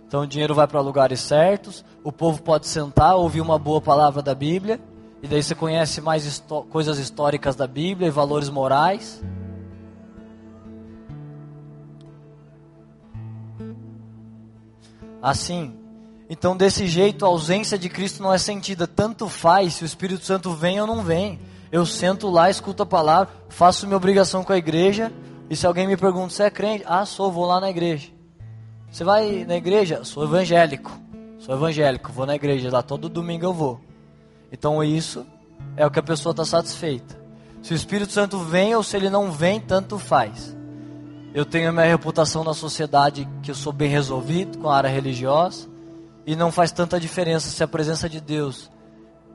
Então 0.09 0.23
o 0.23 0.27
dinheiro 0.27 0.53
vai 0.53 0.67
para 0.67 0.81
lugares 0.81 1.21
certos, 1.21 1.85
o 2.03 2.11
povo 2.11 2.43
pode 2.43 2.67
sentar, 2.67 3.15
ouvir 3.15 3.41
uma 3.41 3.57
boa 3.57 3.81
palavra 3.81 4.21
da 4.21 4.35
Bíblia, 4.35 4.81
e 5.23 5.29
daí 5.29 5.43
você 5.43 5.55
conhece 5.55 6.01
mais 6.01 6.43
coisas 6.71 6.99
históricas 6.99 7.55
da 7.55 7.67
Bíblia 7.67 8.09
e 8.09 8.11
valores 8.11 8.49
morais. 8.49 9.23
assim. 15.23 15.75
Então, 16.29 16.57
desse 16.57 16.87
jeito, 16.87 17.25
a 17.25 17.29
ausência 17.29 17.79
de 17.79 17.89
Cristo 17.89 18.23
não 18.23 18.33
é 18.33 18.39
sentida. 18.39 18.87
Tanto 18.87 19.29
faz 19.29 19.75
se 19.75 19.85
o 19.85 19.87
Espírito 19.87 20.25
Santo 20.25 20.51
vem 20.53 20.81
ou 20.81 20.87
não 20.87 21.03
vem. 21.03 21.39
Eu 21.71 21.87
sento 21.87 22.29
lá, 22.29 22.51
escuto 22.51 22.83
a 22.83 22.87
palavra, 22.87 23.33
faço 23.49 23.87
minha 23.87 23.97
obrigação 23.97 24.43
com 24.43 24.53
a 24.53 24.59
igreja. 24.59 25.13
E 25.49 25.55
se 25.55 25.67
alguém 25.67 25.87
me 25.87 25.97
pergunta, 25.97 26.31
você 26.31 26.45
é 26.45 26.51
crente? 26.51 26.85
Ah, 26.87 27.07
sou, 27.07 27.31
vou 27.31 27.47
lá 27.47 27.61
na 27.61 27.71
igreja. 27.71 28.09
Você 28.91 29.05
vai 29.05 29.45
na 29.45 29.57
igreja? 29.57 30.05
Sou 30.05 30.25
evangélico. 30.25 30.91
Sou 31.39 31.55
evangélico, 31.55 32.13
vou 32.13 32.25
na 32.25 32.37
igreja, 32.37 32.71
lá 32.71 32.83
todo 32.83 33.09
domingo 33.09 33.45
eu 33.45 33.53
vou. 33.53 33.81
Então 34.53 34.85
isso 34.85 35.27
é 35.77 35.87
o 35.87 35.91
que 35.91 35.99
a 35.99 36.03
pessoa 36.03 36.33
está 36.33 36.45
satisfeita. 36.45 37.19
Se 37.63 37.73
o 37.73 37.77
Espírito 37.77 38.13
Santo 38.13 38.39
vem 38.39 38.75
ou 38.75 38.83
se 38.83 38.97
ele 38.97 39.09
não 39.09 39.33
vem, 39.33 39.59
tanto 39.59 39.99
faz. 39.99 40.55
Eu 41.33 41.47
tenho 41.47 41.71
a 41.71 41.73
minha 41.73 41.87
reputação 41.87 42.45
na 42.45 42.53
sociedade 42.53 43.27
que 43.43 43.51
eu 43.51 43.55
sou 43.55 43.73
bem 43.73 43.89
resolvido 43.89 44.59
com 44.59 44.69
a 44.69 44.77
área 44.77 44.91
religiosa. 44.91 45.67
E 46.27 46.37
não 46.37 46.53
faz 46.53 46.71
tanta 46.71 47.01
diferença 47.01 47.49
se 47.49 47.65
a 47.65 47.69
presença 47.69 48.09
de 48.09 48.21
Deus 48.21 48.71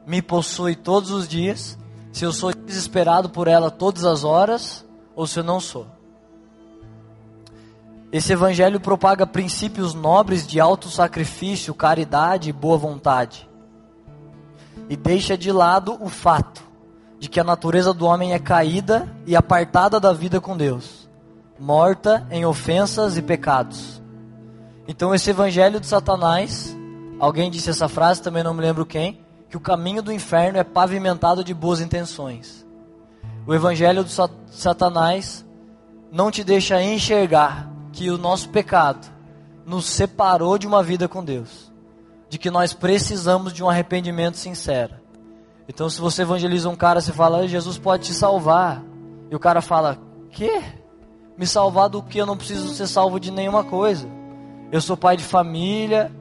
me 0.05 0.22
possui 0.22 0.76
todos 0.76 1.11
os 1.11 1.28
dias, 1.28 1.78
se 2.13 2.24
eu 2.24 2.32
sou 2.32 2.53
desesperado 2.53 3.30
por 3.30 3.47
ela 3.47 3.70
todas 3.70 4.05
as 4.05 4.24
horas, 4.24 4.86
ou 5.13 5.28
se 5.28 5.39
eu 5.39 5.43
não 5.43 5.59
sou. 5.59 5.86
Esse 8.09 8.32
evangelho 8.32 8.80
propaga 8.80 9.28
princípios 9.28 9.93
nobres 9.93 10.47
de 10.47 10.61
alto 10.61 10.89
sacrifício, 10.89 11.74
caridade 11.74 12.49
e 12.49 12.53
boa 12.53 12.78
vontade. 12.78 13.47
E 14.89 14.95
deixa 14.95 15.38
de 15.38 15.51
lado 15.51 15.97
o 16.01 16.09
fato 16.09 16.63
de 17.19 17.27
que 17.27 17.39
a 17.39 17.43
natureza 17.43 17.93
do 17.93 18.05
homem 18.05 18.33
é 18.33 18.39
caída 18.39 19.13
e 19.25 19.35
apartada 19.35 19.99
da 19.99 20.13
vida 20.13 20.39
com 20.39 20.55
Deus 20.55 21.07
morta 21.59 22.27
em 22.29 22.45
ofensas 22.45 23.17
e 23.17 23.21
pecados. 23.21 24.01
Então 24.88 25.13
esse 25.13 25.29
evangelho 25.29 25.79
de 25.79 25.88
Satanás, 25.88 26.75
alguém 27.19 27.49
disse 27.49 27.69
essa 27.69 27.89
frase, 27.89 28.21
também 28.21 28.43
não 28.43 28.53
me 28.53 28.61
lembro 28.61 28.85
quem, 28.85 29.19
que 29.49 29.57
o 29.57 29.61
caminho 29.61 30.01
do 30.01 30.11
inferno 30.11 30.57
é 30.57 30.63
pavimentado 30.63 31.43
de 31.43 31.53
boas 31.53 31.81
intenções. 31.81 32.65
O 33.45 33.53
evangelho 33.53 34.03
de 34.03 34.13
Satanás 34.51 35.45
não 36.11 36.29
te 36.29 36.43
deixa 36.43 36.81
enxergar 36.81 37.69
que 37.91 38.09
o 38.09 38.17
nosso 38.17 38.49
pecado 38.49 39.07
nos 39.65 39.85
separou 39.85 40.57
de 40.57 40.67
uma 40.67 40.83
vida 40.83 41.07
com 41.07 41.23
Deus, 41.23 41.66
de 42.30 42.38
que 42.38 42.51
nós 42.51 42.73
precisamos 42.73 43.53
de 43.53 43.63
um 43.63 43.69
arrependimento 43.69 44.38
sincero. 44.38 44.95
Então, 45.67 45.89
se 45.89 45.99
você 45.99 46.21
evangeliza 46.21 46.69
um 46.69 46.75
cara, 46.75 47.01
você 47.01 47.11
fala, 47.11 47.47
Jesus 47.47 47.78
pode 47.78 48.05
te 48.05 48.13
salvar, 48.13 48.84
e 49.30 49.36
o 49.36 49.39
cara 49.39 49.61
fala, 49.61 49.97
que? 50.32 50.61
me 51.38 51.45
salvar 51.45 51.88
do 51.88 52.01
que 52.01 52.17
eu 52.17 52.25
não 52.25 52.36
preciso 52.36 52.73
ser 52.73 52.88
salvo 52.88 53.19
de 53.19 53.30
nenhuma 53.30 53.63
coisa. 53.63 54.09
Eu 54.71 54.82
sou 54.82 54.97
pai 54.97 55.15
de 55.15 55.23
família, 55.23 56.11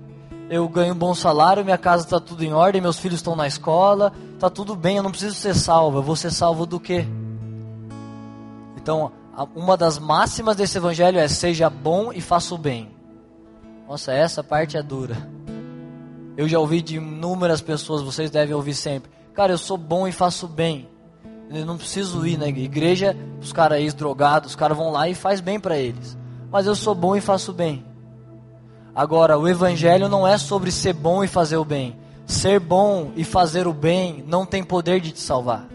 eu 0.51 0.69
ganho 0.69 0.93
um 0.93 0.99
bom 0.99 1.15
salário, 1.15 1.65
minha 1.65 1.79
casa 1.79 2.05
está 2.05 2.21
tudo 2.21 2.45
em 2.45 2.53
ordem, 2.53 2.83
meus 2.83 2.99
filhos 2.99 3.19
estão 3.19 3.35
na 3.35 3.47
escola, 3.47 4.13
está 4.35 4.51
tudo 4.51 4.77
bem, 4.77 4.99
eu 4.99 5.03
não 5.03 5.11
preciso 5.11 5.35
ser 5.35 5.55
salvo. 5.55 5.99
Eu 5.99 6.03
vou 6.03 6.15
ser 6.15 6.31
salvo 6.31 6.67
do 6.67 6.79
quê? 6.79 7.07
Então, 8.77 9.11
uma 9.55 9.77
das 9.77 9.99
máximas 9.99 10.55
desse 10.55 10.77
evangelho 10.77 11.19
é: 11.19 11.27
seja 11.27 11.71
bom 11.71 12.13
e 12.13 12.21
faça 12.21 12.55
o 12.55 12.59
bem. 12.59 12.95
Nossa, 13.89 14.13
essa 14.13 14.45
parte 14.45 14.77
é 14.77 14.83
dura. 14.83 15.36
Eu 16.37 16.49
já 16.49 16.59
ouvi 16.59 16.83
de 16.83 16.97
inúmeras 16.97 17.61
pessoas, 17.61 18.03
vocês 18.03 18.31
devem 18.31 18.55
ouvir 18.55 18.75
sempre. 18.75 19.11
Cara, 19.33 19.53
eu 19.53 19.59
sou 19.59 19.79
bom 19.79 20.07
e 20.07 20.13
faço 20.13 20.47
bem. 20.47 20.89
Eu 21.51 21.65
não 21.65 21.79
preciso 21.79 22.27
ir 22.27 22.37
na 22.37 22.49
igreja, 22.49 23.17
os 23.41 23.53
caras 23.53 23.79
ex-drogados, 23.79 24.51
os 24.51 24.57
caras 24.57 24.77
vão 24.77 24.91
lá 24.91 25.09
e 25.09 25.15
faz 25.15 25.41
bem 25.41 25.61
para 25.61 25.79
eles. 25.79 26.17
Mas 26.51 26.67
eu 26.67 26.75
sou 26.75 26.95
bom 26.95 27.17
e 27.17 27.21
faço 27.21 27.53
bem. 27.53 27.85
Agora, 28.95 29.39
o 29.39 29.47
evangelho 29.47 30.09
não 30.09 30.27
é 30.27 30.37
sobre 30.39 30.71
ser 30.71 30.93
bom 30.93 31.23
e 31.23 31.29
fazer 31.29 31.57
o 31.57 31.65
bem. 31.65 31.97
Ser 32.27 32.59
bom 32.59 33.13
e 33.15 33.25
fazer 33.25 33.67
o 33.67 33.73
bem 33.73 34.25
não 34.27 34.45
tem 34.45 34.65
poder 34.65 35.01
de 35.01 35.13
te 35.13 35.21
salvar. 35.21 35.69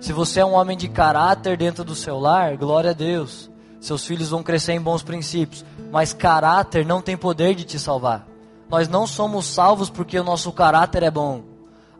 Se 0.00 0.12
você 0.12 0.40
é 0.40 0.44
um 0.44 0.54
homem 0.54 0.76
de 0.76 0.88
caráter 0.88 1.56
dentro 1.56 1.84
do 1.84 1.94
seu 1.94 2.18
lar, 2.18 2.56
glória 2.56 2.90
a 2.90 2.94
Deus. 2.94 3.50
Seus 3.80 4.04
filhos 4.04 4.30
vão 4.30 4.42
crescer 4.42 4.72
em 4.72 4.80
bons 4.80 5.02
princípios. 5.02 5.64
Mas 5.92 6.12
caráter 6.12 6.84
não 6.84 7.00
tem 7.00 7.16
poder 7.16 7.54
de 7.54 7.64
te 7.64 7.78
salvar. 7.78 8.31
Nós 8.72 8.88
não 8.88 9.06
somos 9.06 9.44
salvos 9.44 9.90
porque 9.90 10.18
o 10.18 10.24
nosso 10.24 10.50
caráter 10.50 11.02
é 11.02 11.10
bom. 11.10 11.42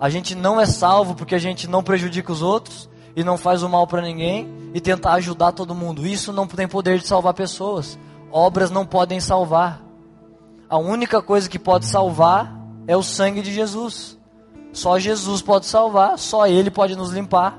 A 0.00 0.08
gente 0.08 0.34
não 0.34 0.58
é 0.58 0.64
salvo 0.64 1.14
porque 1.14 1.34
a 1.34 1.38
gente 1.38 1.68
não 1.68 1.82
prejudica 1.82 2.32
os 2.32 2.40
outros 2.40 2.88
e 3.14 3.22
não 3.22 3.36
faz 3.36 3.62
o 3.62 3.68
mal 3.68 3.86
para 3.86 4.00
ninguém 4.00 4.48
e 4.72 4.80
tenta 4.80 5.10
ajudar 5.10 5.52
todo 5.52 5.74
mundo. 5.74 6.06
Isso 6.06 6.32
não 6.32 6.46
tem 6.46 6.66
poder 6.66 6.98
de 6.98 7.06
salvar 7.06 7.34
pessoas. 7.34 7.98
Obras 8.30 8.70
não 8.70 8.86
podem 8.86 9.20
salvar. 9.20 9.82
A 10.66 10.78
única 10.78 11.20
coisa 11.20 11.46
que 11.46 11.58
pode 11.58 11.84
salvar 11.84 12.58
é 12.86 12.96
o 12.96 13.02
sangue 13.02 13.42
de 13.42 13.52
Jesus. 13.52 14.18
Só 14.72 14.98
Jesus 14.98 15.42
pode 15.42 15.66
salvar, 15.66 16.18
só 16.18 16.46
Ele 16.46 16.70
pode 16.70 16.96
nos 16.96 17.10
limpar. 17.10 17.58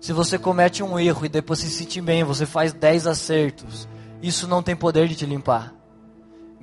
Se 0.00 0.12
você 0.12 0.38
comete 0.38 0.84
um 0.84 1.00
erro 1.00 1.26
e 1.26 1.28
depois 1.28 1.58
se 1.58 1.68
sente 1.68 2.00
bem, 2.00 2.22
você 2.22 2.46
faz 2.46 2.72
dez 2.72 3.08
acertos, 3.08 3.88
isso 4.22 4.46
não 4.46 4.62
tem 4.62 4.76
poder 4.76 5.08
de 5.08 5.16
te 5.16 5.26
limpar. 5.26 5.81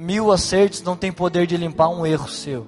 Mil 0.02 0.32
acertos 0.32 0.82
não 0.82 0.96
tem 0.96 1.12
poder 1.12 1.46
de 1.46 1.58
limpar 1.58 1.90
um 1.90 2.06
erro 2.06 2.30
seu. 2.30 2.66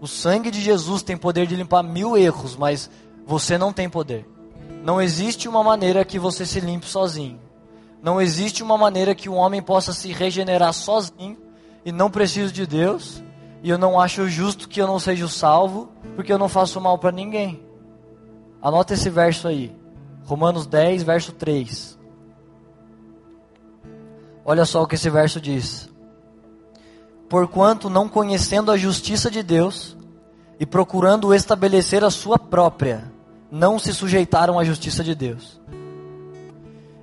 O 0.00 0.08
sangue 0.08 0.50
de 0.50 0.60
Jesus 0.60 1.04
tem 1.04 1.16
poder 1.16 1.46
de 1.46 1.54
limpar 1.54 1.84
mil 1.84 2.16
erros, 2.16 2.56
mas 2.56 2.90
você 3.24 3.56
não 3.56 3.72
tem 3.72 3.88
poder. 3.88 4.28
Não 4.82 5.00
existe 5.00 5.48
uma 5.48 5.62
maneira 5.62 6.04
que 6.04 6.18
você 6.18 6.44
se 6.44 6.58
limpe 6.58 6.84
sozinho. 6.84 7.38
Não 8.02 8.20
existe 8.20 8.60
uma 8.60 8.76
maneira 8.76 9.14
que 9.14 9.28
um 9.28 9.36
homem 9.36 9.62
possa 9.62 9.92
se 9.92 10.12
regenerar 10.12 10.72
sozinho 10.72 11.38
e 11.84 11.92
não 11.92 12.10
precisa 12.10 12.52
de 12.52 12.66
Deus. 12.66 13.22
E 13.62 13.70
eu 13.70 13.78
não 13.78 14.00
acho 14.00 14.28
justo 14.28 14.68
que 14.68 14.82
eu 14.82 14.88
não 14.88 14.98
seja 14.98 15.28
salvo, 15.28 15.88
porque 16.16 16.32
eu 16.32 16.38
não 16.38 16.48
faço 16.48 16.80
mal 16.80 16.98
para 16.98 17.12
ninguém. 17.12 17.64
Anota 18.60 18.94
esse 18.94 19.08
verso 19.08 19.46
aí. 19.46 19.72
Romanos 20.24 20.66
10, 20.66 21.04
verso 21.04 21.30
3. 21.30 21.96
Olha 24.44 24.64
só 24.64 24.82
o 24.82 24.88
que 24.88 24.96
esse 24.96 25.08
verso 25.08 25.40
diz. 25.40 25.87
Porquanto 27.28 27.90
não 27.90 28.08
conhecendo 28.08 28.70
a 28.70 28.76
justiça 28.76 29.30
de 29.30 29.42
Deus 29.42 29.96
e 30.58 30.64
procurando 30.64 31.34
estabelecer 31.34 32.02
a 32.02 32.10
sua 32.10 32.38
própria, 32.38 33.12
não 33.50 33.78
se 33.78 33.92
sujeitaram 33.92 34.58
à 34.58 34.64
justiça 34.64 35.04
de 35.04 35.14
Deus. 35.14 35.60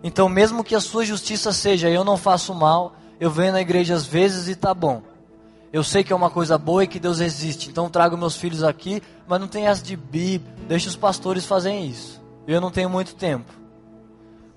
Então, 0.04 0.30
mesmo 0.30 0.64
que 0.64 0.76
a 0.76 0.80
sua 0.82 1.06
justiça 1.06 1.52
seja 1.52 1.90
eu 1.90 2.04
não 2.04 2.18
faço 2.18 2.54
mal, 2.54 2.94
eu 3.20 3.32
venho 3.32 3.54
na 3.54 3.62
igreja 3.62 3.96
às 3.96 4.06
vezes 4.06 4.48
e 4.48 4.56
tá 4.56 4.74
bom. 4.74 5.02
Eu 5.72 5.84
sei 5.84 6.04
que 6.04 6.14
é 6.14 6.16
uma 6.16 6.30
coisa 6.30 6.58
boa 6.58 6.84
e 6.84 6.88
que 6.88 7.00
Deus 7.00 7.20
existe, 7.20 7.70
então 7.70 7.90
trago 7.90 8.18
meus 8.18 8.36
filhos 8.36 8.64
aqui, 8.64 9.02
mas 9.28 9.42
não 9.42 9.48
tem 9.48 9.68
essa 9.68 9.84
de 9.84 9.96
bíblia, 9.96 10.54
deixa 10.68 10.88
os 10.88 10.96
pastores 10.96 11.46
fazerem 11.46 11.88
isso. 11.88 12.22
Eu 12.48 12.62
não 12.62 12.72
tenho 12.72 12.90
muito 12.90 13.16
tempo, 13.16 13.52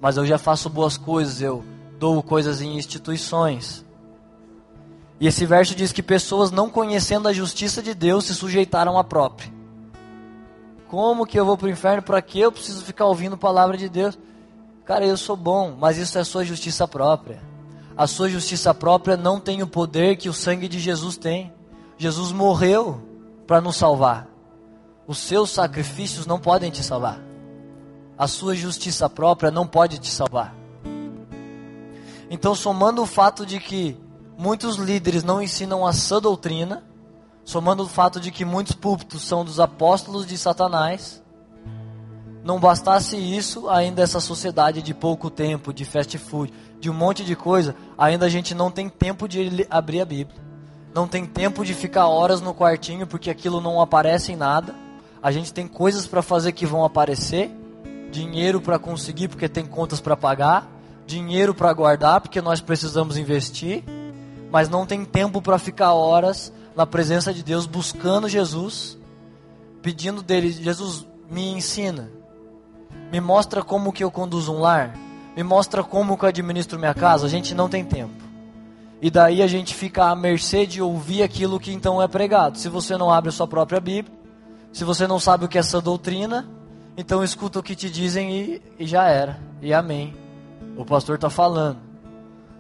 mas 0.01 0.17
eu 0.17 0.27
já 0.27 0.39
faço 0.39 0.69
boas 0.69 0.97
coisas, 0.97 1.41
eu 1.41 1.65
dou 1.99 2.23
coisas 2.23 2.61
em 2.61 2.77
instituições. 2.77 3.85
E 5.21 5.27
esse 5.27 5.45
verso 5.45 5.75
diz 5.75 5.93
que 5.93 6.03
pessoas 6.03 6.51
não 6.51 6.71
conhecendo 6.71 7.29
a 7.29 7.33
justiça 7.33 7.83
de 7.83 7.95
Deus 7.95 8.27
se 8.27 8.35
sujeitaram 8.35 8.99
à 8.99 9.03
própria. 9.03 9.53
Como 10.87 11.27
que 11.27 11.39
eu 11.39 11.45
vou 11.45 11.57
para 11.57 11.67
o 11.67 11.71
inferno? 11.71 12.03
Para 12.03 12.23
que 12.23 12.39
eu 12.41 12.53
preciso 12.53 12.85
ficar 12.85 13.07
ouvindo 13.07 13.35
a 13.35 13.39
palavra 13.39 13.77
de 13.77 13.89
Deus? 13.89 14.19
Cara, 14.85 15.05
eu 15.05 15.17
sou 15.17 15.37
bom, 15.37 15.77
mas 15.79 15.99
isso 15.99 16.19
é 16.19 16.25
sua 16.25 16.45
justiça 16.45 16.89
própria. 16.89 17.43
A 17.97 18.07
sua 18.07 18.31
justiça 18.31 18.73
própria 18.73 19.17
não 19.17 19.41
tem 19.41 19.63
o 19.63 19.67
poder 19.67 20.17
que 20.17 20.29
o 20.29 20.33
sangue 20.33 20.69
de 20.69 20.79
Jesus 20.79 21.17
tem. 21.17 21.53
Jesus 21.99 22.33
morreu 22.33 23.03
para 23.47 23.61
nos 23.61 23.77
salvar. 23.77 24.29
Os 25.07 25.19
seus 25.19 25.51
sacrifícios 25.51 26.27
não 26.27 26.39
podem 26.39 26.71
te 26.71 26.83
salvar. 26.83 27.21
A 28.17 28.27
sua 28.27 28.55
justiça 28.55 29.11
própria 29.11 29.51
não 29.51 29.67
pode 29.67 29.99
te 29.99 30.11
salvar. 30.11 30.55
Então, 32.31 32.55
somando 32.55 33.03
o 33.03 33.07
fato 33.07 33.45
de 33.45 33.59
que 33.59 33.97
muitos 34.39 34.77
líderes 34.77 35.25
não 35.25 35.43
ensinam 35.43 35.85
a 35.85 35.93
sã 35.93 36.21
doutrina, 36.21 36.85
somando 37.45 37.83
o 37.83 37.89
fato 37.89 38.21
de 38.21 38.31
que 38.31 38.45
muitos 38.45 38.73
púlpitos 38.73 39.23
são 39.23 39.45
dos 39.45 39.59
apóstolos 39.59 40.25
de 40.25 40.39
Satanás, 40.39 41.21
não 42.45 42.61
bastasse 42.61 43.17
isso, 43.17 43.69
ainda 43.69 44.01
essa 44.01 44.21
sociedade 44.21 44.81
de 44.81 44.95
pouco 44.95 45.29
tempo, 45.29 45.73
de 45.73 45.85
fast 45.85 46.17
food, 46.17 46.53
de 46.79 46.89
um 46.89 46.95
monte 46.95 47.25
de 47.25 47.35
coisa, 47.35 47.75
ainda 47.99 48.27
a 48.27 48.29
gente 48.29 48.55
não 48.55 48.71
tem 48.71 48.89
tempo 48.89 49.29
de 49.29 49.67
abrir 49.69 50.01
a 50.01 50.05
Bíblia. 50.05 50.41
Não 50.95 51.07
tem 51.07 51.27
tempo 51.27 51.65
de 51.65 51.75
ficar 51.75 52.07
horas 52.07 52.41
no 52.41 52.55
quartinho 52.55 53.07
porque 53.07 53.29
aquilo 53.29 53.61
não 53.61 53.81
aparece 53.81 54.33
em 54.33 54.37
nada. 54.37 54.75
A 55.23 55.31
gente 55.31 55.53
tem 55.53 55.67
coisas 55.67 56.07
para 56.07 56.23
fazer 56.23 56.53
que 56.53 56.65
vão 56.65 56.85
aparecer, 56.85 57.51
dinheiro 58.11 58.61
para 58.61 58.79
conseguir 58.79 59.29
porque 59.29 59.49
tem 59.49 59.67
contas 59.67 60.01
para 60.01 60.17
pagar, 60.17 60.67
dinheiro 61.07 61.53
para 61.53 61.73
guardar 61.73 62.21
porque 62.21 62.41
nós 62.41 62.61
precisamos 62.61 63.17
investir, 63.17 63.85
mas 64.51 64.69
não 64.69 64.87
tem 64.87 65.05
tempo 65.05 65.43
para 65.43 65.59
ficar 65.59 65.93
horas 65.93 66.53
na 66.75 66.87
presença 66.87 67.33
de 67.35 67.43
Deus, 67.43 67.67
buscando 67.67 68.29
Jesus, 68.29 68.99
pedindo 69.83 70.23
dele: 70.23 70.51
Jesus, 70.53 71.07
me 71.31 71.53
ensina, 71.53 72.11
me 73.13 73.21
mostra 73.21 73.63
como 73.63 73.93
que 73.93 74.05
eu 74.05 74.11
conduzo 74.11 74.53
um 74.53 74.61
lar, 74.61 74.95
me 75.37 75.43
mostra 75.43 75.83
como 75.83 76.17
que 76.17 76.25
eu 76.25 76.29
administro 76.29 76.79
minha 76.79 76.95
casa. 76.95 77.27
A 77.27 77.29
gente 77.29 77.55
não 77.55 77.69
tem 77.69 77.85
tempo. 77.85 78.29
E 79.01 79.11
daí 79.11 79.43
a 79.43 79.47
gente 79.47 79.75
fica 79.75 80.07
à 80.07 80.17
mercê 80.17 80.67
de 80.67 80.83
ouvir 80.83 81.23
aquilo 81.23 81.61
que 81.61 81.73
então 81.73 82.03
é 82.03 82.09
pregado. 82.09 82.59
Se 82.59 82.69
você 82.69 82.97
não 82.97 83.13
abre 83.13 83.29
a 83.29 83.33
sua 83.33 83.47
própria 83.47 83.79
Bíblia, 83.79 84.17
se 84.73 84.85
você 84.85 85.07
não 85.07 85.21
sabe 85.21 85.45
o 85.45 85.49
que 85.49 85.57
é 85.57 85.61
essa 85.61 85.81
doutrina, 85.81 86.49
então 86.97 87.23
escuta 87.23 87.61
o 87.61 87.63
que 87.63 87.77
te 87.77 87.89
dizem 87.89 88.33
e, 88.33 88.63
e 88.79 88.87
já 88.87 89.07
era. 89.07 89.39
E 89.63 89.73
amém. 89.73 90.15
O 90.77 90.85
pastor 90.85 91.15
está 91.15 91.31
falando. 91.31 91.88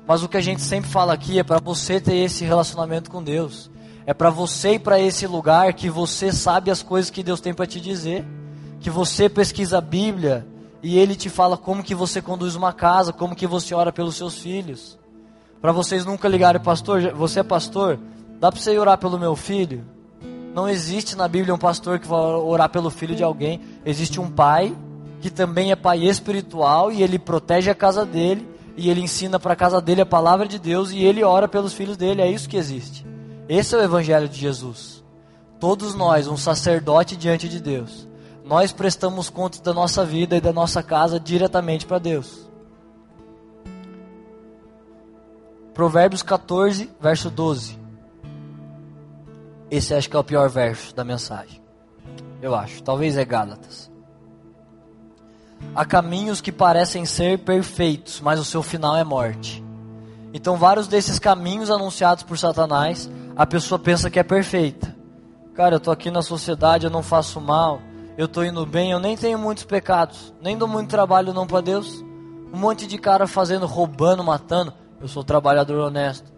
Mas 0.09 0.22
o 0.22 0.28
que 0.28 0.38
a 0.38 0.40
gente 0.40 0.62
sempre 0.62 0.88
fala 0.88 1.12
aqui 1.12 1.38
é 1.38 1.44
para 1.44 1.61
você 1.61 2.00
ter 2.00 2.16
esse 2.16 2.42
relacionamento 2.42 3.11
com 3.11 3.22
Deus. 3.22 3.70
É 4.06 4.14
para 4.14 4.30
você 4.30 4.72
ir 4.72 4.78
para 4.78 4.98
esse 4.98 5.26
lugar 5.26 5.74
que 5.74 5.90
você 5.90 6.32
sabe 6.32 6.70
as 6.70 6.82
coisas 6.82 7.11
que 7.11 7.22
Deus 7.22 7.42
tem 7.42 7.52
para 7.52 7.66
te 7.66 7.78
dizer, 7.78 8.24
que 8.80 8.88
você 8.88 9.28
pesquisa 9.28 9.76
a 9.76 9.82
Bíblia 9.82 10.46
e 10.82 10.98
ele 10.98 11.14
te 11.14 11.28
fala 11.28 11.59
como 11.59 11.82
que 11.82 11.94
você 11.94 12.22
conduz 12.22 12.56
uma 12.56 12.72
casa, 12.72 13.12
como 13.12 13.36
que 13.36 13.46
você 13.46 13.74
ora 13.74 13.92
pelos 13.92 14.16
seus 14.16 14.38
filhos. 14.38 14.98
Para 15.61 15.72
vocês 15.72 16.06
nunca 16.06 16.26
ligarem, 16.26 16.62
pastor, 16.62 17.12
você 17.12 17.40
é 17.40 17.42
pastor? 17.42 18.00
Dá 18.40 18.50
para 18.50 18.59
você 18.59 18.78
orar 18.78 18.96
pelo 18.96 19.18
meu 19.18 19.36
filho? 19.36 19.84
Não 20.54 20.66
existe 20.66 21.16
na 21.16 21.28
Bíblia 21.28 21.54
um 21.54 21.59
pastor 21.59 21.98
que 21.98 22.09
vai 22.09 22.18
orar 22.18 22.70
pelo 22.70 22.88
filho 22.88 23.14
de 23.14 23.22
alguém. 23.22 23.61
Existe 23.84 24.18
um 24.18 24.30
pai 24.30 24.74
que 25.20 25.28
também 25.28 25.70
é 25.70 25.76
pai 25.76 26.06
espiritual 26.06 26.90
e 26.90 27.02
ele 27.02 27.18
protege 27.18 27.70
a 27.70 27.74
casa 27.74 28.06
dele 28.06 28.56
e 28.78 28.88
ele 28.88 29.00
ensina 29.00 29.40
para 29.40 29.54
a 29.54 29.56
casa 29.56 29.80
dele 29.80 30.02
a 30.02 30.06
palavra 30.06 30.46
de 30.46 30.56
Deus 30.56 30.92
e 30.92 31.02
ele 31.02 31.24
ora 31.24 31.48
pelos 31.48 31.72
filhos 31.74 31.96
dele. 31.96 32.22
É 32.22 32.30
isso 32.30 32.48
que 32.48 32.56
existe. 32.56 33.04
Esse 33.48 33.74
é 33.74 33.78
o 33.78 33.82
Evangelho 33.82 34.28
de 34.28 34.38
Jesus. 34.38 35.04
Todos 35.58 35.96
nós, 35.96 36.28
um 36.28 36.36
sacerdote 36.36 37.16
diante 37.16 37.48
de 37.48 37.60
Deus, 37.60 38.08
nós 38.44 38.72
prestamos 38.72 39.28
contas 39.28 39.58
da 39.58 39.74
nossa 39.74 40.04
vida 40.04 40.36
e 40.36 40.40
da 40.40 40.52
nossa 40.52 40.80
casa 40.80 41.18
diretamente 41.18 41.86
para 41.86 41.98
Deus. 41.98 42.48
Provérbios 45.74 46.22
14, 46.22 46.88
verso 47.00 47.30
12. 47.30 47.76
Esse 49.68 49.92
acho 49.92 50.08
que 50.08 50.14
é 50.14 50.20
o 50.20 50.24
pior 50.24 50.48
verso 50.48 50.94
da 50.94 51.02
mensagem. 51.02 51.60
Eu 52.40 52.54
acho. 52.54 52.80
Talvez 52.84 53.16
é 53.18 53.24
Gálatas. 53.24 53.90
Há 55.74 55.84
caminhos 55.84 56.40
que 56.40 56.50
parecem 56.50 57.04
ser 57.04 57.38
perfeitos, 57.38 58.20
mas 58.20 58.40
o 58.40 58.44
seu 58.44 58.62
final 58.62 58.96
é 58.96 59.04
morte. 59.04 59.62
Então, 60.32 60.56
vários 60.56 60.88
desses 60.88 61.18
caminhos 61.18 61.70
anunciados 61.70 62.22
por 62.22 62.38
Satanás 62.38 63.11
a 63.38 63.46
pessoa 63.46 63.78
pensa 63.78 64.11
que 64.11 64.18
é 64.18 64.24
perfeita. 64.24 64.96
Cara, 65.54 65.76
eu 65.76 65.80
tô 65.80 65.92
aqui 65.92 66.11
na 66.11 66.22
sociedade, 66.22 66.84
eu 66.84 66.90
não 66.90 67.04
faço 67.04 67.40
mal, 67.40 67.80
eu 68.16 68.26
tô 68.26 68.42
indo 68.42 68.66
bem, 68.66 68.90
eu 68.90 68.98
nem 68.98 69.16
tenho 69.16 69.38
muitos 69.38 69.62
pecados, 69.62 70.34
nem 70.42 70.59
dou 70.59 70.66
muito 70.66 70.90
trabalho 70.90 71.32
não 71.32 71.46
para 71.46 71.61
Deus. 71.61 72.04
Um 72.52 72.59
monte 72.59 72.84
de 72.84 72.98
cara 72.98 73.28
fazendo, 73.28 73.64
roubando, 73.64 74.24
matando. 74.24 74.72
Eu 75.00 75.06
sou 75.06 75.22
trabalhador 75.22 75.78
honesto. 75.78 76.32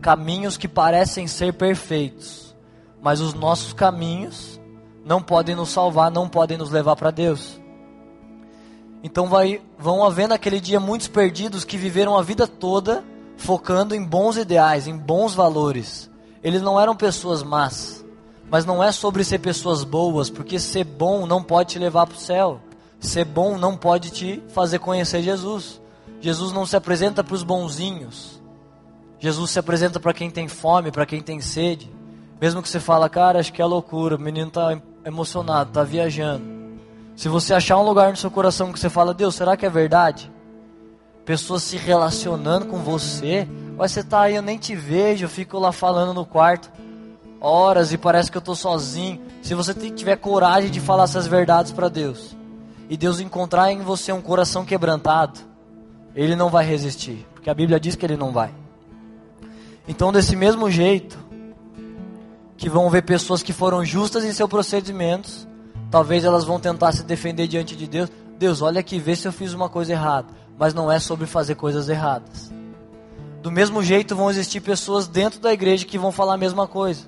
Caminhos 0.00 0.56
que 0.56 0.66
parecem 0.66 1.28
ser 1.28 1.52
perfeitos, 1.52 2.56
mas 3.00 3.20
os 3.20 3.32
nossos 3.32 3.72
caminhos 3.72 4.60
não 5.04 5.22
podem 5.22 5.54
nos 5.54 5.68
salvar, 5.68 6.10
não 6.10 6.28
podem 6.28 6.58
nos 6.58 6.70
levar 6.70 6.96
para 6.96 7.12
Deus. 7.12 7.59
Então 9.02 9.28
vai, 9.28 9.60
vão 9.78 10.04
haver 10.04 10.28
naquele 10.28 10.60
dia 10.60 10.78
muitos 10.78 11.08
perdidos 11.08 11.64
que 11.64 11.76
viveram 11.76 12.16
a 12.16 12.22
vida 12.22 12.46
toda 12.46 13.04
focando 13.36 13.94
em 13.94 14.04
bons 14.04 14.36
ideais, 14.36 14.86
em 14.86 14.96
bons 14.96 15.34
valores 15.34 16.10
eles 16.42 16.62
não 16.62 16.80
eram 16.80 16.96
pessoas 16.96 17.42
más. 17.42 18.04
Mas 18.50 18.64
não 18.64 18.82
é 18.82 18.90
sobre 18.90 19.22
ser 19.22 19.38
pessoas 19.38 19.84
boas, 19.84 20.28
porque 20.28 20.58
ser 20.58 20.84
bom 20.84 21.26
não 21.26 21.42
pode 21.42 21.70
te 21.70 21.78
levar 21.78 22.06
para 22.06 22.16
o 22.16 22.20
céu. 22.20 22.60
Ser 22.98 23.24
bom 23.24 23.56
não 23.56 23.76
pode 23.76 24.10
te 24.10 24.42
fazer 24.48 24.78
conhecer 24.78 25.22
Jesus. 25.22 25.80
Jesus 26.20 26.52
não 26.52 26.66
se 26.66 26.76
apresenta 26.76 27.22
para 27.22 27.34
os 27.34 27.44
bonzinhos. 27.44 28.40
Jesus 29.18 29.52
se 29.52 29.58
apresenta 29.58 30.00
para 30.00 30.12
quem 30.12 30.30
tem 30.30 30.48
fome, 30.48 30.90
para 30.90 31.06
quem 31.06 31.22
tem 31.22 31.40
sede. 31.40 31.90
Mesmo 32.40 32.62
que 32.62 32.68
você 32.68 32.80
fala, 32.80 33.08
cara, 33.08 33.38
acho 33.38 33.52
que 33.52 33.62
é 33.62 33.64
loucura, 33.64 34.16
o 34.16 34.20
menino 34.20 34.48
está 34.48 34.80
emocionado, 35.04 35.70
está 35.70 35.84
viajando. 35.84 36.59
Se 37.20 37.28
você 37.28 37.52
achar 37.52 37.76
um 37.76 37.82
lugar 37.82 38.08
no 38.08 38.16
seu 38.16 38.30
coração 38.30 38.72
que 38.72 38.80
você 38.80 38.88
fala, 38.88 39.12
Deus, 39.12 39.34
será 39.34 39.54
que 39.54 39.66
é 39.66 39.68
verdade? 39.68 40.32
Pessoas 41.22 41.62
se 41.62 41.76
relacionando 41.76 42.64
com 42.64 42.78
você, 42.78 43.46
mas 43.76 43.92
você 43.92 44.00
está 44.00 44.22
aí, 44.22 44.36
eu 44.36 44.40
nem 44.40 44.56
te 44.56 44.74
vejo, 44.74 45.26
eu 45.26 45.28
fico 45.28 45.58
lá 45.58 45.70
falando 45.70 46.14
no 46.14 46.24
quarto 46.24 46.72
horas 47.38 47.92
e 47.92 47.98
parece 47.98 48.30
que 48.30 48.38
eu 48.38 48.40
estou 48.40 48.54
sozinho. 48.54 49.20
Se 49.42 49.54
você 49.54 49.74
tiver 49.74 50.16
coragem 50.16 50.70
de 50.70 50.80
falar 50.80 51.04
essas 51.04 51.26
verdades 51.26 51.72
para 51.72 51.90
Deus 51.90 52.34
e 52.88 52.96
Deus 52.96 53.20
encontrar 53.20 53.70
em 53.70 53.82
você 53.82 54.10
um 54.12 54.22
coração 54.22 54.64
quebrantado, 54.64 55.40
Ele 56.16 56.34
não 56.34 56.48
vai 56.48 56.64
resistir, 56.64 57.26
porque 57.34 57.50
a 57.50 57.54
Bíblia 57.54 57.78
diz 57.78 57.96
que 57.96 58.06
Ele 58.06 58.16
não 58.16 58.32
vai. 58.32 58.50
Então, 59.86 60.10
desse 60.10 60.34
mesmo 60.34 60.70
jeito, 60.70 61.18
que 62.56 62.70
vão 62.70 62.88
ver 62.88 63.02
pessoas 63.02 63.42
que 63.42 63.52
foram 63.52 63.84
justas 63.84 64.24
em 64.24 64.32
seus 64.32 64.48
procedimentos, 64.48 65.49
talvez 65.90 66.24
elas 66.24 66.44
vão 66.44 66.60
tentar 66.60 66.92
se 66.92 67.02
defender 67.02 67.46
diante 67.46 67.74
de 67.76 67.86
Deus. 67.86 68.10
Deus, 68.38 68.62
olha 68.62 68.80
aqui, 68.80 68.98
vê 68.98 69.14
se 69.14 69.26
eu 69.26 69.32
fiz 69.32 69.52
uma 69.52 69.68
coisa 69.68 69.92
errada. 69.92 70.28
Mas 70.58 70.72
não 70.72 70.90
é 70.90 70.98
sobre 70.98 71.26
fazer 71.26 71.54
coisas 71.54 71.88
erradas. 71.88 72.52
Do 73.42 73.50
mesmo 73.50 73.82
jeito, 73.82 74.14
vão 74.14 74.30
existir 74.30 74.60
pessoas 74.60 75.06
dentro 75.06 75.40
da 75.40 75.52
igreja 75.52 75.86
que 75.86 75.98
vão 75.98 76.12
falar 76.12 76.34
a 76.34 76.38
mesma 76.38 76.66
coisa. 76.66 77.06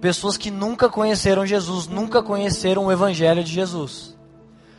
Pessoas 0.00 0.36
que 0.36 0.50
nunca 0.50 0.88
conheceram 0.88 1.46
Jesus, 1.46 1.86
nunca 1.86 2.22
conheceram 2.22 2.86
o 2.86 2.92
Evangelho 2.92 3.42
de 3.42 3.50
Jesus. 3.50 4.14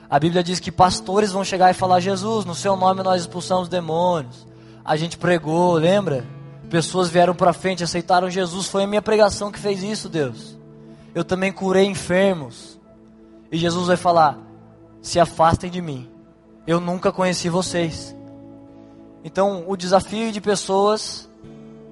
A 0.07 0.19
Bíblia 0.19 0.43
diz 0.43 0.59
que 0.59 0.71
pastores 0.71 1.31
vão 1.31 1.43
chegar 1.43 1.71
e 1.71 1.73
falar: 1.73 1.99
Jesus, 1.99 2.45
no 2.45 2.53
seu 2.53 2.75
nome 2.75 3.01
nós 3.01 3.21
expulsamos 3.21 3.67
demônios. 3.67 4.45
A 4.83 4.95
gente 4.95 5.17
pregou, 5.17 5.73
lembra? 5.73 6.23
Pessoas 6.69 7.09
vieram 7.09 7.33
para 7.33 7.53
frente, 7.53 7.83
aceitaram 7.83 8.29
Jesus. 8.29 8.67
Foi 8.67 8.83
a 8.83 8.88
minha 8.88 9.01
pregação 9.01 9.51
que 9.51 9.57
fez 9.57 9.81
isso, 9.81 10.07
Deus. 10.07 10.55
Eu 11.15 11.23
também 11.23 11.51
curei 11.51 11.86
enfermos. 11.86 12.74
E 13.52 13.58
Jesus 13.58 13.88
vai 13.88 13.98
falar: 13.98 14.38
se 15.02 15.20
afastem 15.20 15.70
de 15.70 15.82
mim. 15.82 16.10
Eu 16.66 16.80
nunca 16.80 17.12
conheci 17.12 17.50
vocês. 17.50 18.16
Então, 19.24 19.64
o 19.68 19.76
desafio 19.76 20.32
de 20.32 20.41
pessoas 20.41 21.30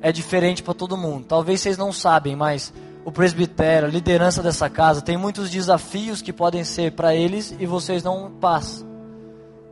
é 0.02 0.12
diferente 0.12 0.62
para 0.64 0.74
todo 0.74 0.98
mundo. 0.98 1.26
Talvez 1.28 1.62
vocês 1.62 1.78
não 1.78 1.92
sabem, 1.92 2.36
mas 2.36 2.74
o 3.06 3.12
presbitério, 3.12 3.88
a 3.88 3.92
liderança 3.92 4.42
dessa 4.42 4.70
casa, 4.70 5.02
tem 5.02 5.18
muitos 5.18 5.50
desafios 5.50 6.22
que 6.22 6.32
podem 6.32 6.64
ser 6.64 6.94
para 6.94 7.16
eles 7.16 7.56
e 7.60 7.66
vocês 7.66 8.04
não 8.04 8.32
passam. 8.32 8.88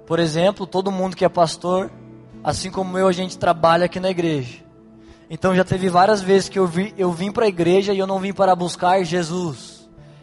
Por 0.05 0.19
exemplo, 0.19 0.67
todo 0.67 0.91
mundo 0.91 1.15
que 1.15 1.23
é 1.23 1.29
pastor, 1.29 1.91
assim 2.43 2.69
como 2.69 2.97
eu, 2.97 3.07
a 3.07 3.11
gente 3.11 3.37
trabalha 3.37 3.85
aqui 3.85 3.99
na 3.99 4.09
igreja. 4.09 4.59
Então 5.29 5.55
já 5.55 5.63
teve 5.63 5.87
várias 5.87 6.21
vezes 6.21 6.49
que 6.49 6.59
eu, 6.59 6.67
vi, 6.67 6.93
eu 6.97 7.11
vim 7.11 7.31
para 7.31 7.45
a 7.45 7.47
igreja 7.47 7.93
e 7.93 7.99
eu 7.99 8.05
não 8.05 8.19
vim 8.19 8.33
para 8.33 8.53
buscar 8.53 9.01
Jesus. 9.03 9.70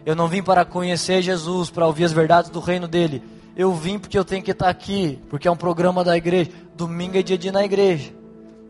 Eu 0.09 0.17
não 0.17 0.27
vim 0.27 0.43
para 0.43 0.65
conhecer 0.65 1.21
Jesus, 1.21 1.69
para 1.69 1.87
ouvir 1.87 2.05
as 2.05 2.13
verdades 2.13 2.51
do 2.51 2.61
reino 2.61 2.89
dele. 2.89 3.23
Eu 3.55 3.75
vim 3.75 3.99
porque 3.99 4.19
eu 4.19 4.25
tenho 4.25 4.43
que 4.43 4.53
estar 4.53 4.71
aqui, 4.71 5.23
porque 5.29 5.47
é 5.47 5.51
um 5.51 5.57
programa 5.57 6.03
da 6.03 6.17
igreja. 6.17 6.51
Domingo 6.75 7.19
é 7.19 7.23
dia 7.23 7.37
de 7.37 7.49
ir 7.49 7.53
na 7.53 7.63
igreja. 7.63 8.11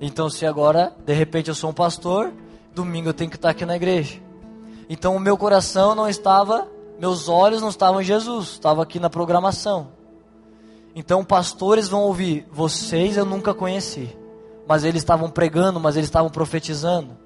Então 0.00 0.28
se 0.28 0.44
agora, 0.44 0.92
de 1.06 1.12
repente 1.12 1.46
eu 1.46 1.54
sou 1.54 1.70
um 1.70 1.72
pastor, 1.72 2.32
domingo 2.74 3.10
eu 3.10 3.14
tenho 3.14 3.30
que 3.30 3.36
estar 3.36 3.50
aqui 3.50 3.64
na 3.64 3.76
igreja. 3.76 4.20
Então 4.90 5.14
o 5.14 5.20
meu 5.20 5.36
coração 5.36 5.94
não 5.94 6.08
estava, 6.08 6.66
meus 6.98 7.28
olhos 7.28 7.62
não 7.62 7.68
estavam 7.68 8.00
em 8.00 8.04
Jesus, 8.04 8.48
estava 8.48 8.82
aqui 8.82 8.98
na 8.98 9.08
programação. 9.08 9.90
Então 10.92 11.24
pastores 11.24 11.86
vão 11.86 12.00
ouvir, 12.00 12.48
vocês 12.50 13.16
eu 13.16 13.24
nunca 13.24 13.54
conheci, 13.54 14.08
mas 14.66 14.82
eles 14.82 15.02
estavam 15.02 15.30
pregando, 15.30 15.78
mas 15.78 15.94
eles 15.94 16.08
estavam 16.08 16.30
profetizando. 16.30 17.16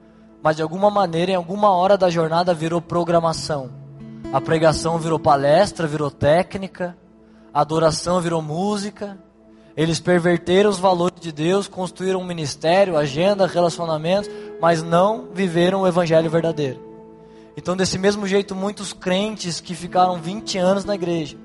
Mas 0.42 0.56
de 0.56 0.62
alguma 0.62 0.90
maneira, 0.90 1.32
em 1.32 1.36
alguma 1.36 1.70
hora 1.70 1.96
da 1.96 2.10
jornada 2.10 2.52
virou 2.52 2.82
programação. 2.82 3.80
A 4.32 4.40
pregação 4.40 4.98
virou 4.98 5.18
palestra, 5.18 5.86
virou 5.86 6.10
técnica, 6.10 6.96
a 7.52 7.60
adoração 7.60 8.18
virou 8.18 8.40
música. 8.40 9.18
Eles 9.76 10.00
perverteram 10.00 10.70
os 10.70 10.78
valores 10.78 11.20
de 11.20 11.30
Deus, 11.30 11.68
construíram 11.68 12.20
um 12.20 12.24
ministério, 12.24 12.96
agenda, 12.96 13.46
relacionamentos, 13.46 14.30
mas 14.58 14.82
não 14.82 15.28
viveram 15.34 15.82
o 15.82 15.86
evangelho 15.86 16.30
verdadeiro. 16.30 16.80
Então, 17.58 17.76
desse 17.76 17.98
mesmo 17.98 18.26
jeito, 18.26 18.54
muitos 18.54 18.94
crentes 18.94 19.60
que 19.60 19.74
ficaram 19.74 20.18
20 20.18 20.56
anos 20.56 20.86
na 20.86 20.94
igreja, 20.94 21.36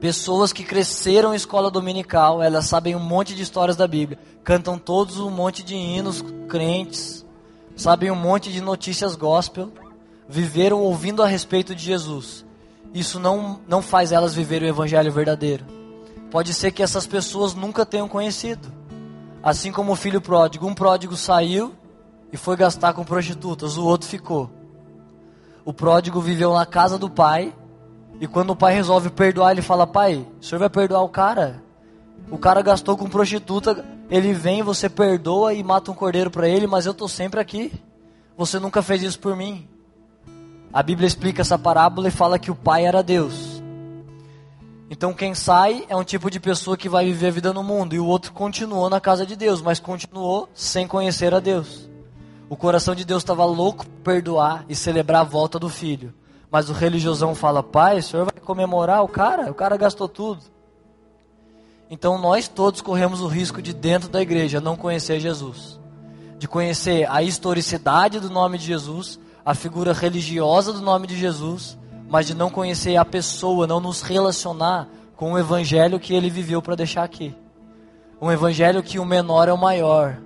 pessoas 0.00 0.52
que 0.52 0.64
cresceram 0.64 1.32
em 1.32 1.36
escola 1.36 1.70
dominical, 1.70 2.42
elas 2.42 2.66
sabem 2.66 2.96
um 2.96 3.00
monte 3.00 3.32
de 3.32 3.42
histórias 3.42 3.76
da 3.76 3.86
Bíblia, 3.86 4.18
cantam 4.42 4.76
todos 4.76 5.20
um 5.20 5.30
monte 5.30 5.62
de 5.62 5.76
hinos 5.76 6.24
crentes, 6.48 7.24
sabem 7.76 8.10
um 8.10 8.16
monte 8.16 8.52
de 8.52 8.60
notícias 8.60 9.14
gospel, 9.14 9.70
viveram 10.28 10.80
ouvindo 10.80 11.22
a 11.22 11.26
respeito 11.26 11.74
de 11.74 11.82
Jesus. 11.82 12.44
Isso 12.92 13.20
não, 13.20 13.60
não 13.68 13.82
faz 13.82 14.12
elas 14.12 14.34
viverem 14.34 14.68
o 14.68 14.72
evangelho 14.72 15.12
verdadeiro. 15.12 15.64
Pode 16.30 16.52
ser 16.54 16.72
que 16.72 16.82
essas 16.82 17.06
pessoas 17.06 17.54
nunca 17.54 17.86
tenham 17.86 18.08
conhecido. 18.08 18.72
Assim 19.42 19.70
como 19.70 19.92
o 19.92 19.96
filho 19.96 20.20
pródigo, 20.20 20.66
um 20.66 20.74
pródigo 20.74 21.16
saiu 21.16 21.74
e 22.32 22.36
foi 22.36 22.56
gastar 22.56 22.92
com 22.92 23.04
prostitutas, 23.04 23.76
o 23.76 23.84
outro 23.84 24.08
ficou. 24.08 24.50
O 25.64 25.72
pródigo 25.72 26.20
viveu 26.20 26.52
na 26.52 26.66
casa 26.66 26.98
do 26.98 27.08
pai, 27.08 27.54
e 28.20 28.26
quando 28.26 28.50
o 28.50 28.56
pai 28.56 28.74
resolve 28.74 29.10
perdoar, 29.10 29.52
ele 29.52 29.62
fala: 29.62 29.86
Pai, 29.86 30.26
o 30.40 30.44
senhor 30.44 30.58
vai 30.58 30.70
perdoar 30.70 31.02
o 31.02 31.08
cara? 31.08 31.62
O 32.30 32.38
cara 32.38 32.62
gastou 32.62 32.96
com 32.96 33.08
prostituta, 33.08 33.84
ele 34.10 34.32
vem, 34.32 34.62
você 34.62 34.88
perdoa 34.88 35.54
e 35.54 35.62
mata 35.62 35.90
um 35.90 35.94
cordeiro 35.94 36.30
para 36.30 36.48
ele, 36.48 36.66
mas 36.66 36.86
eu 36.86 36.92
estou 36.92 37.08
sempre 37.08 37.38
aqui. 37.38 37.72
Você 38.36 38.58
nunca 38.58 38.82
fez 38.82 39.02
isso 39.02 39.18
por 39.18 39.36
mim. 39.36 39.68
A 40.72 40.82
Bíblia 40.82 41.06
explica 41.06 41.42
essa 41.42 41.58
parábola 41.58 42.08
e 42.08 42.10
fala 42.10 42.38
que 42.38 42.50
o 42.50 42.54
pai 42.54 42.84
era 42.84 43.02
Deus. 43.02 43.62
Então 44.88 45.12
quem 45.12 45.34
sai 45.34 45.84
é 45.88 45.96
um 45.96 46.04
tipo 46.04 46.30
de 46.30 46.38
pessoa 46.38 46.76
que 46.76 46.88
vai 46.88 47.06
viver 47.06 47.28
a 47.28 47.32
vida 47.32 47.52
no 47.52 47.62
mundo 47.62 47.94
e 47.94 47.98
o 47.98 48.06
outro 48.06 48.32
continuou 48.32 48.88
na 48.88 49.00
casa 49.00 49.26
de 49.26 49.34
Deus, 49.34 49.60
mas 49.60 49.80
continuou 49.80 50.48
sem 50.54 50.86
conhecer 50.86 51.34
a 51.34 51.40
Deus. 51.40 51.88
O 52.48 52.56
coração 52.56 52.94
de 52.94 53.04
Deus 53.04 53.22
estava 53.22 53.44
louco 53.44 53.84
por 53.84 54.02
perdoar 54.02 54.64
e 54.68 54.74
celebrar 54.76 55.22
a 55.22 55.24
volta 55.24 55.58
do 55.58 55.68
filho. 55.68 56.14
Mas 56.48 56.70
o 56.70 56.72
religiosão 56.72 57.34
fala: 57.34 57.62
Pai, 57.62 57.98
o 57.98 58.02
senhor 58.02 58.24
vai 58.24 58.40
comemorar 58.40 59.02
o 59.02 59.08
cara? 59.08 59.50
O 59.50 59.54
cara 59.54 59.76
gastou 59.76 60.08
tudo. 60.08 60.42
Então 61.90 62.18
nós 62.18 62.46
todos 62.46 62.80
corremos 62.80 63.20
o 63.20 63.26
risco 63.26 63.60
de, 63.60 63.72
dentro 63.72 64.08
da 64.08 64.22
igreja, 64.22 64.60
não 64.60 64.76
conhecer 64.76 65.18
Jesus. 65.18 65.80
De 66.38 66.46
conhecer 66.46 67.10
a 67.10 67.22
historicidade 67.22 68.20
do 68.20 68.30
nome 68.30 68.58
de 68.58 68.66
Jesus, 68.66 69.18
a 69.46 69.54
figura 69.54 69.92
religiosa 69.92 70.72
do 70.72 70.80
nome 70.80 71.06
de 71.06 71.16
Jesus, 71.16 71.78
mas 72.10 72.26
de 72.26 72.34
não 72.34 72.50
conhecer 72.50 72.96
a 72.96 73.04
pessoa, 73.04 73.64
não 73.64 73.78
nos 73.78 74.02
relacionar 74.02 74.88
com 75.14 75.32
o 75.32 75.38
evangelho 75.38 76.00
que 76.00 76.12
ele 76.12 76.28
viveu 76.28 76.60
para 76.60 76.74
deixar 76.74 77.04
aqui. 77.04 77.32
Um 78.20 78.32
evangelho 78.32 78.82
que 78.82 78.98
o 78.98 79.04
menor 79.04 79.46
é 79.46 79.52
o 79.52 79.58
maior, 79.58 80.18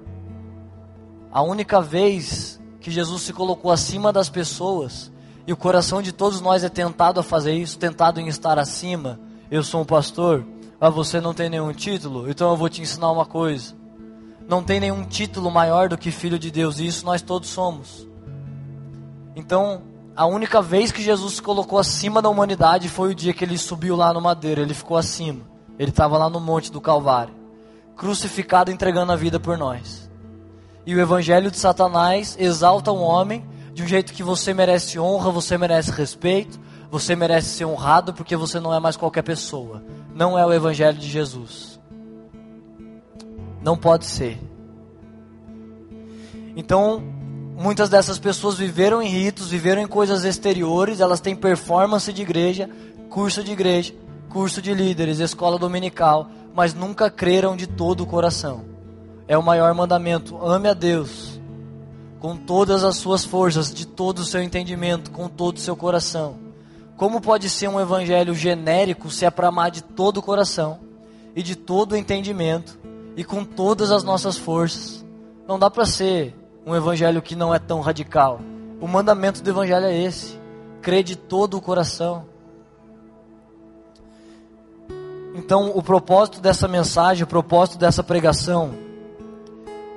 a 1.30 1.42
única 1.42 1.82
vez 1.82 2.58
que 2.80 2.90
Jesus 2.90 3.22
se 3.22 3.32
colocou 3.34 3.70
acima 3.70 4.10
das 4.10 4.30
pessoas, 4.30 5.12
e 5.46 5.52
o 5.52 5.56
coração 5.56 6.00
de 6.00 6.12
todos 6.12 6.40
nós 6.40 6.64
é 6.64 6.70
tentado 6.70 7.20
a 7.20 7.22
fazer 7.22 7.52
isso, 7.52 7.78
tentado 7.78 8.20
em 8.20 8.26
estar 8.26 8.58
acima. 8.58 9.20
Eu 9.50 9.62
sou 9.62 9.82
um 9.82 9.84
pastor, 9.84 10.46
mas 10.78 10.94
você 10.94 11.20
não 11.20 11.34
tem 11.34 11.50
nenhum 11.50 11.72
título, 11.72 12.30
então 12.30 12.50
eu 12.50 12.56
vou 12.56 12.70
te 12.70 12.80
ensinar 12.80 13.10
uma 13.10 13.26
coisa. 13.26 13.74
Não 14.48 14.62
tem 14.62 14.80
nenhum 14.80 15.04
título 15.04 15.50
maior 15.50 15.90
do 15.90 15.98
que 15.98 16.10
filho 16.10 16.38
de 16.38 16.50
Deus, 16.50 16.78
e 16.78 16.86
isso 16.86 17.04
nós 17.04 17.20
todos 17.20 17.50
somos. 17.50 18.09
Então, 19.40 19.80
a 20.14 20.26
única 20.26 20.60
vez 20.60 20.92
que 20.92 21.02
Jesus 21.02 21.36
se 21.36 21.42
colocou 21.42 21.78
acima 21.78 22.20
da 22.20 22.28
humanidade 22.28 22.90
foi 22.90 23.10
o 23.10 23.14
dia 23.14 23.32
que 23.32 23.42
ele 23.42 23.56
subiu 23.56 23.96
lá 23.96 24.12
no 24.12 24.20
madeiro, 24.20 24.60
ele 24.60 24.74
ficou 24.74 24.98
acima. 24.98 25.40
Ele 25.78 25.88
estava 25.88 26.18
lá 26.18 26.28
no 26.28 26.38
monte 26.38 26.70
do 26.70 26.78
Calvário, 26.78 27.32
crucificado 27.96 28.70
entregando 28.70 29.12
a 29.12 29.16
vida 29.16 29.40
por 29.40 29.56
nós. 29.56 30.10
E 30.84 30.94
o 30.94 31.00
evangelho 31.00 31.50
de 31.50 31.56
Satanás 31.56 32.36
exalta 32.38 32.92
um 32.92 33.00
homem 33.00 33.48
de 33.72 33.82
um 33.82 33.86
jeito 33.86 34.12
que 34.12 34.22
você 34.22 34.52
merece 34.52 35.00
honra, 35.00 35.30
você 35.30 35.56
merece 35.56 35.90
respeito, 35.90 36.60
você 36.90 37.16
merece 37.16 37.48
ser 37.48 37.64
honrado 37.64 38.12
porque 38.12 38.36
você 38.36 38.60
não 38.60 38.74
é 38.74 38.78
mais 38.78 38.94
qualquer 38.94 39.22
pessoa. 39.22 39.82
Não 40.14 40.38
é 40.38 40.44
o 40.44 40.52
evangelho 40.52 40.98
de 40.98 41.08
Jesus. 41.08 41.80
Não 43.62 43.74
pode 43.74 44.04
ser. 44.04 44.38
Então, 46.54 47.19
muitas 47.60 47.88
dessas 47.88 48.18
pessoas 48.18 48.56
viveram 48.56 49.00
em 49.00 49.08
ritos, 49.08 49.50
viveram 49.50 49.82
em 49.82 49.86
coisas 49.86 50.24
exteriores, 50.24 50.98
elas 50.98 51.20
têm 51.20 51.36
performance 51.36 52.12
de 52.12 52.22
igreja, 52.22 52.68
curso 53.08 53.44
de 53.44 53.52
igreja, 53.52 53.94
curso 54.28 54.60
de 54.60 54.74
líderes, 54.74 55.20
escola 55.20 55.58
dominical, 55.58 56.28
mas 56.52 56.74
nunca 56.74 57.08
creram 57.08 57.54
de 57.56 57.68
todo 57.68 58.02
o 58.02 58.06
coração 58.06 58.70
é 59.30 59.38
o 59.38 59.42
maior 59.42 59.72
mandamento: 59.72 60.44
ame 60.44 60.68
a 60.68 60.74
Deus 60.74 61.40
com 62.18 62.36
todas 62.36 62.84
as 62.84 62.96
suas 62.96 63.24
forças, 63.24 63.72
de 63.72 63.86
todo 63.86 64.18
o 64.18 64.24
seu 64.24 64.42
entendimento, 64.42 65.10
com 65.10 65.26
todo 65.28 65.56
o 65.56 65.60
seu 65.60 65.74
coração. 65.74 66.36
Como 66.96 67.20
pode 67.20 67.48
ser 67.48 67.68
um 67.68 67.80
evangelho 67.80 68.34
genérico 68.34 69.08
se 69.08 69.24
é 69.24 69.30
para 69.30 69.48
amar 69.48 69.70
de 69.70 69.82
todo 69.82 70.18
o 70.18 70.22
coração 70.22 70.80
e 71.34 71.42
de 71.42 71.56
todo 71.56 71.92
o 71.92 71.96
entendimento 71.96 72.78
e 73.16 73.24
com 73.24 73.42
todas 73.42 73.90
as 73.90 74.02
nossas 74.02 74.36
forças? 74.36 75.02
Não 75.48 75.58
dá 75.58 75.70
para 75.70 75.86
ser 75.86 76.34
um 76.66 76.74
evangelho 76.74 77.22
que 77.22 77.34
não 77.34 77.54
é 77.54 77.58
tão 77.58 77.80
radical. 77.80 78.40
O 78.80 78.88
mandamento 78.88 79.42
do 79.42 79.50
evangelho 79.50 79.86
é 79.86 79.96
esse: 79.96 80.38
crer 80.80 81.02
de 81.02 81.16
todo 81.16 81.56
o 81.56 81.60
coração. 81.60 82.26
Então, 85.34 85.70
o 85.74 85.82
propósito 85.82 86.40
dessa 86.40 86.66
mensagem, 86.66 87.22
o 87.24 87.26
propósito 87.26 87.78
dessa 87.78 88.02
pregação, 88.02 88.74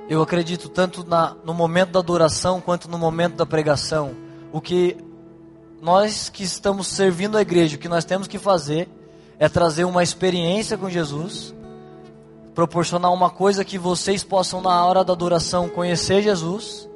eu 0.08 0.22
acredito 0.22 0.68
tanto 0.68 1.04
na, 1.04 1.34
no 1.44 1.52
momento 1.52 1.90
da 1.90 1.98
adoração 1.98 2.60
quanto 2.60 2.88
no 2.88 2.98
momento 2.98 3.36
da 3.36 3.46
pregação. 3.46 4.14
O 4.52 4.60
que 4.60 4.96
nós 5.80 6.28
que 6.28 6.44
estamos 6.44 6.86
servindo 6.86 7.36
a 7.36 7.42
igreja, 7.42 7.76
o 7.76 7.78
que 7.78 7.88
nós 7.88 8.04
temos 8.04 8.28
que 8.28 8.38
fazer 8.38 8.88
é 9.38 9.48
trazer 9.48 9.84
uma 9.84 10.02
experiência 10.02 10.78
com 10.78 10.88
Jesus, 10.88 11.54
proporcionar 12.54 13.12
uma 13.12 13.30
coisa 13.30 13.64
que 13.64 13.76
vocês 13.76 14.22
possam, 14.22 14.60
na 14.60 14.84
hora 14.84 15.02
da 15.02 15.12
adoração, 15.12 15.68
conhecer 15.68 16.22
Jesus, 16.22 16.88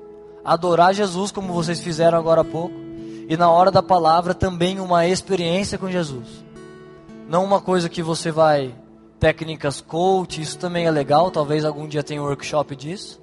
adorar 0.44 0.94
Jesus, 0.94 1.32
como 1.32 1.52
vocês 1.52 1.80
fizeram 1.80 2.16
agora 2.16 2.42
há 2.42 2.44
pouco, 2.44 2.74
e 3.28 3.36
na 3.36 3.50
hora 3.50 3.70
da 3.70 3.82
palavra 3.82 4.34
também 4.34 4.80
uma 4.80 5.06
experiência 5.06 5.76
com 5.76 5.90
Jesus. 5.90 6.44
Não 7.28 7.44
uma 7.44 7.60
coisa 7.60 7.88
que 7.88 8.02
você 8.02 8.30
vai 8.30 8.74
técnicas 9.18 9.80
coach, 9.80 10.40
isso 10.40 10.58
também 10.58 10.86
é 10.86 10.90
legal, 10.90 11.30
talvez 11.30 11.64
algum 11.64 11.86
dia 11.86 12.02
tenha 12.02 12.22
um 12.22 12.26
workshop 12.26 12.74
disso. 12.76 13.20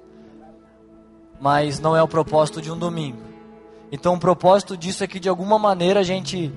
Mas 1.40 1.80
não 1.80 1.96
é 1.96 2.02
o 2.02 2.08
propósito 2.08 2.60
de 2.60 2.70
um 2.70 2.78
domingo. 2.78 3.18
Então 3.90 4.14
o 4.14 4.20
propósito 4.20 4.76
disso 4.76 5.02
é 5.02 5.06
que 5.06 5.18
de 5.18 5.28
alguma 5.28 5.58
maneira 5.58 6.00
a 6.00 6.02
gente 6.02 6.52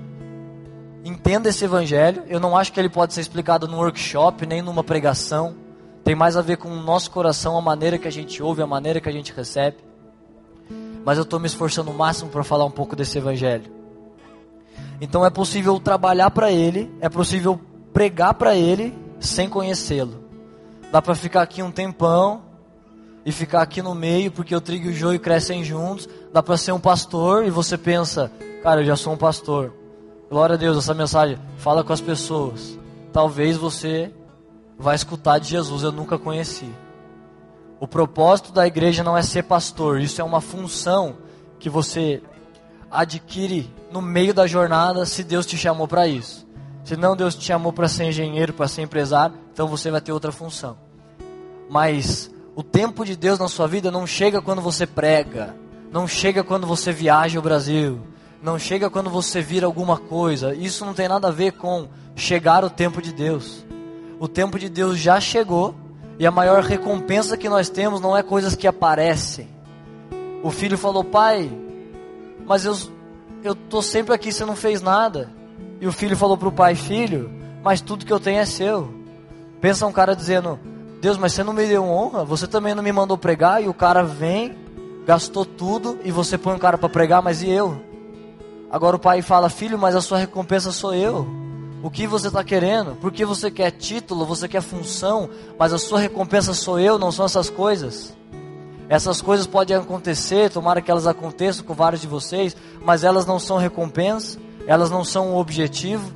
entenda 1.04 1.48
esse 1.48 1.64
evangelho. 1.64 2.22
Eu 2.28 2.38
não 2.38 2.56
acho 2.56 2.72
que 2.72 2.78
ele 2.78 2.88
pode 2.88 3.14
ser 3.14 3.20
explicado 3.20 3.66
num 3.66 3.78
workshop, 3.78 4.46
nem 4.46 4.62
numa 4.62 4.84
pregação. 4.84 5.54
Tem 6.10 6.16
mais 6.16 6.36
a 6.36 6.42
ver 6.42 6.56
com 6.56 6.68
o 6.68 6.82
nosso 6.82 7.08
coração, 7.08 7.56
a 7.56 7.60
maneira 7.60 7.96
que 7.96 8.08
a 8.08 8.10
gente 8.10 8.42
ouve, 8.42 8.60
a 8.60 8.66
maneira 8.66 9.00
que 9.00 9.08
a 9.08 9.12
gente 9.12 9.32
recebe. 9.32 9.76
Mas 11.04 11.16
eu 11.16 11.22
estou 11.22 11.38
me 11.38 11.46
esforçando 11.46 11.88
o 11.92 11.94
máximo 11.94 12.28
para 12.32 12.42
falar 12.42 12.64
um 12.64 12.70
pouco 12.72 12.96
desse 12.96 13.16
evangelho. 13.16 13.70
Então 15.00 15.24
é 15.24 15.30
possível 15.30 15.78
trabalhar 15.78 16.32
para 16.32 16.50
Ele, 16.50 16.92
é 17.00 17.08
possível 17.08 17.60
pregar 17.92 18.34
para 18.34 18.56
Ele 18.56 18.92
sem 19.20 19.48
conhecê-lo. 19.48 20.24
Dá 20.90 21.00
para 21.00 21.14
ficar 21.14 21.42
aqui 21.42 21.62
um 21.62 21.70
tempão 21.70 22.42
e 23.24 23.30
ficar 23.30 23.62
aqui 23.62 23.80
no 23.80 23.94
meio, 23.94 24.32
porque 24.32 24.56
o 24.56 24.60
trigo 24.60 24.86
e 24.86 24.90
o 24.90 24.92
joio 24.92 25.20
crescem 25.20 25.62
juntos. 25.62 26.08
Dá 26.32 26.42
para 26.42 26.56
ser 26.56 26.72
um 26.72 26.80
pastor 26.80 27.46
e 27.46 27.50
você 27.50 27.78
pensa, 27.78 28.32
cara, 28.64 28.80
eu 28.80 28.86
já 28.86 28.96
sou 28.96 29.12
um 29.12 29.16
pastor. 29.16 29.72
Glória 30.28 30.56
a 30.56 30.58
Deus, 30.58 30.76
essa 30.76 30.92
mensagem 30.92 31.38
fala 31.58 31.84
com 31.84 31.92
as 31.92 32.00
pessoas. 32.00 32.76
Talvez 33.12 33.56
você 33.56 34.12
vai 34.80 34.96
escutar 34.96 35.38
de 35.38 35.48
Jesus, 35.48 35.82
eu 35.82 35.92
nunca 35.92 36.18
conheci. 36.18 36.70
O 37.78 37.86
propósito 37.86 38.50
da 38.50 38.66
igreja 38.66 39.04
não 39.04 39.16
é 39.16 39.22
ser 39.22 39.42
pastor, 39.44 40.00
isso 40.00 40.20
é 40.20 40.24
uma 40.24 40.40
função 40.40 41.16
que 41.58 41.68
você 41.68 42.22
adquire 42.90 43.70
no 43.92 44.00
meio 44.00 44.32
da 44.32 44.46
jornada 44.46 45.04
se 45.04 45.22
Deus 45.22 45.44
te 45.44 45.56
chamou 45.56 45.86
para 45.86 46.08
isso. 46.08 46.46
Se 46.82 46.96
não 46.96 47.14
Deus 47.14 47.34
te 47.34 47.44
chamou 47.44 47.72
para 47.72 47.88
ser 47.88 48.04
engenheiro, 48.04 48.54
para 48.54 48.66
ser 48.66 48.82
empresário, 48.82 49.36
então 49.52 49.68
você 49.68 49.90
vai 49.90 50.00
ter 50.00 50.12
outra 50.12 50.32
função. 50.32 50.76
Mas 51.68 52.30
o 52.56 52.62
tempo 52.62 53.04
de 53.04 53.14
Deus 53.14 53.38
na 53.38 53.48
sua 53.48 53.68
vida 53.68 53.90
não 53.90 54.06
chega 54.06 54.40
quando 54.40 54.62
você 54.62 54.86
prega, 54.86 55.54
não 55.92 56.08
chega 56.08 56.42
quando 56.42 56.66
você 56.66 56.90
viaja 56.90 57.38
o 57.38 57.42
Brasil, 57.42 58.00
não 58.42 58.58
chega 58.58 58.88
quando 58.88 59.10
você 59.10 59.42
vira 59.42 59.66
alguma 59.66 59.98
coisa. 59.98 60.54
Isso 60.54 60.86
não 60.86 60.94
tem 60.94 61.06
nada 61.06 61.28
a 61.28 61.32
ver 61.32 61.52
com 61.52 61.86
chegar 62.16 62.64
o 62.64 62.70
tempo 62.70 63.02
de 63.02 63.12
Deus. 63.12 63.64
O 64.20 64.28
tempo 64.28 64.58
de 64.58 64.68
Deus 64.68 64.98
já 64.98 65.18
chegou 65.18 65.74
e 66.18 66.26
a 66.26 66.30
maior 66.30 66.62
recompensa 66.62 67.38
que 67.38 67.48
nós 67.48 67.70
temos 67.70 68.02
não 68.02 68.14
é 68.14 68.22
coisas 68.22 68.54
que 68.54 68.66
aparecem. 68.66 69.48
O 70.42 70.50
filho 70.50 70.76
falou: 70.76 71.02
Pai, 71.02 71.50
mas 72.44 72.66
eu, 72.66 72.76
eu 73.42 73.54
tô 73.54 73.80
sempre 73.80 74.14
aqui, 74.14 74.30
você 74.30 74.44
não 74.44 74.54
fez 74.54 74.82
nada. 74.82 75.32
E 75.80 75.86
o 75.86 75.92
filho 75.92 76.18
falou 76.18 76.36
para 76.36 76.48
o 76.48 76.52
pai: 76.52 76.74
Filho, 76.74 77.32
mas 77.64 77.80
tudo 77.80 78.04
que 78.04 78.12
eu 78.12 78.20
tenho 78.20 78.40
é 78.40 78.44
seu. 78.44 78.92
Pensa 79.58 79.86
um 79.86 79.92
cara 79.92 80.14
dizendo: 80.14 80.60
Deus, 81.00 81.16
mas 81.16 81.32
você 81.32 81.42
não 81.42 81.54
me 81.54 81.66
deu 81.66 81.82
honra, 81.82 82.22
você 82.22 82.46
também 82.46 82.74
não 82.74 82.82
me 82.82 82.92
mandou 82.92 83.16
pregar. 83.16 83.62
E 83.62 83.68
o 83.68 83.74
cara 83.74 84.02
vem, 84.02 84.54
gastou 85.06 85.46
tudo 85.46 85.98
e 86.04 86.12
você 86.12 86.36
põe 86.36 86.54
um 86.54 86.58
cara 86.58 86.76
para 86.76 86.90
pregar, 86.90 87.22
mas 87.22 87.40
e 87.40 87.48
eu? 87.48 87.80
Agora 88.70 88.96
o 88.96 89.00
pai 89.00 89.22
fala: 89.22 89.48
Filho, 89.48 89.78
mas 89.78 89.96
a 89.96 90.02
sua 90.02 90.18
recompensa 90.18 90.70
sou 90.72 90.94
eu. 90.94 91.26
O 91.82 91.90
que 91.90 92.06
você 92.06 92.26
está 92.28 92.44
querendo? 92.44 92.96
Porque 93.00 93.24
você 93.24 93.50
quer 93.50 93.70
título, 93.70 94.26
você 94.26 94.46
quer 94.46 94.60
função, 94.60 95.30
mas 95.58 95.72
a 95.72 95.78
sua 95.78 95.98
recompensa 95.98 96.52
sou 96.52 96.78
eu, 96.78 96.98
não 96.98 97.10
são 97.10 97.24
essas 97.24 97.48
coisas. 97.48 98.14
Essas 98.88 99.22
coisas 99.22 99.46
podem 99.46 99.76
acontecer, 99.76 100.50
tomara 100.50 100.82
que 100.82 100.90
elas 100.90 101.06
aconteçam 101.06 101.64
com 101.64 101.72
vários 101.72 102.02
de 102.02 102.08
vocês, 102.08 102.56
mas 102.84 103.04
elas 103.04 103.24
não 103.24 103.38
são 103.38 103.56
recompensa, 103.56 104.38
elas 104.66 104.90
não 104.90 105.04
são 105.04 105.32
o 105.32 105.38
objetivo. 105.38 106.12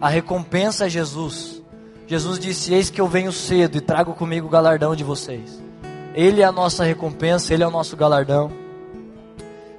A 0.00 0.08
recompensa 0.08 0.86
é 0.86 0.88
Jesus. 0.88 1.62
Jesus 2.06 2.38
disse: 2.38 2.72
Eis 2.72 2.90
que 2.90 3.00
eu 3.00 3.08
venho 3.08 3.32
cedo 3.32 3.78
e 3.78 3.80
trago 3.80 4.14
comigo 4.14 4.46
o 4.46 4.50
galardão 4.50 4.94
de 4.94 5.02
vocês. 5.02 5.60
Ele 6.14 6.42
é 6.42 6.44
a 6.44 6.52
nossa 6.52 6.84
recompensa, 6.84 7.52
Ele 7.52 7.62
é 7.62 7.66
o 7.66 7.70
nosso 7.70 7.96
galardão. 7.96 8.52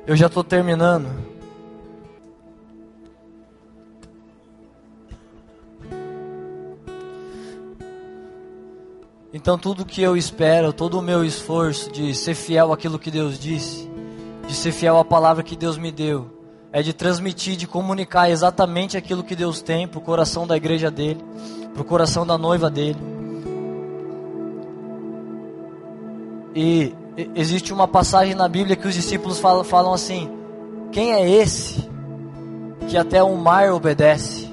Eu 0.05 0.15
já 0.15 0.27
estou 0.27 0.43
terminando. 0.43 1.07
Então, 9.37 9.55
tudo 9.55 9.85
que 9.85 10.01
eu 10.01 10.17
espero, 10.17 10.73
todo 10.73 10.97
o 10.97 11.01
meu 11.01 11.23
esforço 11.23 11.91
de 11.91 12.11
ser 12.15 12.33
fiel 12.33 12.73
àquilo 12.73 12.97
que 12.97 13.11
Deus 13.11 13.37
disse, 13.37 13.87
de 14.47 14.55
ser 14.55 14.71
fiel 14.71 14.97
à 14.97 15.05
palavra 15.05 15.43
que 15.43 15.55
Deus 15.55 15.77
me 15.77 15.91
deu, 15.91 16.27
é 16.73 16.81
de 16.81 16.91
transmitir, 16.91 17.55
de 17.55 17.67
comunicar 17.67 18.31
exatamente 18.31 18.97
aquilo 18.97 19.23
que 19.23 19.35
Deus 19.35 19.61
tem 19.61 19.87
para 19.87 19.99
o 19.99 20.01
coração 20.01 20.47
da 20.47 20.57
igreja 20.57 20.89
dele, 20.89 21.23
para 21.71 21.83
o 21.83 21.85
coração 21.85 22.25
da 22.25 22.35
noiva 22.35 22.67
dele. 22.67 22.97
E 26.55 26.95
existe 27.35 27.71
uma 27.71 27.87
passagem 27.87 28.33
na 28.33 28.47
Bíblia 28.47 28.75
que 28.75 28.87
os 28.87 28.95
discípulos 28.95 29.39
falam, 29.39 29.63
falam 29.63 29.93
assim: 29.93 30.31
Quem 30.91 31.13
é 31.13 31.29
esse 31.29 31.87
que 32.89 32.97
até 32.97 33.21
o 33.21 33.37
mar 33.37 33.71
obedece? 33.71 34.47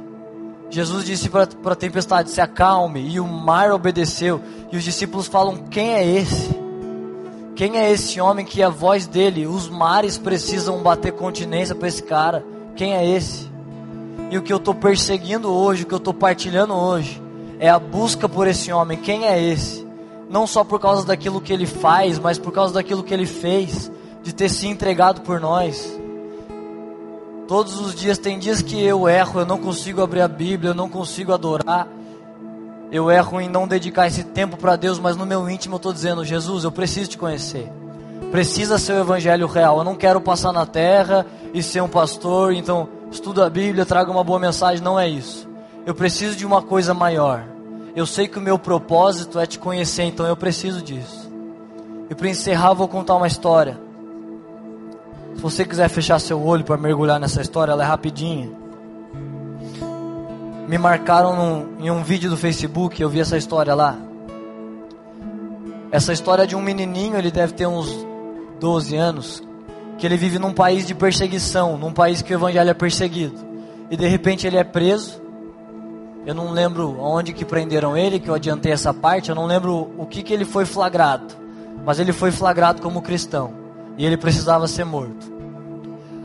Jesus 0.75 1.05
disse 1.05 1.31
para 1.31 1.45
a 1.45 1.77
tempestade: 1.77 2.31
se 2.31 2.41
acalme, 2.41 3.01
e 3.01 3.21
o 3.21 3.27
mar 3.27 3.71
obedeceu. 3.71 4.41
E 4.75 4.77
os 4.77 4.83
discípulos 4.83 5.29
falam: 5.29 5.59
quem 5.71 5.95
é 5.95 6.05
esse? 6.05 6.51
Quem 7.55 7.79
é 7.79 7.93
esse 7.93 8.21
homem 8.21 8.45
que 8.45 8.61
a 8.61 8.69
voz 8.69 9.07
dele, 9.07 9.47
os 9.47 9.69
mares 9.69 10.19
precisam 10.19 10.83
bater 10.83 11.13
continência 11.13 11.77
para 11.77 11.87
esse 11.87 12.03
cara? 12.03 12.45
Quem 12.75 12.93
é 12.93 13.09
esse? 13.09 13.49
E 14.33 14.37
o 14.37 14.43
que 14.43 14.53
eu 14.53 14.57
estou 14.57 14.75
perseguindo 14.75 15.49
hoje, 15.49 15.85
o 15.85 15.87
que 15.87 15.95
eu 15.95 15.99
estou 15.99 16.13
partilhando 16.13 16.75
hoje, 16.75 17.23
é 17.61 17.71
a 17.71 17.79
busca 17.79 18.29
por 18.29 18.49
esse 18.49 18.73
homem. 18.73 18.99
Quem 18.99 19.25
é 19.25 19.41
esse? 19.41 19.87
Não 20.29 20.45
só 20.45 20.65
por 20.65 20.81
causa 20.81 21.07
daquilo 21.07 21.41
que 21.41 21.53
ele 21.53 21.67
faz, 21.67 22.19
mas 22.19 22.37
por 22.37 22.51
causa 22.51 22.75
daquilo 22.75 23.05
que 23.05 23.15
ele 23.15 23.27
fez, 23.27 23.93
de 24.25 24.35
ter 24.35 24.49
se 24.49 24.67
entregado 24.67 25.21
por 25.21 25.39
nós. 25.39 25.89
Todos 27.47 27.79
os 27.79 27.95
dias 27.95 28.19
tem 28.19 28.41
dias 28.41 28.61
que 28.61 28.83
eu 28.83 29.09
erro, 29.09 29.39
eu 29.39 29.47
não 29.47 29.59
consigo 29.59 30.03
abrir 30.03 30.23
a 30.23 30.27
Bíblia, 30.27 30.71
eu 30.71 30.75
não 30.75 30.89
consigo 30.89 31.33
adorar. 31.33 31.87
Eu 32.91 33.11
erro 33.11 33.41
em 33.41 33.49
não 33.49 33.67
dedicar 33.67 34.07
esse 34.07 34.23
tempo 34.23 34.57
para 34.57 34.77
Deus, 34.77 34.99
mas 34.99 35.17
no 35.17 35.27
meu 35.27 35.49
íntimo 35.49 35.75
eu 35.75 35.79
estou 35.79 35.93
dizendo: 35.93 36.25
Jesus, 36.25 36.65
eu 36.65 36.73
preciso 36.73 37.11
te 37.11 37.19
conhecer. 37.19 37.71
Precisa 38.31 38.79
ser 38.79 38.93
o 38.95 39.01
evangelho 39.01 39.47
real. 39.47 39.79
Eu 39.79 39.85
não 39.85 39.95
quero 39.95 40.21
passar 40.21 40.53
na 40.53 40.67
terra 40.67 41.27
e 41.53 41.63
ser 41.63 41.83
um 41.83 41.89
pastor, 41.89 42.53
então 42.53 42.89
estuda 43.11 43.47
a 43.47 43.51
Bíblia, 43.51 43.87
traga 43.87 44.11
uma 44.11 44.25
boa 44.25 44.39
mensagem. 44.39 44.83
Não 44.83 44.99
é 44.99 45.09
isso. 45.09 45.49
Eu 45.87 45.95
preciso 45.95 46.37
de 46.37 46.47
uma 46.47 46.63
coisa 46.63 46.95
maior. 46.95 47.45
Eu 47.95 48.07
sei 48.07 48.27
que 48.27 48.39
o 48.39 48.43
meu 48.43 48.59
propósito 48.59 49.39
é 49.39 49.47
te 49.47 49.59
conhecer, 49.59 50.03
então 50.03 50.27
eu 50.27 50.37
preciso 50.37 50.83
disso. 50.83 51.31
E 52.11 52.15
para 52.15 52.29
encerrar, 52.29 52.75
vou 52.75 52.89
contar 52.89 53.15
uma 53.15 53.27
história. 53.27 53.79
Se 55.37 55.41
você 55.41 55.65
quiser 55.65 55.89
fechar 55.89 56.19
seu 56.19 56.43
olho 56.43 56.65
para 56.65 56.77
mergulhar 56.77 57.21
nessa 57.21 57.41
história, 57.41 57.73
ela 57.73 57.85
é 57.85 57.87
rapidinha. 57.87 58.51
Me 60.67 60.79
marcaram 60.79 61.37
num, 61.37 61.85
em 61.85 61.91
um 61.91 62.03
vídeo 62.03 62.31
do 62.31 62.39
Facebook, 62.39 63.01
eu 63.01 63.09
vi 63.11 63.21
essa 63.21 63.37
história 63.37 63.75
lá. 63.75 63.99
Essa 65.93 66.13
história 66.13 66.47
de 66.47 66.57
um 66.57 66.63
menininho, 66.63 67.17
ele 67.17 67.31
deve 67.31 67.53
ter 67.53 67.67
uns 67.67 68.07
12 68.59 68.97
anos, 68.97 69.43
que 69.99 70.07
ele 70.07 70.17
vive 70.17 70.39
num 70.39 70.55
país 70.55 70.87
de 70.87 70.95
perseguição, 70.95 71.77
num 71.77 71.93
país 71.93 72.23
que 72.23 72.33
o 72.33 72.37
evangelho 72.37 72.71
é 72.71 72.75
perseguido. 72.75 73.37
E 73.91 73.97
de 73.97 74.09
repente 74.09 74.47
ele 74.47 74.57
é 74.57 74.65
preso. 74.65 75.23
Eu 76.25 76.35
não 76.35 76.51
lembro 76.51 76.99
onde 76.99 77.35
que 77.35 77.45
prenderam 77.45 77.95
ele, 77.95 78.19
que 78.19 78.31
eu 78.31 78.35
adiantei 78.35 78.73
essa 78.73 78.95
parte, 78.95 79.29
eu 79.29 79.35
não 79.35 79.45
lembro 79.45 79.93
o 79.99 80.07
que 80.07 80.23
que 80.23 80.33
ele 80.33 80.47
foi 80.47 80.65
flagrado. 80.65 81.35
Mas 81.85 82.01
ele 82.01 82.13
foi 82.13 82.31
flagrado 82.31 82.81
como 82.81 83.03
cristão 83.03 83.53
e 83.99 84.07
ele 84.07 84.17
precisava 84.17 84.67
ser 84.67 84.85
morto. 84.85 85.31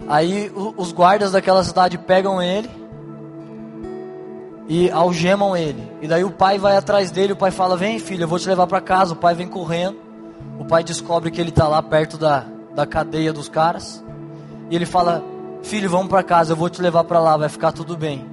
Aí 0.07 0.49
os 0.77 0.93
guardas 0.93 1.33
daquela 1.33 1.63
cidade 1.63 1.97
pegam 1.97 2.41
ele 2.41 2.69
e 4.69 4.91
algemam 4.91 5.57
ele. 5.57 5.91
E 5.99 6.07
daí 6.07 6.23
o 6.23 6.29
pai 6.29 6.59
vai 6.59 6.77
atrás 6.77 7.09
dele, 7.09 7.33
o 7.33 7.35
pai 7.35 7.49
fala: 7.49 7.75
"Vem, 7.75 7.97
filho, 7.97 8.23
eu 8.23 8.27
vou 8.27 8.37
te 8.37 8.47
levar 8.47 8.67
para 8.67 8.79
casa". 8.79 9.13
O 9.13 9.17
pai 9.17 9.33
vem 9.33 9.47
correndo. 9.47 9.97
O 10.59 10.63
pai 10.63 10.83
descobre 10.83 11.31
que 11.31 11.41
ele 11.41 11.49
está 11.49 11.67
lá 11.67 11.81
perto 11.81 12.17
da, 12.17 12.45
da 12.75 12.85
cadeia 12.85 13.33
dos 13.33 13.49
caras. 13.49 14.03
E 14.69 14.75
ele 14.75 14.85
fala: 14.85 15.23
"Filho, 15.63 15.89
vamos 15.89 16.07
para 16.07 16.21
casa, 16.21 16.53
eu 16.53 16.55
vou 16.55 16.69
te 16.69 16.81
levar 16.81 17.03
para 17.03 17.19
lá, 17.19 17.35
vai 17.35 17.49
ficar 17.49 17.71
tudo 17.71 17.97
bem". 17.97 18.23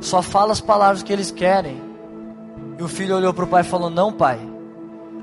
Só 0.00 0.20
fala 0.20 0.52
as 0.52 0.60
palavras 0.60 1.02
que 1.02 1.12
eles 1.12 1.30
querem. 1.30 1.80
E 2.78 2.82
o 2.82 2.88
filho 2.88 3.16
olhou 3.16 3.32
para 3.32 3.44
o 3.44 3.48
pai 3.48 3.62
e 3.62 3.64
falou: 3.64 3.88
"Não, 3.88 4.12
pai. 4.12 4.38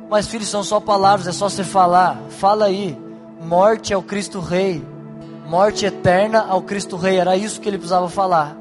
Mas 0.10 0.28
filho, 0.28 0.46
são 0.46 0.64
só 0.64 0.80
palavras, 0.80 1.28
é 1.28 1.32
só 1.32 1.50
você 1.50 1.64
falar. 1.64 2.18
Fala 2.30 2.66
aí. 2.66 2.98
Morte 3.42 3.94
ao 3.94 4.02
Cristo 4.02 4.40
Rei. 4.40 4.84
Morte 5.48 5.86
eterna 5.86 6.46
ao 6.50 6.64
Cristo 6.64 6.96
Rei. 6.96 7.18
Era 7.18 7.38
isso 7.38 7.62
que 7.62 7.70
ele 7.70 7.78
precisava 7.78 8.10
falar. 8.10 8.58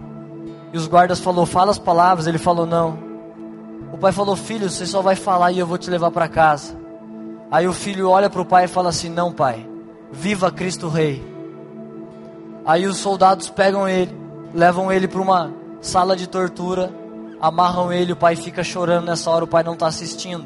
E 0.77 0.79
os 0.79 0.87
guardas 0.87 1.21
falou: 1.21 1.47
"Fala 1.47 1.71
as 1.71 1.79
palavras". 1.79 2.27
Ele 2.27 2.37
falou: 2.37 2.67
"Não". 2.67 2.99
O 3.91 3.97
pai 3.97 4.13
falou: 4.13 4.37
"Filho, 4.37 4.69
você 4.69 4.85
só 4.85 5.01
vai 5.01 5.17
falar 5.17 5.51
e 5.51 5.59
eu 5.59 5.67
vou 5.67 5.79
te 5.79 5.89
levar 5.89 6.11
para 6.11 6.29
casa". 6.29 6.77
Aí 7.51 7.67
o 7.67 7.73
filho 7.73 8.11
olha 8.11 8.29
para 8.29 8.43
o 8.43 8.45
pai 8.45 8.67
e 8.67 8.69
fala 8.69 8.91
assim: 8.91 9.09
"Não, 9.09 9.33
pai. 9.33 9.67
Viva 10.13 10.51
Cristo 10.51 10.91
Rei". 10.91 11.25
Aí 12.63 12.85
os 12.85 12.99
soldados 12.99 13.49
pegam 13.49 13.89
ele, 13.89 14.15
levam 14.53 14.93
ele 14.93 15.09
para 15.09 15.23
uma 15.23 15.51
sala 15.81 16.15
de 16.15 16.27
tortura, 16.27 16.93
amarram 17.41 17.91
ele, 17.91 18.13
o 18.13 18.17
pai 18.17 18.37
fica 18.37 18.63
chorando 18.63 19.07
nessa 19.07 19.31
hora, 19.31 19.45
o 19.45 19.49
pai 19.49 19.63
não 19.63 19.73
está 19.73 19.87
assistindo. 19.87 20.45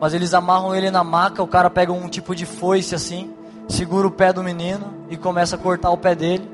Mas 0.00 0.14
eles 0.14 0.32
amarram 0.32 0.74
ele 0.74 0.90
na 0.90 1.04
maca, 1.04 1.42
o 1.42 1.46
cara 1.46 1.68
pega 1.68 1.92
um 1.92 2.08
tipo 2.08 2.34
de 2.34 2.46
foice 2.46 2.94
assim, 2.94 3.30
segura 3.68 4.06
o 4.06 4.10
pé 4.10 4.32
do 4.32 4.42
menino 4.42 4.94
e 5.10 5.18
começa 5.18 5.54
a 5.54 5.58
cortar 5.58 5.90
o 5.90 5.98
pé 5.98 6.14
dele. 6.14 6.50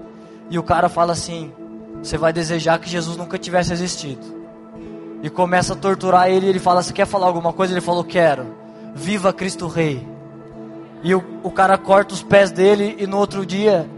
E 0.50 0.58
o 0.58 0.62
cara 0.64 0.88
fala 0.88 1.12
assim: 1.12 1.52
Você 2.02 2.18
vai 2.18 2.32
desejar 2.32 2.78
que 2.78 2.90
Jesus 2.90 3.16
nunca 3.16 3.38
tivesse 3.38 3.72
existido. 3.72 4.42
E 5.22 5.30
começa 5.30 5.72
a 5.72 5.76
torturar 5.76 6.28
ele. 6.28 6.48
Ele 6.48 6.58
fala: 6.58 6.82
Você 6.82 6.92
quer 6.92 7.06
falar 7.06 7.26
alguma 7.26 7.52
coisa? 7.52 7.72
Ele 7.72 7.80
falou: 7.80 8.02
Quero. 8.02 8.46
Viva 8.94 9.32
Cristo 9.32 9.68
Rei. 9.68 10.06
E 11.02 11.14
o, 11.14 11.22
o 11.42 11.50
cara 11.50 11.78
corta 11.78 12.12
os 12.12 12.22
pés 12.22 12.50
dele. 12.50 12.96
E 12.98 13.06
no 13.06 13.18
outro 13.18 13.46
dia, 13.46 13.88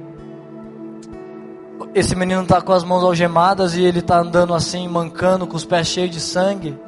esse 1.94 2.14
menino 2.14 2.42
está 2.42 2.60
com 2.60 2.72
as 2.72 2.84
mãos 2.84 3.02
algemadas. 3.02 3.74
E 3.74 3.82
ele 3.82 4.00
está 4.00 4.18
andando 4.18 4.54
assim, 4.54 4.86
mancando, 4.86 5.46
com 5.46 5.56
os 5.56 5.64
pés 5.64 5.86
cheios 5.86 6.10
de 6.10 6.20
sangue. 6.20 6.78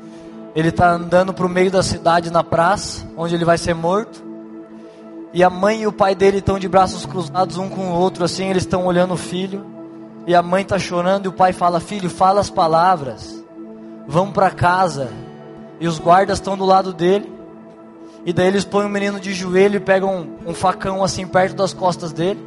Ele 0.54 0.68
está 0.68 0.90
andando 0.90 1.32
para 1.32 1.46
o 1.46 1.48
meio 1.48 1.70
da 1.70 1.82
cidade 1.82 2.30
na 2.30 2.44
praça, 2.44 3.06
onde 3.16 3.34
ele 3.34 3.44
vai 3.44 3.56
ser 3.56 3.74
morto. 3.74 4.24
E 5.32 5.42
a 5.42 5.50
mãe 5.50 5.82
e 5.82 5.86
o 5.86 5.92
pai 5.92 6.14
dele 6.14 6.38
estão 6.38 6.58
de 6.58 6.66
braços 6.66 7.04
cruzados 7.04 7.58
um 7.58 7.68
com 7.68 7.90
o 7.90 7.94
outro, 7.94 8.24
assim, 8.24 8.48
eles 8.48 8.62
estão 8.62 8.86
olhando 8.86 9.12
o 9.12 9.18
filho. 9.18 9.75
E 10.26 10.34
a 10.34 10.42
mãe 10.42 10.62
está 10.62 10.78
chorando 10.78 11.26
e 11.26 11.28
o 11.28 11.32
pai 11.32 11.52
fala: 11.52 11.78
Filho, 11.78 12.10
fala 12.10 12.40
as 12.40 12.50
palavras. 12.50 13.44
Vamos 14.08 14.34
para 14.34 14.50
casa. 14.50 15.08
E 15.78 15.86
os 15.86 15.98
guardas 15.98 16.38
estão 16.38 16.56
do 16.56 16.64
lado 16.64 16.92
dele. 16.92 17.32
E 18.24 18.32
daí 18.32 18.48
eles 18.48 18.64
põem 18.64 18.86
o 18.86 18.88
menino 18.88 19.20
de 19.20 19.32
joelho 19.32 19.76
e 19.76 19.80
pegam 19.80 20.16
um, 20.44 20.50
um 20.50 20.54
facão 20.54 21.04
assim 21.04 21.26
perto 21.26 21.54
das 21.54 21.72
costas 21.72 22.12
dele. 22.12 22.44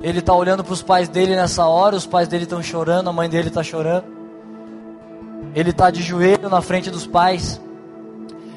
Ele 0.00 0.20
está 0.20 0.32
olhando 0.32 0.62
para 0.62 0.72
os 0.72 0.82
pais 0.82 1.08
dele 1.08 1.34
nessa 1.34 1.66
hora, 1.66 1.96
os 1.96 2.06
pais 2.06 2.28
dele 2.28 2.44
estão 2.44 2.62
chorando, 2.62 3.10
a 3.10 3.12
mãe 3.12 3.28
dele 3.28 3.48
está 3.48 3.62
chorando. 3.62 4.04
Ele 5.52 5.70
está 5.70 5.90
de 5.90 6.00
joelho 6.00 6.48
na 6.48 6.62
frente 6.62 6.90
dos 6.90 7.08
pais. 7.08 7.60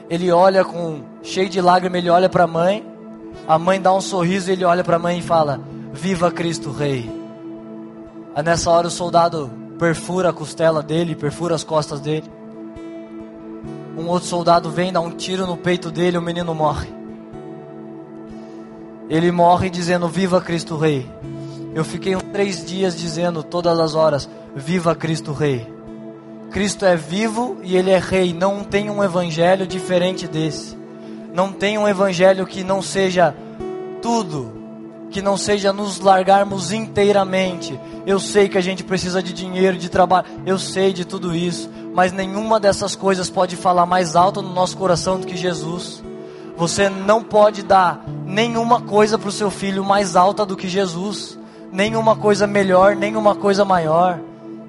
Ele 0.07 0.31
olha 0.31 0.63
com 0.63 1.01
cheio 1.23 1.49
de 1.49 1.59
lágrimas, 1.59 1.97
ele 1.97 2.09
olha 2.11 2.29
para 2.29 2.43
a 2.43 2.47
mãe. 2.47 2.85
A 3.47 3.57
mãe 3.57 3.81
dá 3.81 3.91
um 3.91 4.01
sorriso, 4.01 4.51
ele 4.51 4.63
olha 4.63 4.83
para 4.83 4.97
a 4.97 4.99
mãe 4.99 5.17
e 5.17 5.21
fala: 5.23 5.59
"Viva 5.91 6.29
Cristo 6.29 6.71
Rei". 6.71 7.22
Aí 8.35 8.43
nessa 8.43 8.71
hora 8.71 8.87
o 8.87 8.91
soldado 8.91 9.51
perfura 9.77 10.29
a 10.29 10.33
costela 10.33 10.81
dele, 10.81 11.15
perfura 11.15 11.53
as 11.53 11.63
costas 11.63 11.99
dele. 11.99 12.29
Um 13.97 14.07
outro 14.07 14.27
soldado 14.27 14.71
vem, 14.71 14.91
dá 14.91 14.99
um 14.99 15.11
tiro 15.11 15.45
no 15.45 15.55
peito 15.55 15.91
dele, 15.91 16.17
o 16.17 16.21
menino 16.21 16.53
morre. 16.55 16.87
Ele 19.07 19.31
morre 19.31 19.69
dizendo: 19.69 20.07
Viva 20.07 20.41
Cristo 20.41 20.75
Rei. 20.77 21.07
Eu 21.75 21.85
fiquei 21.85 22.15
três 22.15 22.65
dias 22.65 22.97
dizendo 22.97 23.43
todas 23.43 23.79
as 23.79 23.93
horas: 23.93 24.27
Viva 24.55 24.95
Cristo 24.95 25.31
Rei. 25.31 25.71
Cristo 26.49 26.85
é 26.85 26.95
vivo 26.95 27.57
e 27.61 27.75
Ele 27.75 27.91
é 27.91 27.99
Rei. 27.99 28.33
Não 28.33 28.63
tem 28.63 28.89
um 28.89 29.03
evangelho 29.03 29.67
diferente 29.67 30.27
desse. 30.27 30.77
Não 31.33 31.51
tem 31.51 31.77
um 31.77 31.87
evangelho 31.87 32.45
que 32.45 32.63
não 32.63 32.81
seja 32.81 33.35
tudo, 34.01 34.62
que 35.13 35.21
não 35.21 35.37
seja 35.37 35.71
nos 35.71 35.99
largarmos 35.99 36.71
inteiramente. 36.73 37.79
Eu 38.05 38.19
sei 38.19 38.49
que 38.49 38.57
a 38.57 38.61
gente 38.61 38.83
precisa 38.83 39.23
de 39.23 39.31
dinheiro, 39.31 39.77
de 39.77 39.87
trabalho, 39.87 40.25
eu 40.45 40.59
sei 40.59 40.91
de 40.91 41.05
tudo 41.05 41.33
isso, 41.33 41.69
mas 41.93 42.11
nenhuma 42.11 42.59
dessas 42.59 42.95
coisas 42.95 43.29
pode 43.29 43.55
falar 43.55 43.85
mais 43.85 44.15
alto 44.15 44.41
no 44.41 44.51
nosso 44.53 44.75
coração 44.75 45.19
do 45.19 45.27
que 45.27 45.37
Jesus. 45.37 46.03
Você 46.57 46.89
não 46.89 47.23
pode 47.23 47.63
dar 47.63 48.03
nenhuma 48.25 48.81
coisa 48.81 49.17
para 49.17 49.29
o 49.29 49.31
seu 49.31 49.49
filho 49.49 49.85
mais 49.85 50.15
alta 50.15 50.45
do 50.45 50.57
que 50.57 50.67
Jesus, 50.67 51.37
nenhuma 51.71 52.15
coisa 52.15 52.45
melhor, 52.45 52.95
nenhuma 52.95 53.35
coisa 53.35 53.63
maior 53.63 54.19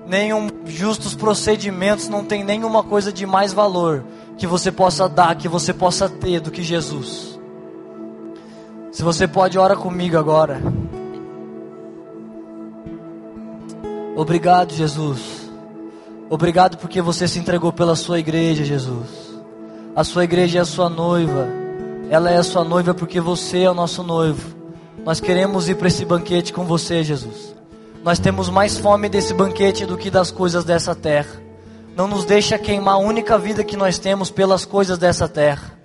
nenhum 0.06 0.48
justos 0.66 1.14
procedimentos, 1.14 2.08
não 2.08 2.24
tem 2.24 2.44
nenhuma 2.44 2.82
coisa 2.82 3.12
de 3.12 3.24
mais 3.26 3.52
valor 3.52 4.04
que 4.36 4.46
você 4.46 4.70
possa 4.70 5.08
dar, 5.08 5.34
que 5.36 5.48
você 5.48 5.72
possa 5.72 6.08
ter 6.08 6.40
do 6.40 6.50
que 6.50 6.62
Jesus. 6.62 7.33
Se 8.94 9.02
você 9.02 9.26
pode, 9.26 9.58
ora 9.58 9.74
comigo 9.74 10.16
agora. 10.16 10.62
Obrigado, 14.14 14.72
Jesus. 14.72 15.50
Obrigado 16.30 16.78
porque 16.78 17.02
você 17.02 17.26
se 17.26 17.40
entregou 17.40 17.72
pela 17.72 17.96
sua 17.96 18.20
igreja, 18.20 18.64
Jesus. 18.64 19.34
A 19.96 20.04
sua 20.04 20.22
igreja 20.22 20.60
é 20.60 20.62
a 20.62 20.64
sua 20.64 20.88
noiva. 20.88 21.48
Ela 22.08 22.30
é 22.30 22.36
a 22.36 22.44
sua 22.44 22.62
noiva 22.62 22.94
porque 22.94 23.20
você 23.20 23.62
é 23.62 23.70
o 23.70 23.74
nosso 23.74 24.04
noivo. 24.04 24.54
Nós 25.04 25.18
queremos 25.18 25.68
ir 25.68 25.74
para 25.74 25.88
esse 25.88 26.04
banquete 26.04 26.52
com 26.52 26.64
você, 26.64 27.02
Jesus. 27.02 27.52
Nós 28.04 28.20
temos 28.20 28.48
mais 28.48 28.78
fome 28.78 29.08
desse 29.08 29.34
banquete 29.34 29.84
do 29.84 29.98
que 29.98 30.08
das 30.08 30.30
coisas 30.30 30.62
dessa 30.62 30.94
terra. 30.94 31.42
Não 31.96 32.06
nos 32.06 32.24
deixa 32.24 32.56
queimar 32.60 32.94
a 32.94 32.98
única 32.98 33.36
vida 33.38 33.64
que 33.64 33.76
nós 33.76 33.98
temos 33.98 34.30
pelas 34.30 34.64
coisas 34.64 34.98
dessa 34.98 35.26
terra. 35.26 35.83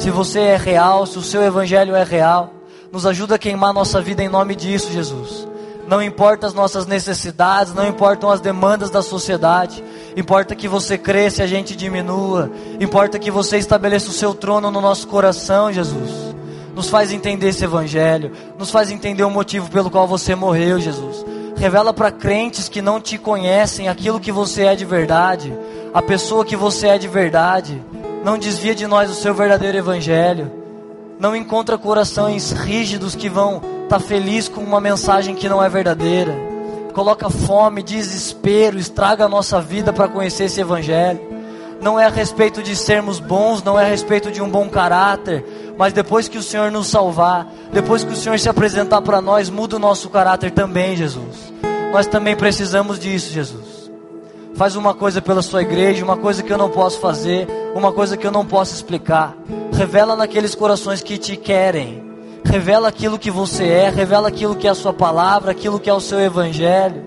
Se 0.00 0.10
você 0.10 0.40
é 0.40 0.56
real, 0.56 1.04
se 1.04 1.18
o 1.18 1.22
seu 1.22 1.42
evangelho 1.42 1.94
é 1.94 2.02
real, 2.02 2.54
nos 2.90 3.04
ajuda 3.04 3.34
a 3.34 3.38
queimar 3.38 3.74
nossa 3.74 4.00
vida 4.00 4.22
em 4.22 4.30
nome 4.30 4.56
disso, 4.56 4.90
Jesus. 4.90 5.46
Não 5.86 6.02
importa 6.02 6.46
as 6.46 6.54
nossas 6.54 6.86
necessidades, 6.86 7.74
não 7.74 7.86
importam 7.86 8.30
as 8.30 8.40
demandas 8.40 8.88
da 8.88 9.02
sociedade. 9.02 9.84
Importa 10.16 10.54
que 10.54 10.66
você 10.66 10.96
cresça 10.96 11.42
e 11.42 11.44
a 11.44 11.46
gente 11.46 11.76
diminua. 11.76 12.50
Importa 12.80 13.18
que 13.18 13.30
você 13.30 13.58
estabeleça 13.58 14.08
o 14.08 14.14
seu 14.14 14.32
trono 14.32 14.70
no 14.70 14.80
nosso 14.80 15.06
coração, 15.06 15.70
Jesus. 15.70 16.34
Nos 16.74 16.88
faz 16.88 17.12
entender 17.12 17.48
esse 17.48 17.64
evangelho, 17.64 18.32
nos 18.58 18.70
faz 18.70 18.90
entender 18.90 19.24
o 19.24 19.30
motivo 19.30 19.70
pelo 19.70 19.90
qual 19.90 20.08
você 20.08 20.34
morreu, 20.34 20.80
Jesus. 20.80 21.26
Revela 21.58 21.92
para 21.92 22.10
crentes 22.10 22.70
que 22.70 22.80
não 22.80 23.02
te 23.02 23.18
conhecem 23.18 23.86
aquilo 23.86 24.18
que 24.18 24.32
você 24.32 24.62
é 24.62 24.74
de 24.74 24.86
verdade, 24.86 25.52
a 25.92 26.00
pessoa 26.00 26.42
que 26.42 26.56
você 26.56 26.88
é 26.88 26.96
de 26.96 27.06
verdade. 27.06 27.82
Não 28.24 28.36
desvia 28.36 28.74
de 28.74 28.86
nós 28.86 29.10
o 29.10 29.14
seu 29.14 29.34
verdadeiro 29.34 29.78
evangelho. 29.78 30.50
Não 31.18 31.34
encontra 31.34 31.78
corações 31.78 32.52
rígidos 32.52 33.14
que 33.14 33.28
vão 33.28 33.56
estar 33.84 33.98
tá 33.98 34.00
felizes 34.00 34.48
com 34.48 34.60
uma 34.60 34.80
mensagem 34.80 35.34
que 35.34 35.48
não 35.48 35.62
é 35.62 35.68
verdadeira. 35.68 36.34
Coloca 36.92 37.30
fome, 37.30 37.82
desespero, 37.82 38.78
estraga 38.78 39.24
a 39.24 39.28
nossa 39.28 39.60
vida 39.60 39.92
para 39.92 40.08
conhecer 40.08 40.44
esse 40.44 40.60
evangelho. 40.60 41.20
Não 41.80 41.98
é 41.98 42.04
a 42.04 42.10
respeito 42.10 42.62
de 42.62 42.76
sermos 42.76 43.18
bons, 43.18 43.62
não 43.62 43.80
é 43.80 43.84
a 43.84 43.88
respeito 43.88 44.30
de 44.30 44.42
um 44.42 44.50
bom 44.50 44.68
caráter, 44.68 45.74
mas 45.78 45.94
depois 45.94 46.28
que 46.28 46.36
o 46.36 46.42
Senhor 46.42 46.70
nos 46.70 46.88
salvar, 46.88 47.46
depois 47.72 48.04
que 48.04 48.12
o 48.12 48.16
Senhor 48.16 48.38
se 48.38 48.50
apresentar 48.50 49.00
para 49.00 49.22
nós, 49.22 49.48
muda 49.48 49.76
o 49.76 49.78
nosso 49.78 50.10
caráter 50.10 50.50
também, 50.50 50.94
Jesus. 50.94 51.50
Nós 51.90 52.06
também 52.06 52.36
precisamos 52.36 52.98
disso, 52.98 53.32
Jesus. 53.32 53.69
Faz 54.60 54.76
uma 54.76 54.92
coisa 54.92 55.22
pela 55.22 55.40
sua 55.40 55.62
igreja, 55.62 56.04
uma 56.04 56.18
coisa 56.18 56.42
que 56.42 56.52
eu 56.52 56.58
não 56.58 56.68
posso 56.68 57.00
fazer, 57.00 57.48
uma 57.74 57.90
coisa 57.92 58.14
que 58.14 58.26
eu 58.26 58.30
não 58.30 58.44
posso 58.44 58.74
explicar. 58.74 59.34
Revela 59.72 60.14
naqueles 60.14 60.54
corações 60.54 61.02
que 61.02 61.16
te 61.16 61.34
querem. 61.34 62.04
Revela 62.44 62.86
aquilo 62.86 63.18
que 63.18 63.30
você 63.30 63.64
é, 63.66 63.88
revela 63.88 64.28
aquilo 64.28 64.54
que 64.54 64.66
é 64.66 64.70
a 64.70 64.74
sua 64.74 64.92
palavra, 64.92 65.50
aquilo 65.52 65.80
que 65.80 65.88
é 65.88 65.94
o 65.94 65.98
seu 65.98 66.20
evangelho. 66.20 67.06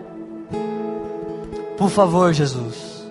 Por 1.78 1.92
favor, 1.92 2.34
Jesus. 2.34 3.06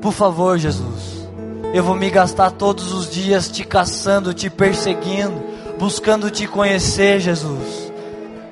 Por 0.00 0.12
favor, 0.12 0.56
Jesus. 0.56 1.28
Eu 1.72 1.82
vou 1.82 1.96
me 1.96 2.10
gastar 2.10 2.52
todos 2.52 2.92
os 2.92 3.10
dias 3.10 3.50
te 3.50 3.64
caçando, 3.64 4.32
te 4.32 4.48
perseguindo, 4.48 5.42
buscando 5.80 6.30
te 6.30 6.46
conhecer, 6.46 7.18
Jesus. 7.18 7.92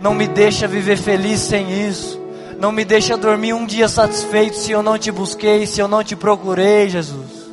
Não 0.00 0.16
me 0.16 0.26
deixa 0.26 0.66
viver 0.66 0.96
feliz 0.96 1.38
sem 1.38 1.86
isso. 1.86 2.21
Não 2.62 2.70
me 2.70 2.84
deixa 2.84 3.16
dormir 3.16 3.54
um 3.54 3.66
dia 3.66 3.88
satisfeito 3.88 4.56
se 4.56 4.70
eu 4.70 4.84
não 4.84 4.96
te 4.96 5.10
busquei, 5.10 5.66
se 5.66 5.80
eu 5.80 5.88
não 5.88 6.04
te 6.04 6.14
procurei, 6.14 6.88
Jesus. 6.88 7.50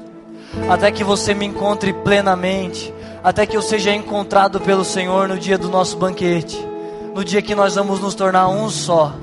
Até 0.70 0.92
que 0.92 1.04
você 1.04 1.34
me 1.34 1.48
encontre 1.48 1.92
plenamente, 1.92 2.94
até 3.24 3.44
que 3.48 3.58
eu 3.58 3.62
seja 3.64 3.92
encontrado 3.92 4.62
pelo 4.62 4.86
Senhor 4.86 5.28
no 5.28 5.40
dia 5.40 5.58
do 5.58 5.68
nosso 5.68 5.98
banquete. 5.98 6.64
no 7.16 7.24
dia 7.26 7.42
que 7.42 7.56
nós 7.56 7.74
vamos 7.74 8.00
nos 8.00 8.14
tornar 8.14 8.50
um 8.50 8.70
só. 8.70 9.16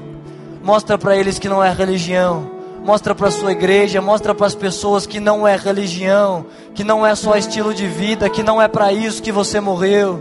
Mostra 0.60 0.98
para 0.98 1.16
eles 1.16 1.38
que 1.38 1.48
não 1.48 1.62
é 1.62 1.72
religião. 1.72 2.50
Mostra 2.84 3.14
para 3.14 3.30
sua 3.30 3.52
igreja, 3.52 4.02
mostra 4.02 4.34
para 4.34 4.48
as 4.48 4.56
pessoas 4.56 5.06
que 5.06 5.20
não 5.20 5.46
é 5.46 5.54
religião, 5.54 6.46
que 6.74 6.82
não 6.82 7.06
é 7.06 7.14
só 7.14 7.36
estilo 7.36 7.72
de 7.72 7.86
vida, 7.86 8.28
que 8.28 8.42
não 8.42 8.60
é 8.60 8.66
para 8.66 8.92
isso 8.92 9.22
que 9.22 9.30
você 9.30 9.60
morreu. 9.60 10.20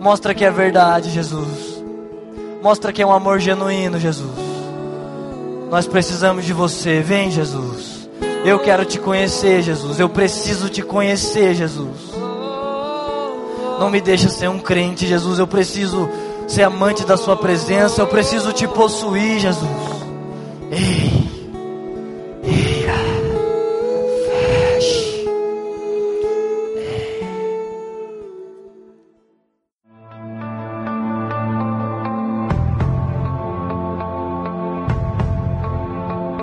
Mostra 0.00 0.34
que 0.34 0.44
é 0.44 0.50
verdade, 0.50 1.08
Jesus. 1.08 1.84
Mostra 2.60 2.92
que 2.92 3.00
é 3.00 3.06
um 3.06 3.12
amor 3.12 3.38
genuíno, 3.38 3.96
Jesus. 4.00 4.47
Nós 5.70 5.86
precisamos 5.86 6.44
de 6.44 6.52
você. 6.52 7.00
Vem, 7.00 7.30
Jesus. 7.30 8.08
Eu 8.44 8.58
quero 8.58 8.84
te 8.84 8.98
conhecer, 8.98 9.62
Jesus. 9.62 10.00
Eu 10.00 10.08
preciso 10.08 10.68
te 10.68 10.82
conhecer, 10.82 11.54
Jesus. 11.54 12.12
Não 13.78 13.90
me 13.90 14.00
deixa 14.00 14.28
ser 14.28 14.48
um 14.48 14.58
crente, 14.58 15.06
Jesus. 15.06 15.38
Eu 15.38 15.46
preciso 15.46 16.08
ser 16.46 16.62
amante 16.62 17.04
da 17.04 17.16
Sua 17.16 17.36
presença. 17.36 18.00
Eu 18.00 18.06
preciso 18.06 18.52
te 18.52 18.66
possuir, 18.66 19.38
Jesus. 19.40 19.68
Ei, 20.70 21.17